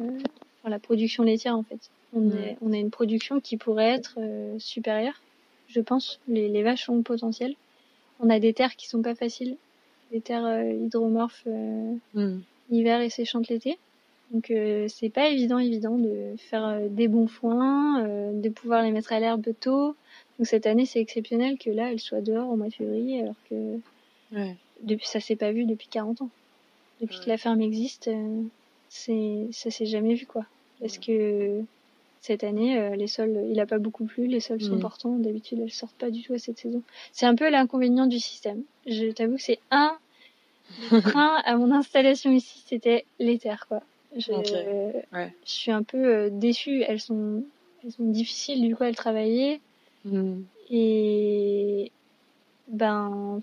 dans 0.65 0.71
la 0.71 0.79
production 0.79 1.23
laitière 1.23 1.57
en 1.57 1.63
fait 1.63 1.79
on, 2.15 2.31
est, 2.31 2.57
on 2.63 2.73
a 2.73 2.77
une 2.77 2.91
production 2.91 3.41
qui 3.41 3.57
pourrait 3.57 3.91
être 3.95 4.15
euh, 4.19 4.59
supérieure 4.59 5.21
je 5.69 5.81
pense 5.81 6.21
les, 6.29 6.49
les 6.49 6.63
vaches 6.63 6.89
ont 6.89 6.97
le 6.97 7.03
potentiel 7.03 7.55
on 8.21 8.31
a 8.31 8.39
des 8.41 8.53
terres 8.53 8.77
qui 8.77 8.89
sont 8.89 9.03
pas 9.03 9.15
faciles 9.15 9.57
des 10.13 10.21
terres 10.21 10.47
euh, 10.47 10.73
hydromorphes 10.73 11.45
euh, 11.47 11.95
Mm. 12.15 12.41
l'hiver 12.71 13.01
et 13.01 13.11
séchante 13.11 13.49
l'été. 13.49 13.79
Donc 14.31 14.53
c'est 14.89 15.09
pas 15.09 15.29
évident 15.31 15.59
évident 15.59 15.97
de 15.97 16.35
faire 16.37 16.81
des 16.91 17.09
bons 17.09 17.29
foins, 17.29 18.03
de 18.35 18.49
pouvoir 18.51 18.83
les 18.83 18.91
mettre 18.91 19.15
à 19.15 19.21
l'herbe 19.21 19.47
tôt. 19.59 19.97
Donc 20.39 20.47
cette 20.47 20.67
année 20.67 20.85
c'est 20.85 21.01
exceptionnel 21.01 21.57
que 21.57 21.71
là 21.71 21.91
elles 21.91 21.99
soient 21.99 22.21
dehors 22.21 22.51
au 22.51 22.57
mois 22.57 22.69
de 22.69 22.75
février 22.75 23.23
alors 23.23 23.37
que 23.49 23.79
Ouais. 24.33 24.57
Depuis 24.83 25.07
ça 25.07 25.21
s'est 25.21 25.37
pas 25.37 25.53
vu 25.53 25.65
depuis 25.65 25.89
40 25.89 26.23
ans. 26.23 26.31
Depuis 27.01 27.17
Ouais. 27.19 27.25
que 27.25 27.29
la 27.31 27.39
ferme 27.39 27.61
existe, 27.61 28.09
euh, 28.09 28.43
c'est 28.89 29.47
ça 29.53 29.71
s'est 29.71 29.87
jamais 29.87 30.15
vu 30.15 30.27
quoi. 30.27 30.45
Parce 30.81 30.99
que 30.99 31.63
cette 32.21 32.43
année 32.45 32.79
euh, 32.79 32.97
les 32.97 33.07
sols 33.07 33.47
il 33.51 33.59
a 33.61 33.67
pas 33.67 33.79
beaucoup 33.79 34.05
plu, 34.05 34.27
les 34.27 34.41
sols 34.41 34.61
sont 34.63 34.79
portants, 34.79 35.17
d'habitude 35.17 35.61
elles 35.63 35.71
sortent 35.73 35.95
pas 35.97 36.11
du 36.11 36.23
tout 36.23 36.35
à 36.35 36.39
cette 36.39 36.59
saison. 36.59 36.83
C'est 37.13 37.27
un 37.27 37.35
peu 37.35 37.49
l'inconvénient 37.51 38.07
du 38.07 38.19
système. 38.19 38.63
Je 38.87 39.11
t'avoue 39.13 39.37
que 39.37 39.43
c'est 39.43 39.61
un 39.71 39.97
frein 41.03 41.41
à 41.45 41.57
mon 41.57 41.71
installation 41.73 42.31
ici, 42.31 42.63
c'était 42.67 43.05
les 43.19 43.39
terres, 43.39 43.67
quoi. 43.69 43.83
Je, 44.17 44.33
Ok. 44.33 44.51
Ouais. 45.13 45.33
je 45.47 45.51
suis 45.51 45.71
un 45.71 45.83
peu 45.83 45.99
euh, 45.99 46.29
déçue. 46.31 46.83
Elles 46.83 47.01
sont, 47.01 47.43
elles 47.85 47.93
sont 47.93 48.05
difficiles 48.05 48.61
du 48.67 48.75
coup 48.75 48.83
à 48.85 48.89
le 48.89 48.95
travailler. 48.95 49.61
Mm. 50.05 50.41
Et 50.71 51.91
ben, 52.69 53.41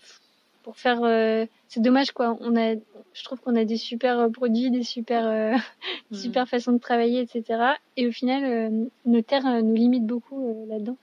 pour 0.65 0.77
faire, 0.77 1.03
euh, 1.03 1.45
c'est 1.69 1.79
dommage 1.79 2.11
quoi. 2.11 2.35
On 2.41 2.55
a, 2.57 2.73
je 2.73 3.23
trouve 3.23 3.39
qu'on 3.39 3.55
a 3.55 3.65
des 3.65 3.77
super 3.77 4.17
euh, 4.19 4.29
produits, 4.29 4.71
des 4.71 4.81
super, 4.81 5.23
euh, 5.27 5.51
Mhm. 6.11 6.17
super 6.17 6.47
façons 6.49 6.71
de 6.71 6.79
travailler, 6.79 7.19
etc. 7.21 7.75
Et 7.97 8.07
au 8.07 8.11
final, 8.11 8.43
euh, 8.43 8.85
nos 9.05 9.21
terres 9.21 9.63
nous 9.63 9.75
limitent 9.75 10.07
beaucoup 10.07 10.43
euh, 10.49 10.65
là-dedans. 10.67 10.97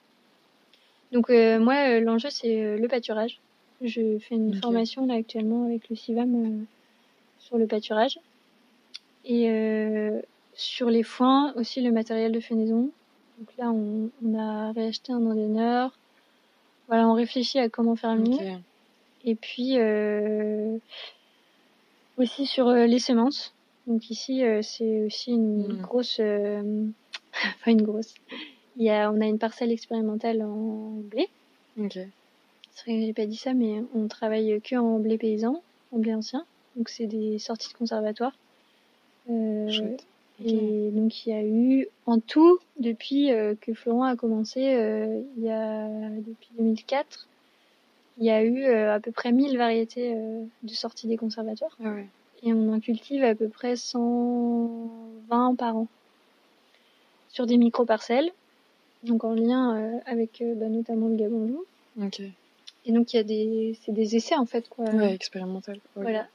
Donc 1.12 1.30
euh, 1.30 1.60
moi, 1.60 1.74
euh, 1.90 2.00
l'enjeu 2.00 2.28
c'est 2.30 2.60
euh, 2.60 2.76
le 2.76 2.88
pâturage. 2.88 3.38
Je 3.82 4.18
fais 4.18 4.34
une 4.34 4.50
formation 4.60 5.06
là 5.06 5.14
actuellement 5.14 5.64
avec 5.66 5.88
le 5.88 5.94
CIVAM 5.94 6.34
euh, 6.34 6.64
sur 7.38 7.56
le 7.56 7.66
pâturage 7.68 8.18
et 9.24 9.48
euh, 9.48 10.20
sur 10.54 10.90
les 10.90 11.04
foins 11.04 11.52
aussi 11.54 11.80
le 11.82 11.92
matériel 11.92 12.32
de 12.32 12.40
fenaison. 12.40 12.90
Donc 13.38 13.48
là, 13.58 13.70
on, 13.70 14.10
on 14.24 14.38
a 14.38 14.72
réacheté 14.72 15.12
un 15.12 15.24
endaineur. 15.24 15.96
Voilà, 16.88 17.08
on 17.08 17.14
réfléchit 17.14 17.60
à 17.60 17.68
comment 17.68 17.94
faire 17.94 18.16
mieux. 18.16 18.34
Ok. 18.34 18.42
Et 19.24 19.34
puis 19.34 19.78
euh, 19.78 20.78
aussi 22.18 22.46
sur 22.46 22.68
euh, 22.68 22.86
les 22.86 22.98
semences. 22.98 23.54
Donc 23.86 24.10
ici, 24.10 24.44
euh, 24.44 24.62
c'est 24.62 25.02
aussi 25.02 25.32
une 25.32 25.74
Mhm. 25.76 25.82
grosse, 25.82 26.20
enfin 26.20 27.70
une 27.70 27.82
grosse. 27.82 28.14
Il 28.76 28.84
y 28.84 28.90
a, 28.90 29.10
on 29.12 29.20
a 29.20 29.26
une 29.26 29.38
parcelle 29.38 29.72
expérimentale 29.72 30.42
en 30.42 30.92
blé. 31.10 31.28
Ok. 31.78 31.98
C'est 32.74 32.90
vrai 32.90 33.00
que 33.00 33.06
j'ai 33.06 33.12
pas 33.12 33.26
dit 33.26 33.36
ça, 33.36 33.52
mais 33.54 33.82
on 33.94 34.08
travaille 34.08 34.60
que 34.62 34.76
en 34.76 34.98
blé 34.98 35.18
paysan, 35.18 35.62
en 35.92 35.98
blé 35.98 36.14
ancien. 36.14 36.46
Donc 36.76 36.88
c'est 36.88 37.06
des 37.06 37.38
sorties 37.38 37.70
de 37.72 37.78
conservatoire. 37.78 38.32
Euh, 39.30 39.96
et 40.44 40.90
donc 40.90 41.26
il 41.26 41.30
y 41.30 41.32
a 41.34 41.44
eu 41.44 41.86
en 42.06 42.18
tout 42.18 42.58
depuis 42.80 43.30
euh, 43.30 43.54
que 43.60 43.74
Florent 43.74 44.04
a 44.04 44.16
commencé, 44.16 44.74
euh, 44.74 45.22
il 45.36 45.44
y 45.44 45.50
a 45.50 45.86
depuis 46.26 46.48
2004, 46.58 47.28
il 48.22 48.26
y 48.26 48.30
a 48.30 48.44
eu 48.44 48.62
euh, 48.64 48.94
à 48.94 49.00
peu 49.00 49.10
près 49.10 49.32
1000 49.32 49.58
variétés 49.58 50.14
euh, 50.14 50.44
de 50.62 50.70
sorties 50.70 51.08
des 51.08 51.16
conservatoires 51.16 51.76
Ah 51.84 51.90
ouais. 51.92 52.06
et 52.44 52.52
on 52.52 52.72
en 52.72 52.78
cultive 52.78 53.24
à 53.24 53.34
peu 53.34 53.48
près 53.48 53.74
120 53.74 55.56
par 55.56 55.76
an 55.76 55.88
sur 57.28 57.46
des 57.46 57.56
micro-parcelles, 57.56 58.30
donc 59.02 59.24
en 59.24 59.34
lien 59.34 59.76
euh, 59.76 59.98
avec 60.06 60.40
bah, 60.56 60.68
notamment 60.68 61.08
le 61.08 61.16
Gabonjou. 61.16 61.64
Ok. 62.00 62.20
Et 62.84 62.92
donc 62.92 63.12
il 63.12 63.16
y 63.16 63.18
a 63.18 63.24
des, 63.24 63.76
c'est 63.84 63.92
des 63.92 64.14
essais 64.14 64.36
en 64.36 64.46
fait 64.46 64.68
quoi. 64.68 64.84
Ouais, 64.84 65.12
expérimental. 65.14 65.76
Ouais. 65.96 66.02
Voilà. 66.02 66.26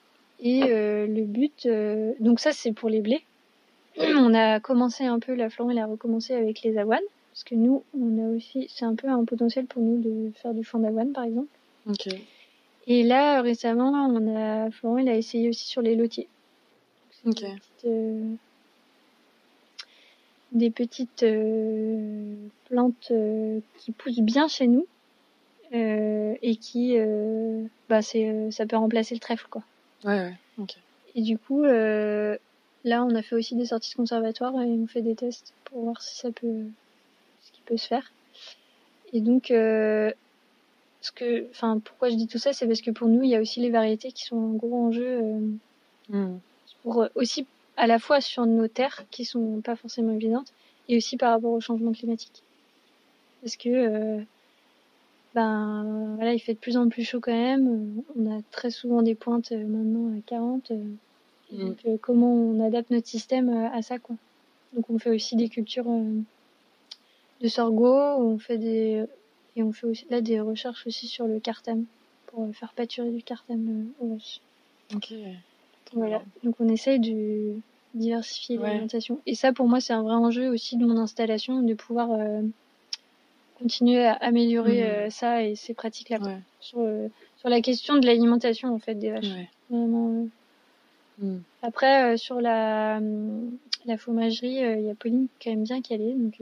Et 0.41 0.63
euh, 0.63 1.07
le 1.07 1.23
but, 1.23 1.65
euh, 1.67 2.11
donc 2.19 2.41
ça 2.41 2.51
c'est 2.51 2.73
pour 2.73 2.89
les 2.89 2.99
blés. 2.99 3.23
On 3.97 4.33
a 4.33 4.59
commencé 4.59 5.05
un 5.05 5.19
peu, 5.19 5.33
la 5.35 5.49
Florent 5.49 5.71
il 5.71 5.79
a 5.79 5.85
recommencé 5.85 6.33
avec 6.33 6.63
les 6.63 6.77
avoines, 6.77 6.99
parce 7.31 7.45
que 7.45 7.55
nous 7.55 7.83
on 7.97 8.25
a 8.25 8.35
aussi, 8.35 8.67
c'est 8.69 8.85
un 8.85 8.95
peu 8.95 9.07
un 9.07 9.23
potentiel 9.23 9.67
pour 9.67 9.81
nous 9.81 9.99
de 10.01 10.31
faire 10.35 10.53
du 10.53 10.65
foin 10.65 10.81
d'avoine 10.81 11.13
par 11.13 11.23
exemple. 11.23 11.47
Ok. 11.87 12.07
Et 12.87 13.03
là 13.03 13.41
récemment 13.41 13.91
on 13.91 14.35
a, 14.35 14.71
Florent 14.71 14.97
il 14.97 15.09
a 15.09 15.15
essayé 15.15 15.49
aussi 15.49 15.65
sur 15.67 15.81
les 15.81 15.95
lotiers. 15.95 16.27
Ok. 17.25 17.41
Des 17.41 17.49
petites, 17.49 17.85
euh, 17.85 18.35
des 20.51 20.69
petites, 20.69 21.23
euh, 21.23 22.35
plantes 22.69 23.11
euh, 23.11 23.59
qui 23.79 23.91
poussent 23.91 24.19
bien 24.19 24.47
chez 24.47 24.67
nous 24.67 24.85
et 25.71 26.55
qui, 26.55 26.95
bah 27.89 28.01
c'est, 28.01 28.51
ça 28.51 28.65
peut 28.65 28.77
remplacer 28.77 29.15
le 29.15 29.19
trèfle 29.19 29.47
quoi. 29.49 29.63
Ouais, 30.05 30.17
ouais. 30.17 30.33
Ok. 30.57 30.75
Et 31.15 31.21
du 31.21 31.37
coup, 31.37 31.63
là, 31.63 32.37
on 33.03 33.13
a 33.15 33.21
fait 33.21 33.35
aussi 33.35 33.55
des 33.55 33.65
sorties 33.65 33.91
de 33.91 33.97
conservatoire 33.97 34.53
et 34.61 34.65
on 34.65 34.87
fait 34.87 35.01
des 35.01 35.15
tests 35.15 35.53
pour 35.65 35.81
voir 35.81 36.01
si 36.01 36.15
ça 36.15 36.31
peut, 36.31 36.63
ce 37.41 37.51
qui 37.51 37.61
peut 37.65 37.75
se 37.75 37.87
faire. 37.87 38.13
Et 39.11 39.19
donc, 39.19 39.51
que, 41.11 41.47
enfin, 41.51 41.79
pourquoi 41.79 42.09
je 42.09 42.15
dis 42.15 42.27
tout 42.27 42.37
ça, 42.39 42.53
c'est 42.53 42.67
parce 42.67 42.81
que 42.81 42.91
pour 42.91 43.07
nous, 43.07 43.23
il 43.23 43.29
y 43.29 43.35
a 43.35 43.41
aussi 43.41 43.59
les 43.61 43.69
variétés 43.69 44.11
qui 44.11 44.23
sont 44.25 44.37
un 44.37 44.53
gros 44.55 44.75
enjeu 44.87 45.19
euh, 45.23 45.39
Mm. 46.09 46.37
pour 46.83 47.01
euh, 47.03 47.07
aussi 47.15 47.45
à 47.75 47.85
la 47.85 47.99
fois 47.99 48.21
sur 48.21 48.45
nos 48.45 48.67
terres 48.69 49.03
qui 49.11 49.25
sont 49.25 49.59
pas 49.61 49.75
forcément 49.75 50.13
évidentes 50.13 50.53
et 50.87 50.95
aussi 50.95 51.17
par 51.17 51.31
rapport 51.33 51.51
au 51.51 51.59
changement 51.59 51.91
climatique. 51.91 52.43
Parce 53.41 53.57
que 53.57 53.67
euh, 53.69 54.21
ben 55.35 56.13
voilà, 56.15 56.33
il 56.33 56.39
fait 56.39 56.53
de 56.53 56.59
plus 56.59 56.77
en 56.77 56.87
plus 56.89 57.03
chaud 57.03 57.19
quand 57.19 57.31
même. 57.33 58.01
On 58.17 58.37
a 58.37 58.41
très 58.51 58.71
souvent 58.71 59.01
des 59.01 59.15
pointes 59.15 59.51
euh, 59.51 59.65
maintenant 59.67 60.17
à 60.17 60.21
40. 60.25 60.71
euh, 60.71 60.75
et 61.51 61.57
Mm. 61.57 61.75
donc 61.85 61.99
comment 62.01 62.31
on 62.33 62.59
adapte 62.65 62.89
notre 62.89 63.07
système 63.07 63.49
à 63.49 63.81
ça 63.81 63.99
quoi. 63.99 64.15
Donc 64.73 64.89
on 64.89 64.97
fait 64.99 65.09
aussi 65.11 65.35
des 65.35 65.49
cultures 65.49 65.85
de 67.41 67.47
sorgho, 67.47 67.85
on 67.87 68.37
fait 68.37 68.57
des 68.57 69.03
et 69.57 69.63
on 69.63 69.73
fait 69.73 69.87
aussi 69.87 70.05
là 70.09 70.21
des 70.21 70.39
recherches 70.39 70.85
aussi 70.87 71.07
sur 71.07 71.27
le 71.27 71.39
cartam 71.39 71.83
pour 72.27 72.43
euh, 72.43 72.51
faire 72.53 72.71
pâturer 72.73 73.09
du 73.09 73.23
cartam 73.23 73.67
euh, 73.67 74.05
aux 74.05 74.13
vaches. 74.13 74.39
Ok. 74.95 75.13
Voilà. 75.93 76.21
Donc 76.43 76.55
on 76.59 76.67
essaye 76.69 76.99
de 76.99 77.55
diversifier 77.93 78.57
Ouais. 78.57 78.67
l'alimentation. 78.67 79.19
Et 79.25 79.33
ça, 79.35 79.51
pour 79.53 79.67
moi, 79.67 79.79
c'est 79.79 79.93
un 79.93 80.03
vrai 80.03 80.13
enjeu 80.15 80.47
aussi 80.49 80.77
de 80.77 80.85
mon 80.85 80.97
installation, 80.97 81.61
de 81.61 81.73
pouvoir 81.73 82.11
euh, 82.11 82.41
continuer 83.57 84.05
à 84.05 84.13
améliorer 84.13 84.83
euh, 84.83 85.09
ça 85.09 85.43
et 85.43 85.55
ces 85.55 85.73
pratiques-là. 85.73 86.19
Ouais. 86.19 86.37
Sur, 86.59 86.79
euh, 86.81 87.07
sur 87.37 87.49
la 87.49 87.61
question 87.61 87.97
de 87.97 88.05
l'alimentation, 88.05 88.73
en 88.73 88.79
fait, 88.79 88.95
des 88.95 89.09
vaches. 89.11 89.25
Ouais. 89.25 89.49
Vraiment, 89.71 90.09
euh. 91.21 91.25
Mm. 91.25 91.39
Après, 91.63 92.17
sur 92.17 92.39
la, 92.41 92.97
hum, 92.97 93.57
la 93.85 93.97
fromagerie, 93.97 94.57
il 94.57 94.85
y 94.85 94.89
a 94.91 94.95
Pauline 94.95 95.27
quand 95.41 95.49
même 95.49 95.63
bien 95.63 95.81
calée. 95.81 96.13
Donc, 96.13 96.35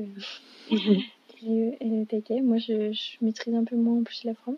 elle 1.45 1.93
est 1.93 2.09
taquet. 2.09 2.41
Moi, 2.41 2.57
je, 2.57 2.91
je 2.91 3.17
maîtrise 3.21 3.55
un 3.55 3.63
peu 3.63 3.75
moins 3.75 3.99
en 3.99 4.03
plus 4.03 4.23
la 4.23 4.33
forme. 4.33 4.57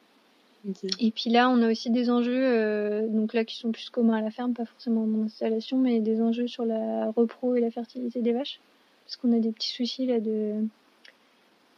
Et 1.00 1.12
puis 1.12 1.30
là, 1.30 1.50
on 1.50 1.62
a 1.62 1.71
aussi 1.71 1.89
des 1.89 2.10
enjeux, 2.10 2.43
euh, 2.43 3.08
donc 3.08 3.34
là 3.34 3.45
qui 3.45 3.56
sont 3.56 3.71
plus 3.71 3.89
communs 3.89 4.17
à 4.17 4.21
la 4.21 4.32
ferme, 4.32 4.54
pas 4.54 4.65
forcément 4.65 5.04
à 5.04 5.06
mon 5.06 5.26
installation, 5.26 5.78
mais 5.78 6.00
des 6.00 6.21
enjeux 6.21 6.47
sur 6.47 6.65
la 6.65 7.12
repro 7.12 7.56
et 7.56 7.62
la 7.62 7.71
fertilité 7.71 8.21
des 8.21 8.34
vaches, 8.34 8.60
parce 9.06 9.15
qu'on 9.15 9.32
a 9.34 9.39
des 9.39 9.52
petits 9.52 9.71
soucis 9.71 10.06
là 10.06 10.19
de 10.19 10.56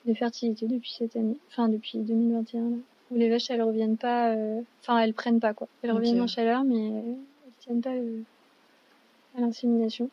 de 0.06 0.13
fertilité 0.13 0.65
depuis 0.65 0.91
cette 0.91 1.15
année, 1.15 1.38
enfin 1.50 1.67
depuis 1.67 2.00
2021 2.00 2.62
là, 2.62 2.76
où 3.12 3.15
les 3.15 3.30
vaches 3.30 3.50
elles 3.52 3.62
reviennent 3.62 3.98
pas, 3.98 4.32
euh, 4.32 4.62
enfin 4.82 4.98
elles 5.00 5.13
prennent 5.13 5.41
pas 5.41 5.54
quoi, 5.54 5.67
elles 5.84 5.91
reviennent 5.91 6.22
en 6.22 6.28
chaleur, 6.28 6.63
mais 6.63 6.88
elles 6.88 7.54
tiennent 7.60 7.82
pas 7.82 7.93
euh, 7.93 8.22
à 9.38 9.41
l'insémination. 9.41 10.10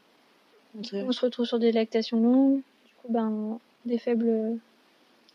On 0.75 1.13
se 1.13 1.25
retrouve 1.25 1.47
sur 1.47 1.59
des 1.59 1.73
lactations 1.73 2.21
longues, 2.21 2.61
du 2.85 2.93
coup 3.01 3.11
ben 3.11 3.59
des 3.87 3.97
faibles 3.97 4.59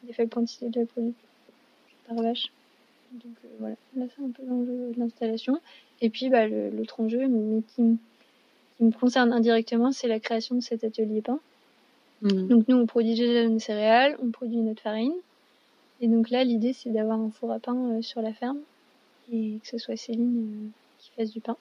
des 0.04 0.14
faibles 0.14 0.30
quantités 0.32 0.70
de 0.70 0.84
produit 0.86 1.14
par 2.08 2.18
vache. 2.18 2.48
Donc 3.14 3.34
euh, 3.44 3.48
voilà, 3.60 3.76
là 3.98 4.06
c'est 4.16 4.24
un 4.24 4.30
peu 4.30 4.44
l'enjeu 4.48 4.92
de 4.94 5.00
l'installation. 5.00 5.60
Et 6.02 6.10
puis 6.10 6.30
bah, 6.30 6.48
l'autre 6.48 7.00
enjeu, 7.00 7.28
mais 7.28 7.62
qui, 7.62 7.82
m- 7.82 7.98
qui 8.78 8.84
me 8.84 8.92
concerne 8.92 9.34
indirectement, 9.34 9.92
c'est 9.92 10.08
la 10.08 10.20
création 10.20 10.56
de 10.56 10.62
cet 10.62 10.84
atelier 10.84 11.22
pain. 11.22 11.40
Mm. 12.22 12.48
Donc 12.48 12.68
nous 12.68 12.78
on 12.78 12.86
produit 12.86 13.16
déjà 13.16 13.48
nos 13.48 13.60
céréales, 13.60 14.18
on 14.22 14.30
produit 14.32 14.58
notre 14.58 14.82
farine. 14.82 15.14
Et 16.00 16.08
donc 16.08 16.30
là 16.30 16.44
l'idée 16.44 16.74
c'est 16.74 16.90
d'avoir 16.90 17.20
un 17.20 17.30
four 17.32 17.52
à 17.52 17.60
pain 17.60 17.76
euh, 17.76 18.02
sur 18.02 18.22
la 18.22 18.34
ferme 18.34 18.60
et 19.32 19.60
que 19.62 19.68
ce 19.68 19.78
soit 19.78 19.98
Céline 19.98 20.38
euh, 20.38 20.70
qui 21.00 21.12
fasse 21.18 21.32
du 21.32 21.42
pain. 21.42 21.58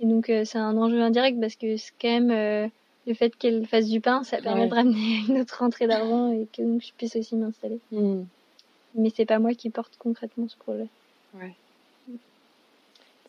Et 0.00 0.06
donc 0.06 0.26
c'est 0.26 0.56
un 0.58 0.76
enjeu 0.78 1.00
indirect 1.02 1.38
parce 1.38 1.56
que 1.56 1.76
c'est 1.76 1.92
quand 2.00 2.08
même 2.08 2.30
euh, 2.30 2.68
le 3.06 3.14
fait 3.14 3.34
qu'elle 3.36 3.66
fasse 3.66 3.88
du 3.88 4.00
pain, 4.00 4.22
ça 4.24 4.38
permet 4.40 4.62
Ouais. 4.62 4.68
de 4.68 4.74
ramener 4.74 5.20
une 5.28 5.40
autre 5.40 5.58
rentrée 5.58 5.86
d'argent 5.86 6.30
et 6.32 6.46
que 6.52 6.62
donc 6.62 6.82
je 6.82 6.92
puisse 6.96 7.16
aussi 7.16 7.34
m'installer. 7.36 7.78
Mm. 7.92 8.22
Mais 8.96 9.10
c'est 9.14 9.24
pas 9.26 9.38
moi 9.38 9.54
qui 9.54 9.70
porte 9.70 9.92
concrètement 9.98 10.48
ce 10.48 10.56
projet. 10.56 10.86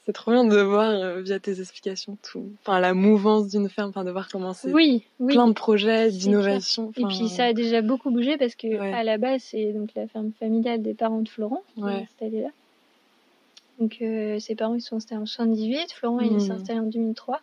C'est 0.06 0.14
trop 0.14 0.32
bien 0.32 0.44
de 0.44 0.60
voir 0.60 0.90
euh, 0.90 1.22
via 1.22 1.40
tes 1.40 1.60
explications 1.62 2.18
tout, 2.24 2.50
enfin 2.62 2.80
la 2.80 2.96
mouvance 2.96 3.50
d'une 3.50 3.70
ferme, 3.70 3.90
enfin 3.90 4.04
de 4.04 4.10
voir 4.10 4.28
comment 4.30 4.52
c'est 4.54 4.74
Oui, 4.74 5.04
oui. 5.20 5.34
plein 5.36 5.48
de 5.48 5.54
projets, 5.54 6.10
d'innovations. 6.10 6.92
Et 6.98 7.06
puis 7.06 7.30
ça 7.30 7.46
a 7.46 7.54
déjà 7.54 7.84
beaucoup 7.84 8.10
bougé 8.10 8.36
parce 8.38 8.56
que 8.56 8.66
Ouais. 8.68 8.94
à 8.94 9.04
la 9.04 9.20
base 9.20 9.42
c'est 9.44 9.74
donc 9.74 9.92
la 9.96 10.08
ferme 10.08 10.32
familiale 10.40 10.82
des 10.82 10.96
parents 10.96 11.22
de 11.22 11.30
Florent 11.30 11.62
qui 11.76 11.84
Ouais. 11.84 12.00
est 12.00 12.04
installée 12.04 12.42
là. 12.42 12.50
Donc 13.80 13.98
euh, 14.02 14.40
ses 14.40 14.56
parents 14.56 14.74
ils 14.74 14.82
sont 14.82 14.96
installés 14.96 15.22
en 15.22 15.28
78, 15.28 15.92
Florent 15.94 16.20
il 16.20 16.32
Mhm. 16.34 16.40
s'est 16.40 16.52
installé 16.52 16.80
en 16.80 16.84
2003. 16.88 17.40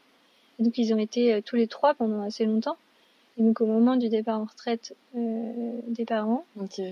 Et 0.58 0.62
donc 0.64 0.76
ils 0.78 0.92
ont 0.92 0.98
été 0.98 1.34
euh, 1.34 1.40
tous 1.44 1.56
les 1.56 1.66
trois 1.66 1.94
pendant 1.94 2.22
assez 2.22 2.44
longtemps. 2.44 2.76
Et 3.38 3.42
donc 3.42 3.60
au 3.60 3.66
moment 3.66 3.96
du 3.96 4.08
départ 4.08 4.40
en 4.40 4.44
retraite 4.44 4.96
euh, 5.16 5.72
des 5.88 6.04
parents, 6.04 6.44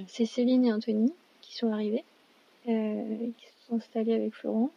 c'est 0.07 0.27
Céline 0.27 0.65
et 0.65 0.73
Anthony 0.73 1.13
qui 1.43 1.57
sont 1.57 1.73
arrivés, 1.73 2.05
euh, 2.69 3.05
qui 3.39 3.47
se 3.47 3.67
sont 3.69 3.77
installés 3.77 4.15
avec 4.15 4.35
Florent. 4.35 4.71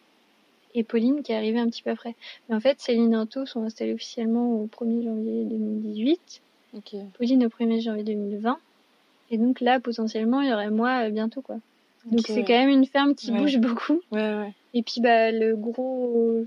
Et 0.75 0.83
Pauline 0.83 1.23
qui 1.23 1.31
est 1.31 1.35
arrivée 1.35 1.59
un 1.59 1.67
petit 1.67 1.81
peu 1.81 1.89
après. 1.89 2.15
Mais 2.47 2.55
en 2.55 2.59
fait, 2.59 2.79
Céline 2.79 3.13
et 3.13 3.17
Anto 3.17 3.45
sont 3.47 3.63
installés 3.63 3.93
officiellement 3.93 4.51
au 4.53 4.67
1er 4.67 5.03
janvier 5.03 5.43
2018. 5.45 6.41
Ok. 6.75 6.95
Pauline 7.17 7.45
au 7.45 7.49
1er 7.49 7.81
janvier 7.81 8.03
2020. 8.03 8.59
Et 9.31 9.37
donc 9.39 9.61
là, 9.61 9.79
potentiellement, 9.79 10.41
il 10.41 10.49
y 10.49 10.53
aurait 10.53 10.69
moi 10.69 11.09
bientôt, 11.09 11.41
quoi. 11.41 11.57
Donc 12.05 12.21
c'est 12.27 12.43
quand 12.43 12.53
même 12.53 12.69
une 12.69 12.85
ferme 12.85 13.13
qui 13.15 13.31
Ouais. 13.31 13.39
bouge 13.39 13.57
beaucoup. 13.57 13.99
Ouais, 14.11 14.35
ouais. 14.35 14.53
Et 14.73 14.83
puis 14.83 15.01
bah 15.01 15.31
le 15.31 15.55
gros 15.55 16.45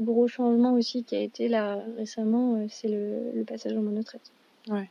gros 0.00 0.28
changement 0.28 0.74
aussi 0.74 1.04
qui 1.04 1.16
a 1.16 1.20
été 1.20 1.48
là 1.48 1.82
récemment, 1.96 2.56
euh, 2.56 2.66
c'est 2.68 2.88
le, 2.88 3.32
le 3.34 3.44
passage 3.44 3.76
en 3.76 3.82
monotraite. 3.82 4.30
Ouais. 4.68 4.88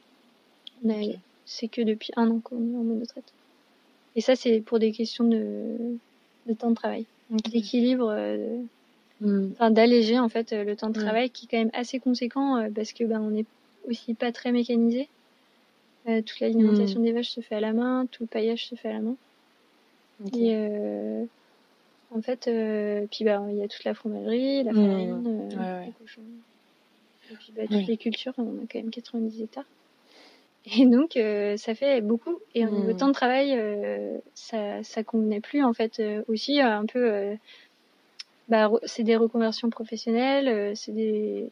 C'est 1.46 1.68
que 1.68 1.82
depuis 1.82 2.12
un 2.16 2.30
an 2.30 2.40
qu'on 2.40 2.58
est 2.58 2.76
en 2.76 2.84
monotraite. 2.84 3.32
Et 4.16 4.22
ça 4.22 4.36
c'est 4.36 4.62
pour 4.62 4.80
des 4.80 4.92
questions 4.92 5.24
de, 5.26 5.98
de 6.48 6.54
temps 6.54 6.70
de 6.70 6.76
travail, 6.76 7.06
d'équilibre, 7.52 8.10
euh, 8.10 8.58
Mm. 9.22 9.72
d'alléger 9.72 10.20
en 10.20 10.28
fait 10.28 10.52
euh, 10.52 10.66
le 10.66 10.76
temps 10.76 10.90
de 10.90 11.00
travail 11.00 11.30
qui 11.30 11.46
est 11.46 11.48
quand 11.50 11.58
même 11.58 11.72
assez 11.74 12.00
conséquent 12.00 12.58
euh, 12.58 12.70
parce 12.74 12.92
que 12.92 13.06
bah 13.06 13.20
on 13.22 13.34
est 13.34 13.46
aussi 13.88 14.14
pas 14.14 14.32
très 14.34 14.52
mécanisé. 14.52 15.08
Euh, 16.08 16.22
toute 16.22 16.40
l'alimentation 16.42 17.00
des 17.00 17.14
vaches 17.14 17.30
se 17.32 17.40
fait 17.40 17.56
à 17.56 17.60
la 17.62 17.72
main, 17.72 18.08
tout 18.12 18.24
le 18.24 18.28
paillage 18.28 18.68
se 18.68 18.76
fait 18.76 18.90
à 18.90 18.94
la 18.94 19.00
main. 19.00 19.16
Et 20.34 20.56
en 22.16 22.22
fait, 22.22 22.48
euh, 22.48 23.08
puis 23.12 23.26
bah 23.26 23.42
il 23.50 23.58
y 23.58 23.64
a 23.64 23.68
toute 23.68 23.84
la 23.84 23.94
fromagerie, 23.94 24.64
la 24.64 24.74
Mmh. 24.74 24.76
farine, 24.76 25.28
euh, 25.28 25.60
Ouais, 25.60 25.88
les 25.88 25.94
cochons. 25.94 26.26
Et 27.30 27.36
puis 27.36 27.52
bah, 27.54 27.68
toutes 27.68 27.72
Oui. 27.76 27.88
les 27.88 27.98
cultures, 27.98 28.34
on 28.38 28.58
a 28.64 28.68
quand 28.70 28.80
même 28.80 28.90
90 28.92 29.42
hectares. 29.42 29.70
Et 30.66 30.86
donc 30.88 31.16
euh, 31.18 31.58
ça 31.58 31.76
fait 31.76 32.02
beaucoup. 32.02 32.40
Et 32.56 32.66
au 32.66 32.70
niveau 32.72 32.94
Mmh. 32.94 32.96
temps 32.96 33.08
de 33.08 33.14
travail, 33.14 33.54
euh, 33.58 34.18
ça 34.34 34.82
ça 34.84 35.04
convenait 35.04 35.42
plus 35.42 35.64
en 35.64 35.74
fait 35.74 36.00
euh, 36.00 36.24
aussi 36.28 36.60
euh, 36.62 36.66
un 36.80 36.86
peu. 36.88 37.12
euh, 37.14 37.36
bah, 38.48 38.70
c'est 38.86 39.04
des 39.04 39.16
reconversions 39.18 39.70
professionnelles, 39.70 40.48
euh, 40.48 40.74
c'est 40.76 40.92
des 40.92 41.52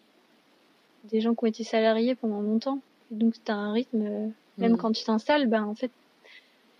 des 1.04 1.22
gens 1.22 1.36
qui 1.36 1.44
ont 1.44 1.48
été 1.48 1.64
salariés 1.64 2.16
pendant 2.16 2.42
longtemps. 2.42 2.84
Et 3.12 3.16
donc 3.16 3.36
t'as 3.44 3.54
un 3.54 3.74
rythme, 3.74 4.02
euh, 4.02 4.30
même 4.60 4.76
Mm. 4.76 4.78
quand 4.78 4.92
tu 4.92 5.04
t'installes, 5.04 5.48
bah 5.48 5.64
en 5.64 5.76
fait 5.76 5.92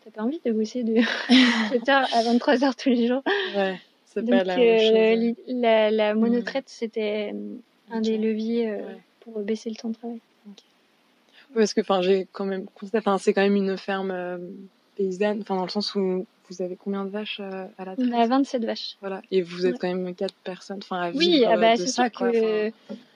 t'as 0.04 0.12
pas 0.12 0.22
envie 0.24 0.42
de 0.46 0.52
bosser 0.52 0.84
de 0.84 0.94
7h 1.72 1.90
à 1.92 2.24
23h 2.34 2.76
tous 2.76 2.90
les 2.90 3.08
jours. 3.08 3.22
Ouais, 3.56 3.80
c'est 4.06 4.28
pas 4.28 4.44
la 4.44 4.58
euh, 4.58 4.66
même 4.66 4.80
chose. 5.28 5.36
la, 5.48 5.92
la 5.92 6.14
monotraite 6.16 6.66
c'était 6.68 7.32
euh, 7.34 7.56
un 7.92 8.02
des 8.02 8.18
leviers 8.18 8.70
euh, 8.70 8.78
Ouais. 8.86 8.98
pour 9.22 9.40
baisser 9.40 9.70
le 9.70 9.76
temps 9.76 9.90
de 9.90 9.96
travail. 9.96 10.22
Parce 11.54 11.74
que 11.74 11.82
j'ai 12.02 12.28
quand 12.32 12.46
même 12.46 12.66
constaté, 12.66 13.10
c'est 13.20 13.34
quand 13.34 13.42
même 13.42 13.56
une 13.56 13.78
ferme 13.78 14.40
paysanne, 14.96 15.42
enfin 15.42 15.56
dans 15.56 15.64
le 15.64 15.70
sens 15.70 15.94
où 15.96 16.26
vous 16.50 16.62
avez 16.62 16.76
combien 16.76 17.06
de 17.06 17.10
vaches 17.10 17.40
à 17.40 17.86
la 17.86 17.94
On 17.98 18.08
traite? 18.08 18.14
a 18.14 18.28
27 18.28 18.66
vaches. 18.66 18.98
Voilà, 19.02 19.22
et 19.32 19.42
vous 19.42 19.66
êtes 19.66 19.74
Ouais. 19.74 19.80
quand 19.80 19.88
même 19.96 20.16
quatre 20.16 20.36
personnes, 20.44 20.80
enfin 20.82 21.02
à 21.02 21.12
Oui, 21.12 21.30
vivre 21.38 21.52
ah 21.52 21.58
bah, 21.58 21.72
de 21.74 21.78
c'est 21.78 21.88
ça 21.88 22.10
quoi. 22.10 22.32
que 22.32 22.72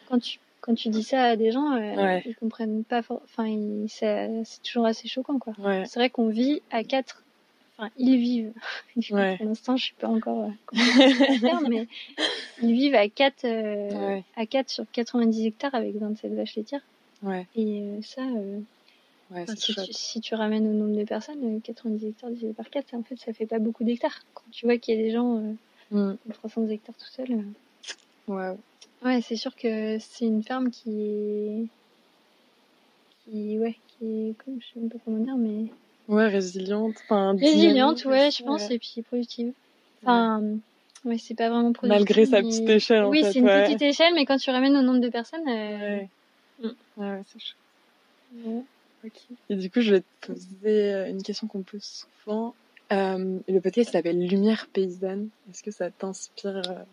quand 0.07 0.19
tu 0.19 0.39
quand 0.67 0.75
tu 0.75 0.89
dis 0.89 1.01
ça 1.01 1.23
à 1.23 1.35
des 1.37 1.51
gens, 1.51 1.71
euh, 1.73 1.95
Ouais. 1.95 2.23
ils 2.25 2.35
comprennent 2.35 2.83
pas. 2.83 3.01
for- 3.01 3.21
Enfin, 3.23 3.47
ils- 3.47 3.87
c'est 3.89 4.43
toujours 4.63 4.85
assez 4.85 5.07
choquant, 5.07 5.39
quoi. 5.39 5.53
ouais, 5.59 5.85
C'est 5.87 5.97
vrai 5.99 6.09
qu'on 6.11 6.27
vit 6.27 6.61
à 6.71 6.83
quatre. 6.83 7.23
Enfin, 7.77 7.89
ils 7.97 8.17
vivent. 8.17 8.53
Ouais. 9.11 9.37
Pour 9.37 9.45
l'instant, 9.45 9.77
je 9.77 9.85
suis 9.85 9.95
pas 9.95 10.07
encore 10.09 10.43
euh, 10.45 10.71
faire, 11.39 11.61
mais 11.61 11.87
ils 12.61 12.73
vivent 12.73 12.95
à 12.95 13.07
quatre, 13.07 13.45
euh, 13.45 14.19
à 14.35 14.45
quatre 14.45 14.69
sur 14.69 14.85
90 14.91 15.45
hectares 15.45 15.73
avec 15.75 15.95
27 15.95 16.33
vaches 16.33 16.55
laitières. 16.55 16.81
ouais, 17.23 17.45
Et 17.55 17.81
euh, 17.83 18.01
ça, 18.01 18.23
enfin, 19.31 19.55
si, 19.55 19.73
tu, 19.75 19.93
si 19.93 20.19
tu 20.21 20.35
ramènes 20.35 20.67
au 20.67 20.73
nombre 20.73 20.97
de 20.97 21.03
personnes, 21.05 21.57
euh, 21.57 21.59
90 21.63 22.05
hectares 22.07 22.29
divisé 22.31 22.53
par 22.53 22.69
4, 22.69 22.93
en 22.93 23.03
fait, 23.03 23.15
ça 23.17 23.31
fait 23.31 23.45
pas 23.45 23.59
beaucoup 23.59 23.83
d'hectares. 23.85 24.21
Quand 24.33 24.43
tu 24.51 24.65
vois 24.65 24.77
qu'il 24.77 24.95
y 24.95 24.99
a 24.99 25.03
des 25.03 25.11
gens 25.11 25.37
euh, 25.37 25.53
Mm. 25.89 26.17
de 26.25 26.33
300 26.33 26.67
hectares 26.67 26.95
tout 26.97 27.05
seuls. 27.07 27.45
Ouais, 28.27 28.55
Ouais, 29.03 29.21
c'est 29.21 29.35
sûr 29.35 29.55
que 29.55 29.97
c'est 29.99 30.25
une 30.25 30.43
ferme 30.43 30.69
qui 30.71 30.89
est. 31.01 31.65
qui. 33.25 33.59
ouais, 33.59 33.75
qui 33.87 34.05
est. 34.05 34.33
comme- 34.43 34.59
je 34.59 34.65
sais 34.65 34.79
même 34.79 34.89
pas 34.89 34.97
comment 35.05 35.19
dire, 35.23 35.35
mais. 35.37 35.65
ouais, 36.07 36.27
résiliente, 36.27 36.95
enfin 37.05 37.35
résiliente, 37.37 38.05
ouais, 38.05 38.31
je 38.31 38.43
pense, 38.43 38.67
ouais. 38.67 38.75
et 38.75 38.79
puis 38.79 39.01
productive. 39.03 39.53
Enfin. 40.03 40.41
Ouais, 41.05 41.17
c'est 41.19 41.35
pas 41.35 41.49
vraiment 41.49 41.71
productif. 41.73 41.99
Malgré 41.99 42.25
sa 42.25 42.41
mais- 42.41 42.49
petite 42.49 42.67
échelle, 42.69 43.03
en 43.03 43.09
Oui, 43.09 43.23
fait, 43.23 43.31
c'est 43.33 43.39
une 43.39 43.45
ouais. 43.45 43.65
petite 43.65 43.81
échelle, 43.83 44.13
mais 44.15 44.25
quand 44.25 44.37
tu 44.37 44.49
ramènes 44.49 44.75
au 44.75 44.81
nombre 44.81 44.99
de 44.99 45.09
personnes. 45.09 45.47
euh, 45.47 45.97
Ouais, 45.99 46.09
Mm. 46.59 46.67
ouais, 46.97 47.09
ouais, 47.11 47.21
c'est 47.27 47.39
chouette. 47.39 48.45
ouais. 48.45 48.63
Ok. 49.05 49.13
Et 49.49 49.55
du 49.55 49.69
coup, 49.69 49.79
je 49.81 49.93
vais 49.93 49.99
te 50.01 50.27
poser 50.27 50.93
euh, 50.93 51.07
une 51.09 51.21
question 51.21 51.45
qu'on 51.47 51.61
pose 51.61 51.83
souvent. 52.23 52.55
Euh, 52.91 53.37
le 53.47 53.59
podcast 53.61 53.91
s'appelle 53.91 54.27
Lumière 54.27 54.67
paysanne. 54.73 55.29
Est-ce 55.51 55.61
que 55.61 55.69
ça 55.71 55.91
t'inspire 55.91 56.57
euh, 56.67 56.83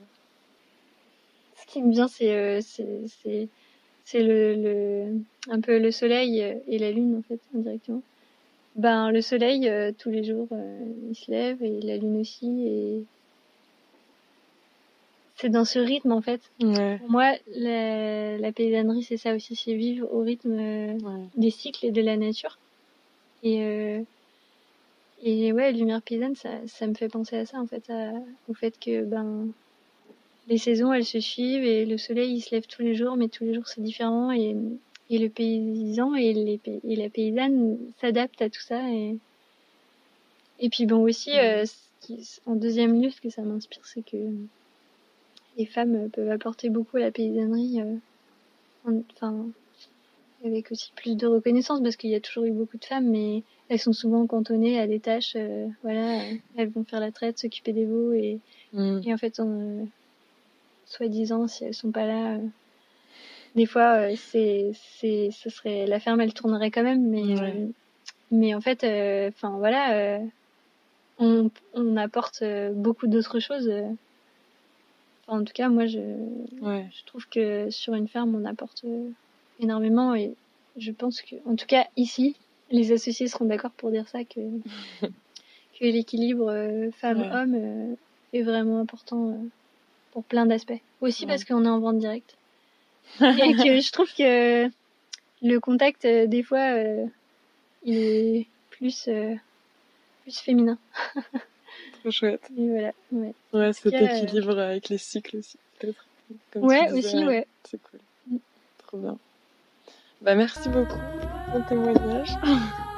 Ce 1.66 1.72
qui 1.72 1.82
me 1.82 1.90
vient, 1.92 2.08
c'est 2.08 2.32
euh, 2.34 2.60
c'est 2.62 3.48
c'est 4.04 4.22
le, 4.22 4.54
le 4.54 5.20
un 5.48 5.60
peu 5.60 5.78
le 5.78 5.90
soleil 5.90 6.42
euh, 6.42 6.54
et 6.68 6.78
la 6.78 6.90
lune 6.90 7.16
en 7.18 7.22
fait 7.22 7.40
indirectement. 7.54 8.02
Ben 8.76 9.10
le 9.10 9.22
soleil 9.22 9.68
euh, 9.68 9.92
tous 9.96 10.10
les 10.10 10.24
jours 10.24 10.48
euh, 10.52 10.78
il 11.08 11.14
se 11.16 11.30
lève 11.30 11.62
et 11.62 11.80
la 11.80 11.96
lune 11.96 12.20
aussi 12.20 12.66
et 12.66 13.04
c'est 15.36 15.48
dans 15.48 15.64
ce 15.64 15.78
rythme 15.78 16.12
en 16.12 16.20
fait. 16.20 16.40
Ouais, 16.60 16.98
Pour 16.98 17.10
moi 17.10 17.32
la, 17.56 18.36
la 18.36 18.52
paysannerie 18.52 19.02
c'est 19.02 19.16
ça 19.16 19.34
aussi, 19.34 19.56
c'est 19.56 19.74
vivre 19.74 20.06
au 20.12 20.20
rythme 20.20 20.58
euh, 20.58 20.92
ouais, 20.98 21.26
des 21.36 21.50
cycles 21.50 21.86
et 21.86 21.90
de 21.92 22.02
la 22.02 22.16
nature. 22.16 22.58
Et 23.42 23.98
et 25.22 25.52
ouais 25.52 25.72
lumière 25.72 26.02
paysanne 26.02 26.34
ça 26.34 26.50
ça 26.66 26.86
me 26.86 26.94
fait 26.94 27.08
penser 27.08 27.36
à 27.36 27.46
ça 27.46 27.58
en 27.58 27.66
fait 27.66 27.88
à- 27.90 28.12
au 28.48 28.54
fait 28.54 28.78
que 28.78 29.04
ben 29.04 29.48
les 30.48 30.58
saisons 30.58 30.92
elles 30.92 31.04
se 31.06 31.20
suivent 31.20 31.64
et 31.64 31.86
le 31.86 31.96
soleil 31.98 32.34
il 32.34 32.40
se 32.40 32.54
lève 32.54 32.66
tous 32.66 32.82
les 32.82 32.94
jours 32.94 33.16
mais 33.16 33.28
tous 33.28 33.44
les 33.44 33.54
jours 33.54 33.66
c'est 33.66 33.82
différent 33.82 34.30
et 34.32 34.54
et 35.10 35.18
le 35.18 35.28
paysan 35.28 36.14
et 36.14 36.32
les 36.32 36.60
et 36.88 36.96
la 36.96 37.08
paysanne 37.10 37.78
s'adaptent 38.00 38.42
à 38.42 38.50
tout 38.50 38.60
ça 38.60 38.90
et 38.90 39.16
et 40.60 40.68
puis 40.68 40.86
bon 40.86 41.02
aussi 41.02 41.30
euh, 41.38 41.64
ce 41.66 41.74
qui- 42.06 42.40
en 42.46 42.56
deuxième 42.56 43.00
lieu 43.02 43.10
ce 43.10 43.20
que 43.20 43.30
ça 43.30 43.42
m'inspire 43.42 43.84
c'est 43.86 44.04
que 44.04 44.16
les 45.56 45.66
femmes 45.66 46.10
peuvent 46.10 46.30
apporter 46.30 46.68
beaucoup 46.68 46.96
à 46.96 47.00
la 47.00 47.10
paysannerie 47.10 47.80
euh, 47.80 47.96
en- 48.90 49.02
enfin 49.14 49.46
avec 50.44 50.70
aussi 50.72 50.90
plus 50.96 51.16
de 51.16 51.26
reconnaissance 51.26 51.80
parce 51.82 51.96
qu'il 51.96 52.10
y 52.10 52.14
a 52.14 52.20
toujours 52.20 52.44
eu 52.44 52.50
beaucoup 52.52 52.76
de 52.76 52.84
femmes 52.84 53.08
mais 53.08 53.42
elles 53.68 53.78
sont 53.78 53.92
souvent 53.94 54.26
cantonnées 54.26 54.78
à 54.78 54.86
des 54.86 55.00
tâches 55.00 55.36
euh, 55.36 55.66
voilà 55.82 56.20
elles 56.56 56.68
vont 56.68 56.84
faire 56.84 57.00
la 57.00 57.12
traite 57.12 57.38
s'occuper 57.38 57.72
des 57.72 57.86
veaux 57.86 58.12
et 58.12 58.38
Mm. 58.72 59.00
et 59.06 59.14
en 59.14 59.18
fait, 59.18 59.38
euh, 59.38 59.84
soi-disant, 60.86 61.46
si 61.48 61.64
elles 61.64 61.74
sont 61.74 61.90
pas 61.90 62.06
là, 62.06 62.34
euh, 62.34 62.46
des 63.54 63.66
fois, 63.66 63.98
euh, 63.98 64.14
c'est, 64.16 64.72
c'est, 64.98 65.30
ce 65.32 65.50
serait, 65.50 65.86
la 65.86 66.00
ferme, 66.00 66.20
elle 66.20 66.34
tournerait 66.34 66.70
quand 66.70 66.82
même, 66.82 67.08
mais, 67.08 67.38
Ouais. 67.38 67.54
euh, 67.56 67.66
mais 68.30 68.54
en 68.54 68.60
fait, 68.60 68.84
enfin 69.28 69.56
voilà, 69.58 70.18
on, 71.18 71.50
on 71.74 71.96
apporte 71.96 72.42
beaucoup 72.72 73.06
d'autres 73.06 73.38
choses. 73.38 73.70
Enfin, 75.26 75.40
en 75.40 75.44
tout 75.44 75.52
cas, 75.52 75.68
moi, 75.68 75.86
je, 75.86 76.00
ouais, 76.60 76.86
je 76.90 77.04
trouve 77.06 77.28
que 77.28 77.70
sur 77.70 77.94
une 77.94 78.08
ferme, 78.08 78.34
on 78.34 78.44
apporte 78.44 78.84
énormément 79.60 80.14
et 80.14 80.34
je 80.76 80.90
pense 80.90 81.22
que, 81.22 81.36
en 81.46 81.54
tout 81.54 81.66
cas, 81.66 81.86
ici, 81.96 82.36
les 82.70 82.92
associés 82.92 83.28
seront 83.28 83.44
d'accord 83.44 83.70
pour 83.72 83.90
dire 83.90 84.08
ça 84.08 84.24
que, 84.24 84.40
que 85.78 85.84
l'équilibre 85.84 86.50
euh, 86.50 86.90
femmes-hommes 86.92 87.54
euh, 87.54 87.94
est 88.32 88.42
vraiment 88.42 88.80
important 88.80 89.30
euh, 89.30 89.48
pour 90.14 90.24
plein 90.24 90.46
d'aspects. 90.46 90.80
Aussi 91.02 91.24
Ouais. 91.24 91.32
parce 91.32 91.44
qu'on 91.44 91.64
est 91.66 91.68
en 91.68 91.80
vente 91.80 91.98
directe. 91.98 92.36
et 93.20 93.54
que 93.54 93.80
je 93.80 93.92
trouve 93.92 94.10
que 94.14 94.70
le 95.42 95.58
contact, 95.58 96.06
euh, 96.06 96.26
des 96.26 96.42
fois, 96.42 96.74
euh, 96.74 97.04
il 97.84 97.98
est 97.98 98.46
plus, 98.70 99.08
euh, 99.08 99.34
plus 100.22 100.38
féminin. 100.38 100.78
trop 102.00 102.10
chouette. 102.10 102.48
Et 102.56 102.68
voilà, 102.68 102.92
ouais. 103.12 103.34
Ouais, 103.52 103.72
cet 103.74 103.92
cas, 103.92 104.02
euh, 104.02 104.22
équilibre 104.22 104.58
avec 104.58 104.88
les 104.88 104.98
cycles 104.98 105.36
aussi, 105.36 105.58
peut-être. 105.78 106.06
Ouais, 106.56 106.86
disais, 106.86 106.98
aussi, 106.98 107.24
ouais. 107.26 107.46
C'est 107.64 107.82
cool. 107.82 108.00
Mm. 108.30 108.36
Trop 108.86 108.98
bien. 108.98 109.18
Bah, 110.22 110.34
merci 110.34 110.68
beaucoup 110.70 110.96
pour 110.96 111.52
ton 111.52 111.62
témoignage. 111.68 112.30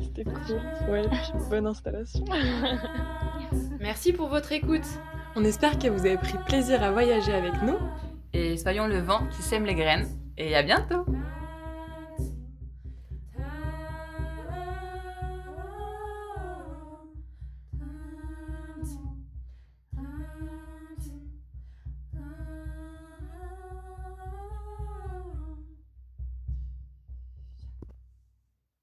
C'était 0.00 0.24
cool. 0.24 0.60
Ouais, 0.90 1.02
bonne 1.48 1.66
installation. 1.66 2.24
Merci 3.80 4.12
pour 4.12 4.28
votre 4.28 4.52
écoute. 4.52 4.84
On 5.38 5.44
espère 5.44 5.78
que 5.78 5.88
vous 5.88 6.06
avez 6.06 6.16
pris 6.16 6.38
plaisir 6.46 6.82
à 6.82 6.90
voyager 6.90 7.34
avec 7.34 7.52
nous. 7.62 7.76
Et 8.32 8.56
soyons 8.56 8.86
le 8.86 9.00
vent 9.00 9.20
qui 9.36 9.42
sème 9.42 9.66
les 9.66 9.74
graines. 9.74 10.08
Et 10.38 10.56
à 10.56 10.62
bientôt 10.62 11.04